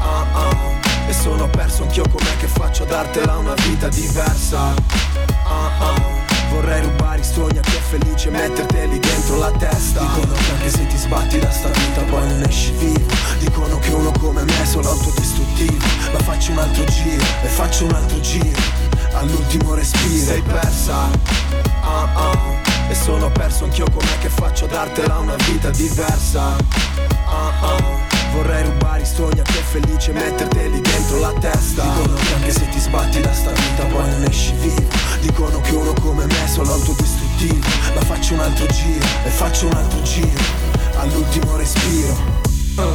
ah, 0.00 0.26
ah. 0.32 0.77
E 1.08 1.12
sono 1.14 1.48
perso 1.48 1.84
anch'io 1.84 2.04
com'è 2.06 2.36
che 2.36 2.46
faccio 2.46 2.82
a 2.82 2.86
dartela 2.86 3.38
una 3.38 3.54
vita 3.54 3.88
diversa? 3.88 4.74
Ah. 5.44 6.26
Vorrei 6.50 6.82
rubare 6.82 7.20
i 7.20 7.24
sogni 7.24 7.56
a 7.56 7.62
chi 7.62 7.76
è 7.76 7.80
felice 7.80 8.28
e 8.28 8.30
metterteli 8.30 8.98
dentro 8.98 9.38
la 9.38 9.50
testa. 9.52 10.00
Dicono 10.00 10.34
che 10.34 10.50
anche 10.50 10.70
se 10.70 10.86
ti 10.86 10.96
sbatti 10.98 11.38
da 11.38 11.50
sta 11.50 11.68
vita 11.68 12.02
poi 12.02 12.28
non 12.28 12.42
esci 12.42 12.72
vivo. 12.72 13.06
Dicono 13.38 13.78
che 13.78 13.90
uno 13.90 14.12
come 14.18 14.44
me 14.44 14.62
è 14.62 14.66
solo 14.66 14.90
autodistruttivo. 14.90 15.84
Ma 16.12 16.18
faccio 16.18 16.52
un 16.52 16.58
altro 16.58 16.84
giro 16.84 17.24
e 17.42 17.46
faccio 17.46 17.84
un 17.84 17.92
altro 17.92 18.20
giro. 18.20 18.60
All'ultimo 19.12 19.74
respiro. 19.74 20.24
Sei 20.24 20.42
persa. 20.42 21.08
Ah. 21.80 22.36
E 22.90 22.94
sono 22.94 23.30
perso 23.30 23.64
anch'io 23.64 23.86
com'è 23.90 24.18
che 24.20 24.28
faccio 24.28 24.66
a 24.66 24.68
dartela 24.68 25.18
una 25.18 25.36
vita 25.36 25.70
diversa 25.70 26.56
rubare 29.18 29.34
i 29.34 29.34
sogni 29.34 29.40
a 29.40 29.42
chi 29.42 29.58
è 29.58 29.62
felice 29.62 30.10
e 30.10 30.14
metterteli 30.14 30.80
dentro 30.80 31.18
la 31.18 31.32
testa. 31.40 31.82
Dicono 31.82 32.14
che 32.14 32.34
anche 32.34 32.52
se 32.52 32.68
ti 32.68 32.78
sbatti 32.78 33.20
da 33.20 33.32
sta 33.32 33.50
vita 33.50 33.84
poi 33.86 34.10
non 34.10 34.24
esci 34.24 34.52
vivo. 34.60 34.86
Dicono 35.20 35.60
che 35.60 35.74
uno 35.74 35.92
come 36.00 36.24
me 36.26 36.44
è 36.44 36.46
solo 36.46 36.72
autodistruttivo. 36.72 37.66
Ma 37.94 38.00
faccio 38.02 38.34
un 38.34 38.40
altro 38.40 38.66
giro 38.66 39.06
e 39.24 39.28
faccio 39.28 39.66
un 39.66 39.74
altro 39.74 40.02
giro. 40.02 40.40
All'ultimo 40.96 41.56
respiro. 41.56 42.36
Uh, 42.76 42.92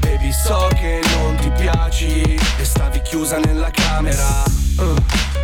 Baby 0.00 0.32
so 0.32 0.68
che 0.74 1.00
non 1.16 1.36
ti 1.36 1.50
piaci 1.50 2.38
e 2.58 2.64
stavi 2.64 3.00
chiusa 3.02 3.38
nella 3.38 3.70
camera. 3.70 4.44
Uh, 4.76 4.94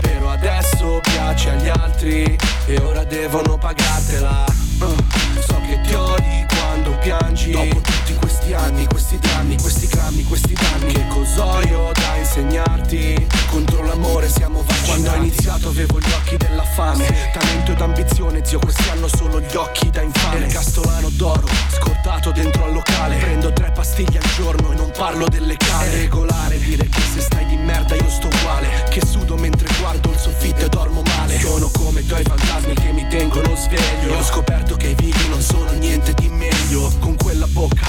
Però 0.01 0.31
adesso 0.31 1.01
piaci 1.03 1.49
agli 1.49 1.69
altri 1.69 2.37
e 2.67 2.79
ora 2.79 3.05
devono 3.05 3.59
pagartela. 3.59 4.45
Uh, 4.79 5.21
So 5.41 5.61
che 5.67 5.81
ti 5.81 5.95
odi 5.95 6.47
quando 6.55 6.97
piangi. 6.99 7.51
Dopo 7.51 7.81
tutti 7.81 8.15
questi 8.15 8.30
anni, 8.53 8.87
questi 8.87 9.19
drammi, 9.19 9.57
questi 9.61 9.87
clammi, 9.87 10.25
questi 10.25 10.55
danni. 10.55 10.93
Che 10.93 11.07
cos'ho 11.09 11.61
io 11.67 11.91
da 11.93 12.17
insegnarti? 12.17 13.27
Contro 13.51 13.83
l'amore 13.85 14.29
siamo 14.29 14.63
vaccinati. 14.63 14.89
Quando 14.89 15.11
ho 15.11 15.15
iniziato 15.17 15.69
avevo 15.69 16.01
gli 16.01 16.13
occhi 16.13 16.37
della 16.37 16.65
fame. 16.65 17.31
Talento 17.33 17.73
ed 17.73 17.81
ambizione, 17.81 18.45
zio, 18.45 18.59
questi 18.59 18.89
hanno 18.89 19.09
solo 19.09 19.41
gli 19.41 19.55
occhi 19.55 19.91
da 19.91 20.03
infame. 20.03 20.47
Ergastolano 20.47 21.09
d'oro, 21.11 21.47
scordato 21.73 22.31
dentro 22.33 22.65
al 22.65 22.73
locale. 22.73 23.17
Prendo 23.17 23.53
tre 23.53 23.71
pastiglie 23.73 24.19
al 24.19 24.31
giorno 24.37 24.73
e 24.73 24.75
non 24.77 24.91
parlo 24.97 25.27
delle 25.29 25.57
case 25.57 25.87
È 25.87 26.01
regolare 26.01 26.59
dire 26.59 26.89
che 26.89 27.01
se 27.01 27.21
stai 27.21 27.47
di 27.47 27.57
merda 27.57 27.95
io 27.95 28.09
sto 28.09 28.29
uguale. 28.29 28.87
Che 28.91 29.05
sudo 29.05 29.37
mentre 29.37 29.69
guardo 29.79 30.11
il 30.11 30.19
soffitto 30.19 30.65
e 30.65 30.69
dormo 30.69 31.03
male. 31.03 31.39
Sono 31.39 31.71
come 31.71 32.05
tuoi 32.07 32.23
fantasmi 32.23 32.75
che 32.75 32.93
mi 32.93 33.07
tengono 33.09 33.55
sveglio. 33.57 34.13
E 34.13 34.17
ho 34.17 34.23
scoperto 34.23 34.77
che 34.77 34.89
i 34.89 34.95
vivi 34.95 35.29
non 35.29 35.41
sono 35.41 35.71
niente 35.73 36.15
di 36.15 36.29
meglio. 36.29 36.93
Con 36.99 37.17
quella 37.17 37.47
bocca 37.47 37.87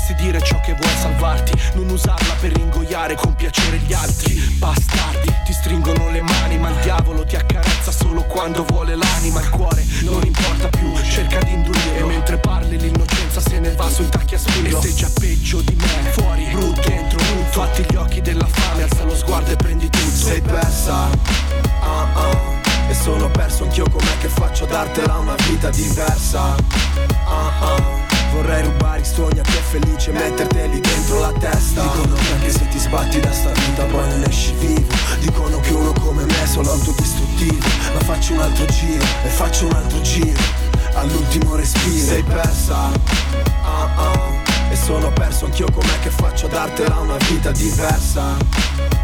potresti 0.00 0.14
dire 0.14 0.40
ciò 0.40 0.58
che 0.60 0.74
vuoi 0.74 0.96
salvarti. 0.98 1.52
Non 1.74 1.90
usarla 1.90 2.34
per 2.40 2.56
ingoiare 2.56 3.14
con 3.14 3.34
piacere 3.34 3.78
gli 3.78 3.92
altri. 3.92 4.34
Bastardi, 4.58 5.32
ti 5.44 5.52
stringono 5.52 6.10
le 6.10 6.22
mani 6.22 6.58
Ma 6.58 6.70
il 6.70 6.76
diavolo 6.82 7.24
ti 7.24 7.36
accarezza 7.36 7.92
solo 7.92 8.22
quando 8.22 8.64
vuole 8.64 8.96
l'anima. 8.96 9.40
Il 9.40 9.50
cuore 9.50 9.84
non 10.02 10.22
importa 10.24 10.68
più, 10.68 10.92
cerca 11.02 11.38
di 11.40 11.52
indurire. 11.52 11.98
E 11.98 12.04
mentre 12.04 12.38
parli 12.38 12.78
l'innocenza 12.78 13.40
se 13.40 13.58
ne 13.58 13.72
va 13.72 13.88
sui 13.88 14.08
tacchi 14.08 14.34
a 14.34 14.38
spillo. 14.38 14.78
E 14.78 14.82
sei 14.82 14.94
già 14.94 15.10
peggio 15.18 15.60
di 15.60 15.74
me, 15.74 16.10
fuori, 16.12 16.44
brutto, 16.50 16.80
dentro, 16.88 17.18
brutto. 17.18 17.50
Fatti 17.50 17.84
gli 17.88 17.96
occhi 17.96 18.20
della 18.20 18.46
fame, 18.46 18.82
alza 18.82 19.04
lo 19.04 19.14
sguardo 19.14 19.50
e 19.50 19.56
prendi 19.56 19.88
tutto. 19.88 20.10
Sei 20.10 20.40
persa. 20.40 21.08
Ah, 21.80 22.08
ah. 22.14 22.58
E 22.88 22.94
sono 22.94 23.30
perso 23.30 23.64
anch'io. 23.64 23.88
Com'è 23.88 24.18
che 24.20 24.28
faccio 24.28 24.64
a 24.64 24.68
dartela 24.68 25.18
una 25.18 25.34
vita 25.46 25.70
diversa? 25.70 26.54
Ah, 27.24 27.52
ah. 27.60 27.89
Vorrei 28.60 28.72
rubare 28.72 29.00
i 29.00 29.04
sogni 29.04 29.38
a 29.38 29.42
chi 29.42 29.56
è 29.56 29.60
felice 29.60 30.12
metterteli 30.12 30.80
dentro 30.80 31.18
la 31.20 31.32
testa. 31.32 31.82
Dicono 31.82 32.14
che 32.14 32.32
anche 32.32 32.50
se 32.50 32.68
ti 32.68 32.78
sbatti 32.78 33.20
da 33.20 33.32
sta 33.32 33.50
vita 33.52 33.84
poi 33.84 34.08
non 34.08 34.24
esci 34.24 34.52
vivo. 34.58 34.94
Dicono 35.18 35.60
che 35.60 35.72
uno 35.72 35.92
come 35.92 36.24
me 36.24 36.42
è 36.42 36.46
solo 36.46 36.70
autodistruttivo. 36.70 37.66
Ma 37.94 38.00
faccio 38.00 38.34
un 38.34 38.40
altro 38.40 38.66
giro 38.66 39.04
e 39.24 39.28
faccio 39.28 39.66
un 39.66 39.72
altro 39.72 40.00
giro. 40.02 40.40
All'ultimo 40.94 41.54
respiro. 41.54 42.04
Sei 42.04 42.22
persa. 42.22 42.90
Ah. 43.62 44.18
E 44.70 44.76
sono 44.76 45.10
perso 45.10 45.46
anch'io 45.46 45.70
com'è 45.72 45.98
che 46.02 46.10
faccio 46.10 46.46
a 46.46 46.50
dartela 46.50 46.98
una 46.98 47.16
vita 47.16 47.50
diversa? 47.52 48.36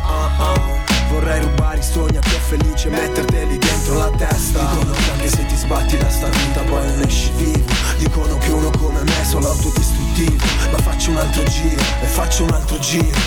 Ah. 0.03 0.86
Vorrei 1.27 1.43
rubare 1.43 1.79
i 1.81 1.83
sogni 1.83 2.17
a 2.19 2.21
è 2.21 2.23
felice 2.23 2.89
metterteli 2.89 3.59
dentro 3.59 3.99
la 3.99 4.11
testa 4.17 4.61
Dicono 4.61 4.93
che 4.93 5.11
anche 5.11 5.29
se 5.29 5.45
ti 5.47 5.57
sbatti 5.57 5.97
da 5.97 6.09
sta 6.09 6.29
vita 6.29 6.61
poi 6.61 6.87
non 6.87 7.01
esci 7.01 7.33
vivo 7.35 7.65
Dicono 7.99 8.39
che 8.39 8.51
uno 8.51 8.71
come 8.79 9.03
me 9.03 9.21
è 9.21 9.25
solo 9.25 9.49
autodistruttivo 9.49 10.37
Ma 10.71 10.79
faccio 10.79 11.11
un 11.11 11.17
altro 11.17 11.43
giro 11.43 11.81
e 11.81 12.07
faccio 12.07 12.45
un 12.45 12.51
altro 12.53 12.79
giro 12.79 13.19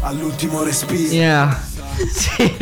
All'ultimo 0.00 0.62
respiro 0.64 1.14
Yeah. 1.14 1.58
Sì. 1.96 2.54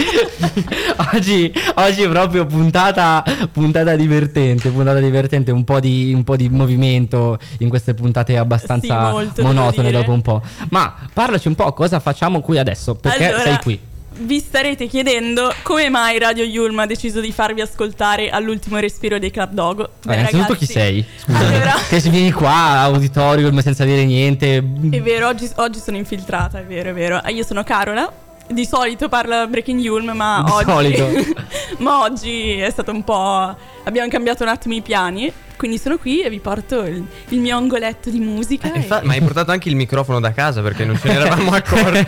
oggi, 1.13 1.53
oggi 1.75 2.07
proprio 2.07 2.47
puntata, 2.47 3.25
puntata 3.51 3.97
divertente, 3.97 4.71
puntata 4.71 5.01
divertente, 5.01 5.51
un 5.51 5.65
po, 5.65 5.81
di, 5.81 6.13
un 6.15 6.23
po' 6.23 6.37
di 6.37 6.49
movimento 6.49 7.41
in 7.59 7.69
queste 7.69 7.95
puntate 7.95 8.39
abbastanza 8.39 9.07
Sì, 9.07 9.11
molto, 9.11 9.43
monotone 9.43 9.91
dopo 9.91 10.13
un 10.13 10.23
po'. 10.23 10.41
Ma 10.69 10.95
parlaci 11.13 11.49
un 11.49 11.57
po' 11.57 11.73
cosa 11.73 11.99
facciamo 11.99 12.41
qui 12.43 12.59
adesso, 12.59 12.95
perché 12.95 13.27
Allora, 13.27 13.43
sei 13.43 13.59
qui. 13.61 13.81
Vi 14.17 14.39
starete 14.39 14.87
chiedendo 14.87 15.53
come 15.62 15.89
mai 15.89 16.19
Radio 16.21 16.45
Yulm 16.45 16.79
ha 16.79 16.87
deciso 16.87 17.21
di 17.21 17.33
farvi 17.33 17.61
ascoltare 17.61 18.31
all'ultimo 18.31 18.79
respiro 18.79 19.19
dei 19.19 19.31
Club 19.33 19.53
Dogo. 19.53 19.89
Beh, 20.05 20.12
Eh, 20.15 20.17
innanzitutto 20.19 20.55
chi 20.55 20.67
sei? 20.67 21.05
Scusa. 21.17 21.39
Allora- 21.39 21.75
Che 21.89 21.99
si 22.01 22.11
vieni 22.11 22.31
qua, 22.31 22.81
auditorium, 22.83 23.59
senza 23.61 23.85
dire 23.85 24.05
niente. 24.05 24.59
È 24.91 25.01
vero, 25.01 25.27
oggi, 25.29 25.51
oggi 25.57 25.81
sono 25.81 25.97
infiltrata, 25.97 26.61
è 26.61 26.65
vero, 26.65 26.91
è 26.91 26.93
vero. 26.95 27.17
Ah, 27.23 27.31
Io 27.31 27.45
sono 27.45 27.65
Carola. 27.65 28.23
Di 28.47 28.67
solito 28.67 29.09
parla 29.09 29.47
Breaking 29.47 29.81
Yulm, 29.81 30.11
ma 30.15 30.43
Di 30.45 30.51
oggi. 30.53 30.71
solito. 30.71 31.09
ma 31.79 32.03
oggi 32.03 32.53
è 32.59 32.71
stato 32.71 32.93
un 32.93 33.03
po'. 33.03 33.57
Abbiamo 33.85 34.09
cambiato 34.09 34.43
un 34.45 34.49
attimo 34.51 34.75
i 34.75 34.81
piani. 34.83 35.33
Quindi 35.57 35.79
sono 35.79 35.99
qui 35.99 36.21
e 36.21 36.29
vi 36.31 36.41
porto 36.41 36.83
il, 36.83 37.05
il 37.31 37.41
mio 37.41 37.57
angoletto 37.57 38.11
di 38.11 38.19
musica. 38.21 38.71
Eh, 38.73 38.81
e- 38.81 38.87
ma 39.03 39.12
hai 39.12 39.21
portato 39.21 39.51
anche 39.51 39.69
il 39.71 39.77
microfono 39.77 40.21
da 40.21 40.33
casa 40.33 40.61
perché 40.62 40.85
non 40.85 40.99
ce 41.01 41.09
ne 41.09 41.15
eravamo 41.15 41.51
accorti. 41.55 42.07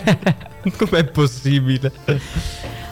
Com'è 0.77 1.05
possibile? 1.05 1.93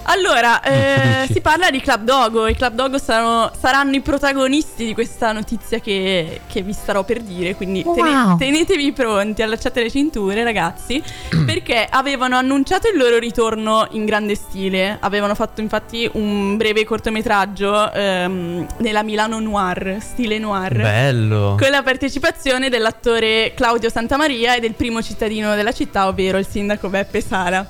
Allora, 0.05 0.61
eh, 0.63 1.27
si 1.31 1.41
parla 1.41 1.71
di 1.71 1.81
Club 1.81 2.05
Dogo. 2.05 2.47
I 2.47 2.55
Club 2.55 2.75
Dogo 2.75 2.99
saranno, 2.99 3.51
saranno 3.59 3.95
i 3.95 4.01
protagonisti 4.01 4.85
di 4.87 4.95
questa 4.95 5.33
notizia 5.33 5.79
che, 5.81 6.41
che 6.47 6.63
vi 6.63 6.73
starò 6.73 7.05
per 7.05 7.21
dire. 7.21 7.55
Quindi 7.55 7.83
tene- 7.83 8.13
Wow. 8.15 8.37
tenetevi 8.37 8.93
pronti, 8.93 9.43
allacciate 9.43 9.83
le 9.83 9.91
cinture, 9.91 10.45
ragazzi. 10.45 11.03
perché 11.47 11.87
avevano 11.89 12.37
annunciato 12.37 12.89
il 12.89 12.97
loro 12.99 13.19
ritorno 13.19 13.87
in 13.93 14.05
grande 14.05 14.35
stile. 14.35 14.97
Avevano 15.01 15.35
fatto 15.35 15.61
infatti 15.61 16.09
un 16.15 16.57
breve 16.57 16.85
cortometraggio 16.85 17.93
ehm, 17.93 18.67
nella 18.79 19.03
Milano 19.03 19.41
Noir, 19.41 19.99
stile 20.01 20.39
noir. 20.39 20.75
Bello. 20.77 21.57
Con 21.59 21.71
la 21.71 21.83
partecipazione 21.83 22.69
dell'attore 22.69 23.53
Claudio 23.55 23.91
Santamaria 23.91 24.55
e 24.55 24.61
del 24.61 24.75
primo 24.75 25.03
cittadino 25.03 25.55
della 25.55 25.73
città, 25.73 26.07
ovvero 26.07 26.39
il 26.39 26.47
sindaco 26.47 26.89
Beppe 26.89 27.21
Sala. 27.21 27.67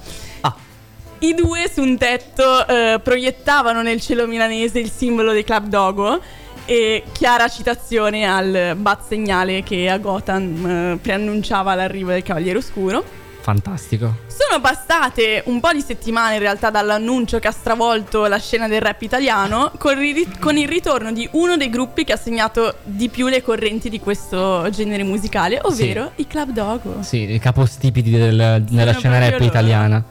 I 1.21 1.35
due 1.35 1.71
su 1.73 1.81
un 1.81 1.97
tetto 1.97 2.67
eh, 2.67 3.01
proiettavano 3.03 3.81
nel 3.83 4.01
cielo 4.01 4.27
milanese 4.27 4.79
il 4.79 4.91
simbolo 4.91 5.33
dei 5.33 5.45
Club 5.45 5.69
Dogo 5.69 6.21
e 6.67 7.05
chiara 7.13 7.49
citazione 7.49 8.27
al 8.27 8.75
bat 8.77 9.01
segnale 9.07 9.63
che 9.63 9.89
a 9.89 9.97
Gotham 9.99 10.67
eh, 10.67 10.99
preannunciava 11.01 11.75
l'arrivo 11.75 12.11
del 12.11 12.23
Cavaliere 12.23 12.59
Oscuro. 12.59 13.23
Fantastico. 13.41 14.17
Sono 14.27 14.61
passate 14.61 15.43
un 15.47 15.61
po' 15.61 15.73
di 15.73 15.83
settimane 15.83 16.35
in 16.35 16.41
realtà 16.41 16.71
dall'annuncio 16.71 17.39
che 17.39 17.49
ha 17.49 17.53
stravolto 17.53 18.27
la 18.27 18.39
scena 18.39 18.69
del 18.69 18.81
rap 18.81 19.01
italiano 19.03 19.71
con, 19.79 20.03
il 20.03 20.15
ri- 20.15 20.39
con 20.39 20.57
il 20.57 20.67
ritorno 20.69 21.13
di 21.13 21.27
uno 21.33 21.57
dei 21.59 21.69
gruppi 21.71 22.05
che 22.05 22.13
ha 22.15 22.17
segnato 22.17 22.77
di 22.85 23.09
più 23.11 23.29
le 23.29 23.43
correnti 23.43 23.89
di 23.91 24.01
questo 24.01 24.67
genere 24.71 25.03
musicale, 25.05 25.59
ovvero 25.63 26.13
i 26.17 26.27
Club 26.27 26.51
Dogo. 26.51 26.97
Sì, 27.03 27.33
i 27.35 27.39
capostipiti 27.39 28.11
del- 28.11 28.65
della 28.69 28.87
Sono 28.93 28.99
scena 28.99 29.19
rap 29.19 29.33
loro. 29.33 29.45
italiana. 29.45 30.05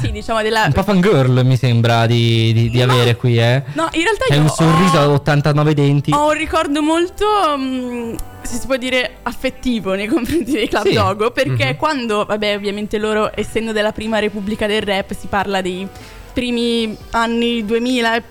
Sì, 0.00 0.10
diciamo 0.12 0.42
della... 0.42 0.64
Un 0.66 0.72
po' 0.72 0.82
fangirl 0.82 1.42
mi 1.44 1.56
sembra 1.56 2.06
di, 2.06 2.52
di- 2.52 2.70
di 2.70 2.78
No. 2.84 2.92
avere 2.92 3.16
qui, 3.16 3.38
eh. 3.38 3.62
No, 3.74 3.88
in 3.92 4.02
realtà 4.02 4.34
io 4.34 4.40
un 4.40 4.48
sorriso 4.48 4.98
ho... 4.98 5.00
a 5.00 5.08
89 5.10 5.74
denti. 5.74 6.12
Ho 6.12 6.26
un 6.28 6.32
ricordo 6.36 6.82
molto, 6.82 7.26
mm, 7.56 8.14
se 8.42 8.58
si 8.58 8.66
può 8.66 8.76
dire, 8.76 9.16
affettivo 9.22 9.94
nei 9.94 10.06
confronti 10.06 10.50
dei 10.52 10.68
Club 10.68 10.86
Sì. 10.86 10.92
Dogo, 10.94 11.30
perché 11.30 11.66
Mhm. 11.72 11.76
quando, 11.76 12.24
vabbè, 12.24 12.54
ovviamente 12.56 12.98
loro, 12.98 13.30
essendo 13.34 13.72
della 13.72 13.92
prima 13.92 14.18
repubblica 14.18 14.66
del 14.66 14.82
rap, 14.82 15.12
si 15.18 15.26
parla 15.26 15.60
dei 15.60 15.86
primi 16.32 16.96
anni 17.10 17.64
2000, 17.64 18.22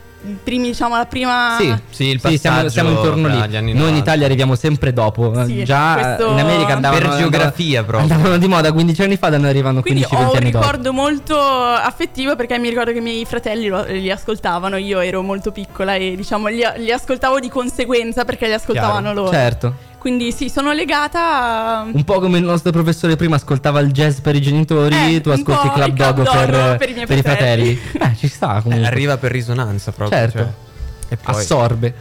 primi, 0.43 0.67
diciamo, 0.67 0.95
la 0.97 1.05
prima... 1.05 1.55
Sì, 1.59 1.73
Sì, 1.89 2.03
il 2.07 2.19
Sì, 2.19 2.37
siamo, 2.37 2.55
passaggio 2.57 2.69
siamo 2.69 2.89
intorno 2.89 3.27
lì. 3.27 3.35
anni 3.35 3.53
Noi 3.59 3.69
in 3.71 3.77
90. 3.77 3.97
Italia 3.99 4.25
arriviamo 4.25 4.55
sempre 4.55 4.93
dopo. 4.93 5.45
Sì, 5.45 5.63
Già 5.63 5.93
questo- 6.17 6.31
in 6.33 6.39
America 6.39 6.73
andavano 6.73 7.07
Per 7.09 7.17
geografia 7.17 7.83
proprio. 7.83 8.11
Andavano 8.11 8.37
di 8.37 8.47
moda 8.47 8.71
15 8.71 9.01
anni 9.03 9.17
fa, 9.17 9.29
da 9.29 9.37
noi 9.37 9.49
arrivano 9.49 9.81
Quindi 9.81 10.01
15-20 10.01 10.15
ho 10.15 10.29
un 10.31 10.35
anni 10.37 10.51
dopo. 10.51 10.65
ricordo 10.65 10.93
molto 10.93 11.37
affettivo 11.39 12.35
perché 12.35 12.57
mi 12.57 12.69
ricordo 12.69 12.91
che 12.91 12.97
i 12.97 13.01
miei 13.01 13.25
fratelli 13.25 13.67
lo- 13.67 13.85
li 13.87 14.11
ascoltavano, 14.11 14.75
io 14.77 14.99
ero 14.99 15.21
molto 15.21 15.51
piccola 15.51 15.95
e 15.95 16.15
diciamo 16.15 16.47
li, 16.47 16.63
li 16.77 16.91
ascoltavo 16.91 17.39
di 17.39 17.49
conseguenza 17.49 18.25
perché 18.25 18.47
li 18.47 18.53
ascoltavano 18.53 19.13
loro. 19.13 19.31
Certo. 19.31 19.73
Quindi 19.99 20.31
sì, 20.31 20.49
sono 20.49 20.71
legata 20.71 21.79
a... 21.79 21.81
Un 21.91 22.03
po' 22.05 22.19
come 22.19 22.37
il 22.37 22.43
nostro 22.45 22.71
professore 22.71 23.15
prima 23.17 23.35
ascoltava 23.35 23.79
il 23.81 23.91
jazz 23.91 24.19
per 24.19 24.33
i 24.35 24.41
genitori, 24.41 25.15
Eh, 25.15 25.21
tu 25.21 25.29
ascolti 25.29 25.69
Club 25.69 25.87
il 25.87 25.93
Club 25.93 26.15
Dogo 26.15 26.31
per, 26.31 26.49
Dogo 26.49 26.77
per 26.77 26.89
i 26.89 26.93
miei 26.93 27.05
per 27.05 27.17
i 27.17 27.21
fratelli. 27.21 27.75
fratelli. 27.75 28.13
Eh, 28.13 28.17
ci 28.17 28.27
sta 28.29 28.57
Eh, 28.57 28.61
comunque. 28.61 28.87
arriva 28.87 29.17
per 29.17 29.31
risonanza 29.31 29.91
proprio. 29.91 30.17
Certo. 30.17 30.37
cioè. 30.37 30.47
E 31.09 31.17
poi 31.17 31.35
Assorbe. 31.35 31.93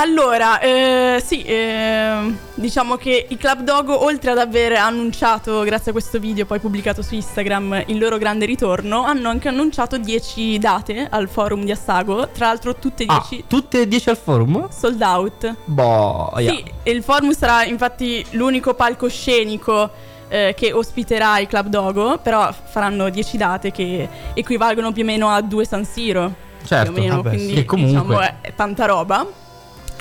Allora, 0.00 0.60
eh, 0.60 1.20
sì, 1.24 1.42
ehm, 1.44 2.36
diciamo 2.54 2.94
che 2.94 3.26
i 3.30 3.36
Club 3.36 3.62
Dogo, 3.62 4.04
oltre 4.04 4.30
ad 4.30 4.38
aver 4.38 4.74
annunciato, 4.74 5.62
grazie 5.62 5.90
a 5.90 5.92
questo 5.92 6.20
video 6.20 6.46
poi 6.46 6.60
pubblicato 6.60 7.02
su 7.02 7.16
Instagram, 7.16 7.82
il 7.86 7.98
loro 7.98 8.16
grande 8.16 8.46
ritorno, 8.46 9.02
hanno 9.02 9.28
anche 9.28 9.48
annunciato 9.48 9.98
10 9.98 10.56
date 10.58 11.08
al 11.10 11.28
forum 11.28 11.64
di 11.64 11.72
Assago, 11.72 12.28
tra 12.28 12.46
l'altro 12.46 12.76
tutte 12.76 13.06
Ah, 13.08 13.26
10 13.28 13.44
tutte 13.48 13.80
e 13.80 13.88
10 13.88 14.10
al 14.10 14.16
forum? 14.16 14.68
sold 14.70 15.02
out. 15.02 15.56
Boia. 15.64 16.52
Sì, 16.52 16.64
e 16.84 16.90
il 16.92 17.02
forum 17.02 17.32
sarà 17.32 17.64
infatti 17.64 18.24
l'unico 18.30 18.74
palcoscenico 18.74 19.90
eh, 20.28 20.54
che 20.56 20.72
ospiterà 20.72 21.40
il 21.40 21.48
Club 21.48 21.66
Dogo, 21.66 22.18
però 22.22 22.52
faranno 22.52 23.08
10 23.08 23.36
date 23.36 23.72
che 23.72 24.08
equivalgono 24.34 24.92
più 24.92 25.02
o 25.02 25.06
meno 25.06 25.28
a 25.28 25.40
due 25.42 25.64
San 25.64 25.84
Siro. 25.84 26.32
Certo, 26.64 26.92
meno, 26.92 27.16
vabbè, 27.16 27.30
quindi 27.34 27.54
che 27.54 27.64
comunque- 27.64 28.00
diciamo 28.00 28.20
è 28.20 28.52
tanta 28.54 28.86
roba. 28.86 29.46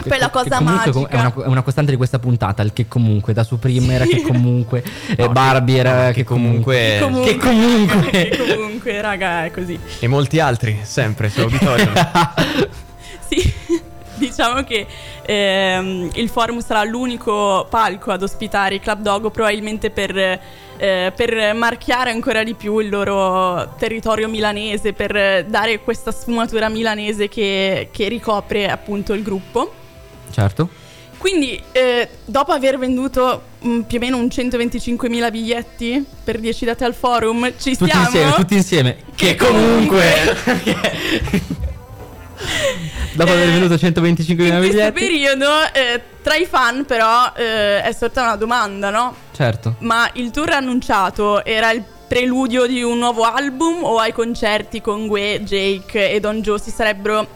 Poi 0.08 0.20
la 0.20 0.30
cosa 0.30 0.62
magica 0.62 1.08
È 1.08 1.20
una, 1.20 1.34
è 1.34 1.48
una 1.48 1.62
costante 1.62 1.92
di 1.92 1.98
questa 1.98 2.20
puntata, 2.20 2.62
il 2.62 2.74
che 2.74 2.88
comunque, 2.88 3.34
da 3.34 3.44
Supreme 3.44 3.94
era 3.94 4.06
che 4.06 4.22
comunque, 4.22 4.84
No, 5.18 5.30
Barbie 5.30 5.78
era 5.78 6.08
che, 6.08 6.14
che 6.14 6.24
comunque- 6.24 7.00
comunque. 7.02 7.32
Che 7.32 7.38
comunque. 7.38 8.10
Che 8.38 8.56
comunque, 8.56 9.02
raga, 9.02 9.46
è 9.46 9.52
così. 9.52 9.80
E 10.00 10.08
molti 10.08 10.40
altri, 10.40 10.80
sempre 10.84 11.30
su 11.30 11.42
Auditorio. 11.42 11.92
Sì, 13.30 13.54
diciamo 14.16 14.64
che 14.64 14.88
ehm, 15.26 16.12
il 16.14 16.30
forum 16.30 16.60
sarà 16.62 16.84
l'unico 16.86 17.68
palco 17.70 18.12
ad 18.12 18.24
ospitare 18.24 18.76
i 18.76 18.80
Club 18.80 19.02
Dogo, 19.02 19.32
probabilmente 19.32 19.90
per, 19.90 20.18
eh, 20.18 21.12
per 21.14 21.54
marchiare 21.54 22.12
ancora 22.12 22.44
di 22.46 22.54
più 22.54 22.80
il 22.80 22.88
loro 22.88 23.74
territorio 23.78 24.30
milanese, 24.30 24.94
per 24.94 25.44
dare 25.46 25.82
questa 25.82 26.12
sfumatura 26.12 26.70
milanese 26.70 27.28
che, 27.28 27.90
che 27.92 28.08
ricopre 28.08 28.70
appunto 28.70 29.12
il 29.14 29.24
gruppo. 29.24 29.74
Certo. 30.32 30.70
Quindi, 31.18 31.60
eh, 31.72 32.08
dopo 32.26 32.52
aver 32.52 32.78
venduto 32.78 33.42
mm, 33.66 33.82
più 33.82 33.98
o 33.98 34.00
meno 34.02 34.18
un 34.18 34.26
125.000 34.28 35.32
biglietti 35.32 36.06
per 36.24 36.38
10 36.40 36.66
date 36.66 36.86
al 36.86 36.94
forum, 36.94 37.52
ci 37.60 37.76
Tutti 37.76 37.90
stiamo. 37.90 38.06
insieme, 38.06 38.34
tutti 38.34 38.54
insieme. 38.56 38.98
Che 39.16 39.36
comunque. 39.36 40.36
Dopo 43.14 43.32
aver 43.32 43.48
venduto 43.50 43.74
125.000 43.74 44.30
In 44.30 44.36
questo 44.36 44.60
biglietti. 44.60 44.92
periodo, 45.00 45.50
eh, 45.74 46.02
tra 46.22 46.36
i 46.36 46.46
fan, 46.46 46.86
però, 46.86 47.32
eh, 47.36 47.82
è 47.82 47.92
sorta 47.94 48.22
una 48.22 48.36
domanda, 48.36 48.92
no? 48.92 49.16
Certo. 49.36 49.76
Ma 49.80 50.08
il 50.14 50.30
tour 50.30 50.52
annunciato 50.52 51.44
era 51.44 51.72
il 51.72 51.84
preludio 52.08 52.68
di 52.68 52.84
un 52.84 53.00
nuovo 53.00 53.24
album 53.24 53.84
o 53.84 53.98
ai 53.98 54.14
concerti 54.14 54.82
con 54.82 55.08
Gue, 55.08 55.42
Jake 55.44 56.12
e 56.12 56.20
Don 56.20 56.42
Joe 56.42 56.60
si 56.60 56.70
sarebbero 56.70 57.28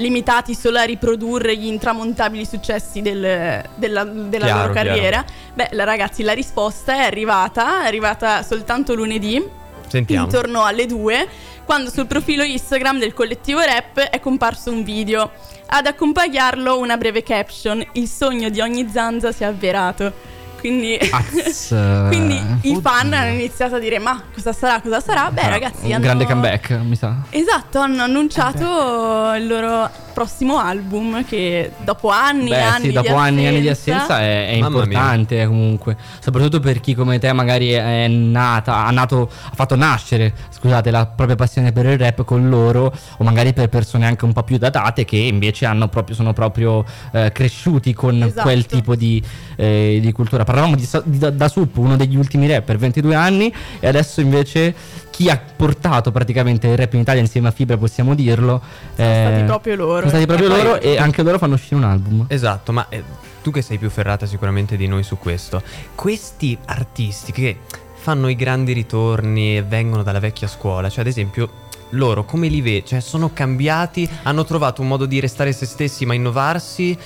limitati 0.00 0.54
solo 0.54 0.78
a 0.78 0.82
riprodurre 0.82 1.56
gli 1.56 1.66
intramontabili 1.66 2.44
successi 2.44 3.02
del- 3.02 3.62
della, 3.74 4.04
della 4.04 4.44
Chiaro, 4.46 4.60
loro 4.60 4.72
carriera? 4.72 5.24
Beh, 5.54 5.68
la- 5.72 5.84
ragazzi, 5.84 6.22
la 6.22 6.32
risposta 6.32 6.94
è 6.94 7.02
arrivata, 7.04 7.82
è 7.82 7.86
arrivata 7.86 8.42
soltanto 8.42 8.94
lunedì, 8.94 9.42
Sentiamo. 9.86 10.24
intorno 10.24 10.64
alle 10.64 10.86
2, 10.86 11.28
quando 11.64 11.90
sul 11.90 12.06
profilo 12.06 12.42
Instagram 12.42 12.98
del 12.98 13.12
collettivo 13.14 13.60
rap 13.60 13.98
è 14.00 14.18
comparso 14.20 14.70
un 14.70 14.82
video. 14.82 15.30
Ad 15.72 15.86
accompagnarlo 15.86 16.78
una 16.78 16.96
breve 16.96 17.22
caption: 17.22 17.84
Il 17.92 18.08
sogno 18.08 18.48
di 18.48 18.60
ogni 18.60 18.88
zanza 18.90 19.30
si 19.30 19.44
è 19.44 19.46
avverato. 19.46 20.12
Quindi, 20.60 20.96
Az. 21.10 21.68
quindi 22.08 22.34
i 22.62 22.68
Oddio. 22.70 22.80
fan 22.80 23.12
hanno 23.12 23.32
iniziato 23.32 23.76
a 23.76 23.78
dire: 23.78 23.98
Ma 23.98 24.22
cosa 24.32 24.52
sarà? 24.52 24.80
Cosa 24.80 25.00
sarà? 25.00 25.30
Beh, 25.30 25.40
Ah, 25.40 25.48
ragazzi, 25.48 25.86
Un 25.86 25.92
hanno... 25.92 26.02
grande 26.02 26.24
comeback, 26.26 26.70
mi 26.84 26.96
sa. 26.96 27.16
Esatto, 27.30 27.78
hanno 27.78 28.02
annunciato 28.02 29.32
il 29.36 29.46
loro 29.46 29.88
prossimo 30.12 30.58
album 30.58 31.24
che 31.24 31.70
dopo 31.82 32.10
anni 32.10 32.46
e 32.50 32.54
Beh, 32.56 32.62
anni 32.62 32.84
sì, 32.86 32.92
dopo 32.92 33.08
di 33.08 33.14
anni 33.14 33.44
e 33.44 33.48
anni 33.48 33.60
di 33.60 33.68
assenza 33.68 34.14
assenza 34.16 34.20
è, 34.20 34.48
è 34.50 34.58
Mamma 34.58 34.68
mia. 34.84 34.84
importante 34.84 35.46
comunque. 35.46 35.96
Soprattutto 36.20 36.60
per 36.60 36.80
chi 36.80 36.94
come 36.94 37.18
te 37.18 37.32
magari 37.32 37.70
è 37.70 38.06
nata, 38.08 38.84
ha 38.84 38.90
nato, 38.90 39.30
ha 39.50 39.54
fatto 39.54 39.76
nascere, 39.76 40.34
scusate, 40.50 40.90
la 40.90 41.06
propria 41.06 41.36
passione 41.36 41.72
per 41.72 41.86
il 41.86 41.96
rap 41.98 42.24
con 42.24 42.48
loro, 42.50 42.92
o 43.18 43.24
magari 43.24 43.52
per 43.54 43.68
persone 43.68 44.04
anche 44.06 44.24
un 44.26 44.32
po' 44.32 44.42
più 44.42 44.58
datate 44.58 45.04
che 45.04 45.16
invece 45.16 45.64
hanno 45.64 45.88
proprio, 45.88 46.14
sono 46.14 46.32
proprio 46.34 46.84
eh, 47.12 47.30
cresciuti 47.32 47.94
con 47.94 48.22
Esatto. 48.22 48.42
quel 48.42 48.66
tipo 48.66 48.94
di, 48.96 49.22
eh, 49.56 49.98
di 50.02 50.12
cultura. 50.12 50.44
Parlavamo 50.50 50.74
di, 50.74 50.88
di 51.04 51.18
da, 51.18 51.30
Da 51.30 51.46
Sup, 51.48 51.76
uno 51.76 51.94
degli 51.96 52.16
ultimi 52.16 52.48
rapper, 52.48 52.76
22 52.76 53.14
anni, 53.14 53.54
e 53.78 53.86
adesso 53.86 54.20
invece 54.20 54.74
chi 55.10 55.30
ha 55.30 55.40
portato 55.56 56.10
praticamente 56.10 56.66
il 56.66 56.76
rap 56.76 56.92
in 56.94 57.00
Italia 57.00 57.20
insieme 57.20 57.46
a 57.46 57.50
Fibra, 57.52 57.76
possiamo 57.76 58.16
dirlo. 58.16 58.60
Sono 58.96 59.08
eh, 59.08 59.26
stati 59.28 59.44
proprio 59.44 59.76
loro. 59.76 60.08
Sono 60.08 60.08
stati 60.08 60.26
proprio 60.26 60.48
E 60.48 60.50
poi- 60.50 60.62
loro 60.64 60.80
e 60.80 60.98
anche 60.98 61.22
loro 61.22 61.38
fanno 61.38 61.54
uscire 61.54 61.76
un 61.76 61.84
album. 61.84 62.24
Esatto, 62.26 62.72
ma 62.72 62.84
eh, 62.88 63.04
tu 63.42 63.52
che 63.52 63.62
sei 63.62 63.78
più 63.78 63.90
ferrata 63.90 64.26
sicuramente 64.26 64.76
di 64.76 64.88
noi 64.88 65.04
su 65.04 65.18
questo, 65.18 65.62
questi 65.94 66.58
artisti 66.64 67.30
che 67.30 67.58
fanno 67.94 68.28
i 68.28 68.34
grandi 68.34 68.72
ritorni 68.72 69.58
e 69.58 69.62
vengono 69.62 70.02
dalla 70.02 70.18
vecchia 70.18 70.48
scuola, 70.48 70.88
cioè 70.88 71.02
ad 71.02 71.06
esempio 71.06 71.68
loro 71.90 72.24
come 72.24 72.48
li 72.48 72.60
vedi? 72.60 72.86
Cioè 72.86 72.98
sono 73.00 73.30
cambiati, 73.32 74.08
hanno 74.24 74.44
trovato 74.44 74.82
un 74.82 74.88
modo 74.88 75.06
di 75.06 75.20
restare 75.20 75.52
se 75.52 75.66
stessi 75.66 76.04
ma 76.06 76.14
innovarsi? 76.14 76.96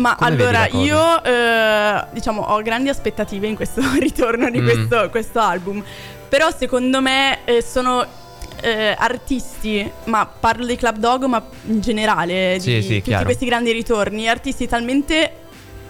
Ma 0.00 0.14
Come 0.16 0.30
allora 0.30 0.66
io 0.68 1.22
eh, 1.22 2.04
diciamo 2.12 2.40
ho 2.42 2.62
grandi 2.62 2.88
aspettative 2.88 3.46
in 3.46 3.54
questo 3.54 3.82
ritorno 4.00 4.48
di 4.50 4.60
Mm. 4.60 4.64
questo, 4.64 5.08
questo 5.10 5.38
album. 5.40 5.84
Però 6.28 6.48
secondo 6.56 7.00
me 7.02 7.40
eh, 7.44 7.60
sono 7.62 8.04
eh, 8.62 8.94
artisti, 8.98 9.90
ma 10.04 10.26
parlo 10.26 10.64
di 10.64 10.76
Club 10.76 10.96
Dog, 10.96 11.24
ma 11.24 11.42
in 11.66 11.80
generale 11.80 12.54
di 12.54 12.60
Sì, 12.60 12.82
sì, 12.82 12.88
tutti 12.96 13.00
chiaro. 13.02 13.24
questi 13.24 13.44
grandi 13.46 13.72
ritorni, 13.72 14.28
artisti 14.28 14.66
talmente 14.68 15.32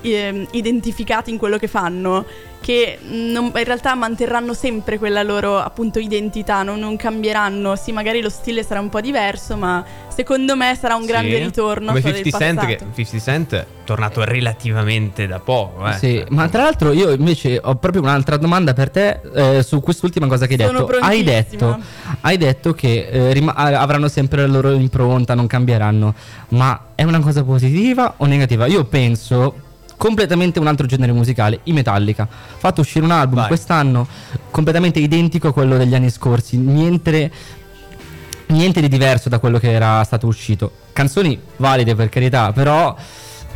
ehm, 0.01 0.47
identificati 0.53 1.31
in 1.31 1.37
quello 1.39 1.57
che 1.59 1.69
fanno 1.69 2.25
che 2.61 2.99
non- 3.09 3.53
in 3.55 3.65
realtà 3.65 3.95
manterranno 3.95 4.53
sempre 4.53 4.99
quella 4.99 5.23
loro 5.23 5.59
appunto 5.59 5.99
identità, 5.99 6.63
non, 6.63 6.79
non 6.79 6.97
cambieranno. 6.97 7.75
Sì, 7.77 7.91
magari 7.93 8.21
lo 8.21 8.29
stile 8.29 8.63
sarà 8.63 8.81
un 8.81 8.89
po' 8.91 9.01
diverso, 9.01 9.57
ma 9.57 9.83
secondo 10.09 10.57
me 10.57 10.77
sarà 10.79 10.95
un 10.95 11.07
grande 11.07 11.37
Sì. 11.37 11.43
ritorno 11.45 11.87
Come 11.87 11.99
a 11.99 12.03
quello 12.03 12.17
50 12.19 12.49
del 12.49 12.59
Cent, 12.59 12.79
che 12.95 13.05
50 13.05 13.19
Cent 13.19 13.55
è 13.55 13.67
tornato 13.85 14.23
relativamente 14.25 15.27
da 15.27 15.41
poco, 15.41 15.89
eh. 15.89 15.95
Sì, 15.95 16.23
ma 16.29 16.49
tra 16.49 16.63
l'altro 16.63 16.93
io 16.93 17.11
invece 17.11 17.59
ho 17.63 17.75
proprio 17.77 18.03
un'altra 18.03 18.37
domanda 18.37 18.73
per 18.75 18.91
te 18.91 19.21
eh, 19.35 19.63
su 19.63 19.81
quest'ultima 19.81 20.27
cosa 20.27 20.47
che 20.47 20.55
hai 20.55 20.67
Sono 20.67 20.85
detto. 20.85 20.99
Hai 21.01 21.23
detto, 21.25 21.79
hai 22.21 22.37
detto 22.37 22.73
che 22.75 23.09
eh, 23.11 23.45
ah, 23.47 23.81
avranno 23.81 24.09
sempre 24.09 24.43
la 24.43 24.47
loro 24.49 24.71
impronta, 24.73 25.35
non 25.35 25.47
cambieranno, 25.47 26.15
ma 26.49 26.89
è 26.95 27.05
una 27.05 27.21
cosa 27.21 27.43
positiva 27.43 28.15
o 28.19 28.27
negativa? 28.27 28.67
Io 28.67 28.85
penso 28.85 29.69
completamente 30.01 30.59
un 30.59 30.67
altro 30.67 30.87
genere 30.87 31.13
musicale, 31.13 31.61
i 31.65 31.75
Metallica. 31.75 32.27
Fatto 32.27 32.81
uscire 32.81 33.05
un 33.05 33.11
album 33.11 33.41
Vai. 33.41 33.49
quest'anno 33.49 34.07
completamente 34.51 34.99
identico 34.99 35.49
a 35.49 35.53
quello 35.53 35.77
degli 35.77 35.95
anni 35.95 36.09
scorsi, 36.09 36.57
niente 36.57 37.31
niente 38.47 38.81
di 38.81 38.89
diverso 38.89 39.29
da 39.29 39.39
quello 39.39 39.59
che 39.59 39.71
era 39.71 40.03
stato 40.05 40.27
uscito. 40.27 40.73
Canzoni 40.95 41.39
valide 41.59 41.95
per 41.95 42.09
carità, 42.09 42.51
però 42.53 42.97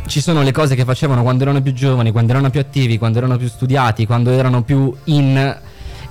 ci 0.05 0.21
sono 0.21 0.43
le 0.43 0.51
cose 0.51 0.75
che 0.75 0.85
facevano 0.85 1.23
quando 1.23 1.41
erano 1.41 1.63
più 1.63 1.73
giovani, 1.73 2.11
quando 2.11 2.33
erano 2.33 2.51
più 2.51 2.59
attivi, 2.59 2.99
quando 2.99 3.17
erano 3.17 3.37
più 3.37 3.47
studiati, 3.49 4.05
quando 4.05 4.29
erano 4.29 4.61
più 4.61 4.95
in 5.05 5.57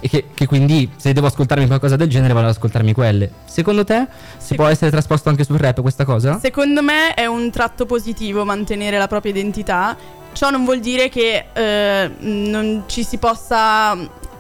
e 0.00 0.08
che, 0.08 0.24
che 0.34 0.46
quindi 0.46 0.90
se 0.96 1.14
devo 1.14 1.28
ascoltarmi 1.28 1.66
qualcosa 1.66 1.96
del 1.96 2.08
genere 2.08 2.34
vado 2.34 2.46
ad 2.48 2.52
ascoltarmi 2.52 2.92
quelle. 2.92 3.30
Secondo 3.46 3.84
te 3.84 4.06
si 4.36 4.48
Sì. 4.48 4.54
può 4.56 4.66
essere 4.66 4.90
trasposto 4.90 5.30
anche 5.30 5.44
sul 5.44 5.56
rap 5.56 5.80
questa 5.80 6.04
cosa? 6.04 6.38
Secondo 6.40 6.82
me 6.82 7.14
è 7.14 7.24
un 7.24 7.50
tratto 7.50 7.86
positivo 7.86 8.44
mantenere 8.44 8.98
la 8.98 9.06
propria 9.06 9.30
identità. 9.32 9.96
Ciò 10.34 10.50
non 10.50 10.64
vuol 10.64 10.80
dire 10.80 11.08
che 11.08 11.46
eh, 11.52 12.10
non 12.18 12.82
ci 12.86 13.04
si 13.04 13.18
possa 13.18 13.96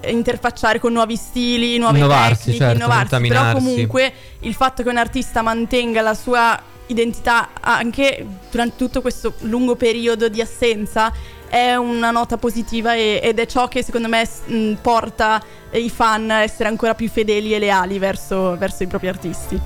interfacciare 0.06 0.78
con 0.78 0.92
nuovi 0.92 1.16
stili, 1.16 1.78
nuove 1.78 1.98
Innovarsi, 1.98 2.50
tecniche, 2.50 2.58
certo, 2.58 2.76
innovarsi. 2.76 3.28
Però 3.28 3.52
comunque 3.52 4.12
il 4.40 4.54
fatto 4.54 4.82
che 4.82 4.88
un 4.88 4.96
artista 4.96 5.40
mantenga 5.40 6.02
la 6.02 6.14
sua 6.14 6.60
identità 6.86 7.50
anche 7.60 8.26
durante 8.50 8.76
tutto 8.76 9.00
questo 9.00 9.34
lungo 9.40 9.74
periodo 9.76 10.28
di 10.28 10.40
assenza 10.42 11.12
è 11.48 11.74
una 11.76 12.10
nota 12.10 12.36
positiva 12.36 12.94
e- 12.94 13.20
ed 13.22 13.38
è 13.38 13.46
ciò 13.46 13.68
che 13.68 13.82
secondo 13.82 14.08
me 14.08 14.28
mh, 14.46 14.72
porta 14.82 15.40
i 15.70 15.88
fan 15.88 16.30
a 16.30 16.42
essere 16.42 16.68
ancora 16.68 16.94
più 16.94 17.08
fedeli 17.08 17.54
e 17.54 17.58
leali 17.58 17.98
verso, 17.98 18.56
verso 18.58 18.82
i 18.82 18.86
propri 18.86 19.08
artisti. 19.08 19.58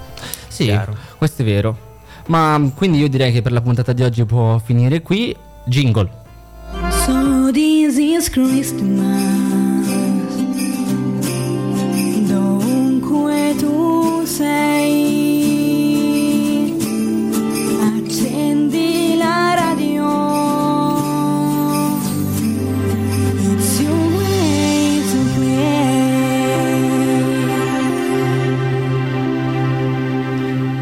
Sì, 0.49 0.64
Chiaro. 0.64 0.95
questo 1.16 1.43
è 1.43 1.45
vero. 1.45 1.87
Ma 2.26 2.61
quindi 2.74 2.99
io 2.99 3.09
direi 3.09 3.33
che 3.33 3.41
per 3.41 3.53
la 3.53 3.62
puntata 3.62 3.93
di 3.93 4.03
oggi 4.03 4.24
può 4.24 4.59
finire 4.59 5.01
qui. 5.01 5.35
Jingle. 5.64 6.17
This 7.51 7.96
is 7.96 8.28
Christmas. 8.28 8.76
Dovunque 12.28 13.55
tu 13.59 14.26
sei, 14.26 15.28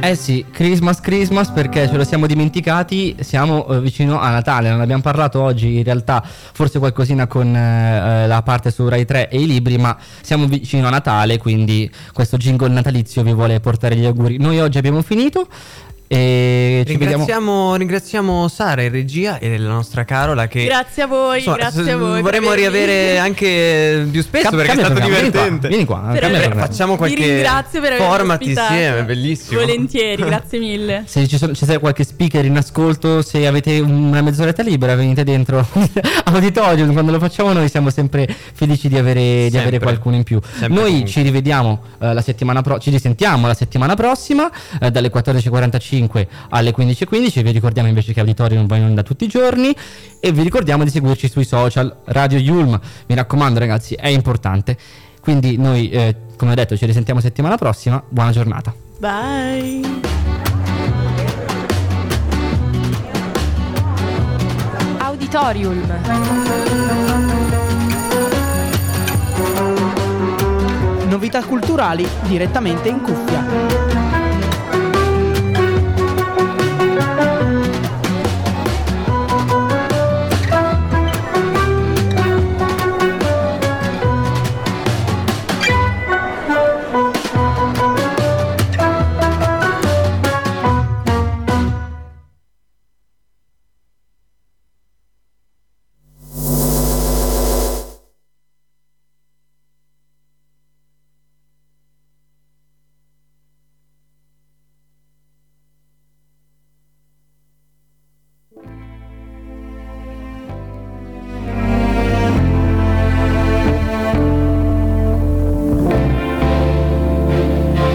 Eh 0.06 0.14
sì, 0.14 0.44
Christmas, 0.52 1.00
Christmas 1.00 1.50
perché 1.50 1.88
ce 1.88 1.96
lo 1.96 2.04
siamo 2.04 2.28
dimenticati, 2.28 3.16
siamo 3.22 3.66
eh, 3.66 3.80
vicino 3.80 4.20
a 4.20 4.30
Natale, 4.30 4.70
non 4.70 4.80
abbiamo 4.80 5.02
parlato 5.02 5.42
oggi 5.42 5.78
in 5.78 5.82
realtà 5.82 6.22
forse 6.24 6.78
qualcosina 6.78 7.26
con 7.26 7.52
eh, 7.52 8.22
eh, 8.22 8.26
la 8.28 8.40
parte 8.42 8.70
su 8.70 8.86
Rai 8.86 9.04
3 9.04 9.28
e 9.28 9.40
i 9.40 9.48
libri, 9.48 9.78
ma 9.78 9.98
siamo 10.22 10.46
vicino 10.46 10.86
a 10.86 10.90
Natale, 10.90 11.38
quindi 11.38 11.90
questo 12.12 12.36
jingle 12.36 12.68
natalizio 12.68 13.24
vi 13.24 13.32
vuole 13.32 13.58
portare 13.58 13.96
gli 13.96 14.04
auguri. 14.04 14.38
Noi 14.38 14.60
oggi 14.60 14.78
abbiamo 14.78 15.02
finito 15.02 15.48
e 16.08 16.84
ci 16.86 16.92
vediamo... 16.92 17.24
Ringraziamo, 17.24 17.74
ringraziamo 17.76 18.48
Sara 18.48 18.82
in 18.82 18.90
regia 18.92 19.38
e 19.38 19.58
la 19.58 19.68
nostra 19.68 20.04
Carola 20.04 20.46
che... 20.46 20.64
Grazie 20.64 21.02
a 21.02 21.06
voi, 21.06 21.38
Insomma, 21.38 21.56
grazie 21.56 21.84
s- 21.84 21.88
a 21.88 21.96
voi. 21.96 22.22
Vorremmo 22.22 22.52
riavere 22.52 23.18
anche 23.18 24.06
più 24.10 24.22
spesso 24.22 24.48
Cam- 24.50 24.56
perché 24.56 24.72
è 24.72 24.74
stato 24.76 24.92
programma, 24.94 25.14
vieni 25.16 25.30
qua, 25.30 25.40
divertente. 25.40 25.68
vieni 25.68 25.84
qua, 25.84 26.10
Per. 26.12 26.56
Facciamo 26.56 26.96
qualche 26.96 27.44
format 27.96 28.42
insieme, 28.42 29.04
bellissimo. 29.04 29.60
Volentieri, 29.60 30.22
grazie 30.24 30.58
mille. 30.58 31.02
Se 31.06 31.26
ci 31.26 31.38
sono, 31.38 31.54
ci 31.54 31.64
sei 31.64 31.78
qualche 31.78 32.04
speaker 32.04 32.44
in 32.44 32.56
ascolto, 32.56 33.22
se 33.22 33.46
avete 33.46 33.80
una 33.80 34.22
mezz'oretta 34.22 34.62
libera, 34.62 34.94
venite 34.94 35.24
dentro 35.24 35.66
Auditorium. 36.24 36.92
Quando 36.92 37.10
lo 37.12 37.18
facciamo, 37.18 37.52
noi 37.52 37.68
siamo 37.68 37.90
sempre 37.90 38.26
felici 38.52 38.88
di 38.88 38.96
avere, 38.96 39.20
di 39.20 39.50
Sempre. 39.50 39.60
avere 39.60 39.78
qualcuno 39.80 40.16
in 40.16 40.22
più. 40.22 40.40
Sempre 40.42 40.68
noi 40.68 40.84
comunque. 40.84 41.10
ci 41.10 41.22
rivediamo 41.22 41.82
eh, 42.00 42.12
la 42.12 42.22
settimana 42.22 42.60
prossima, 42.62 42.82
ci 42.84 42.90
risentiamo 42.90 43.46
la 43.46 43.54
settimana 43.54 43.94
prossima 43.94 44.50
eh, 44.80 44.90
dalle 44.90 45.10
14.45 45.10 45.95
alle 46.50 46.74
15.15. 46.76 47.42
Vi 47.42 47.50
ricordiamo 47.50 47.88
invece 47.88 48.12
che 48.12 48.20
Auditorium 48.20 48.66
va 48.66 48.76
in 48.76 48.84
onda 48.84 49.02
tutti 49.02 49.24
i 49.24 49.28
giorni. 49.28 49.74
E 50.20 50.32
vi 50.32 50.42
ricordiamo 50.42 50.84
di 50.84 50.90
seguirci 50.90 51.28
sui 51.28 51.44
social 51.44 51.94
Radio 52.06 52.38
Yulm. 52.38 52.78
Mi 53.06 53.14
raccomando, 53.14 53.58
ragazzi, 53.58 53.94
è 53.94 54.08
importante. 54.08 54.76
Quindi, 55.20 55.56
noi, 55.56 55.90
eh, 55.90 56.14
come 56.36 56.52
ho 56.52 56.54
detto, 56.54 56.76
ci 56.76 56.86
risentiamo 56.86 57.20
settimana 57.20 57.56
prossima. 57.56 58.02
Buona 58.08 58.30
giornata. 58.30 58.74
Bye. 58.98 59.80
Auditorium. 64.98 65.84
Novità 71.08 71.42
culturali 71.44 72.06
direttamente 72.26 72.88
in 72.88 73.00
cuffia. 73.00 73.85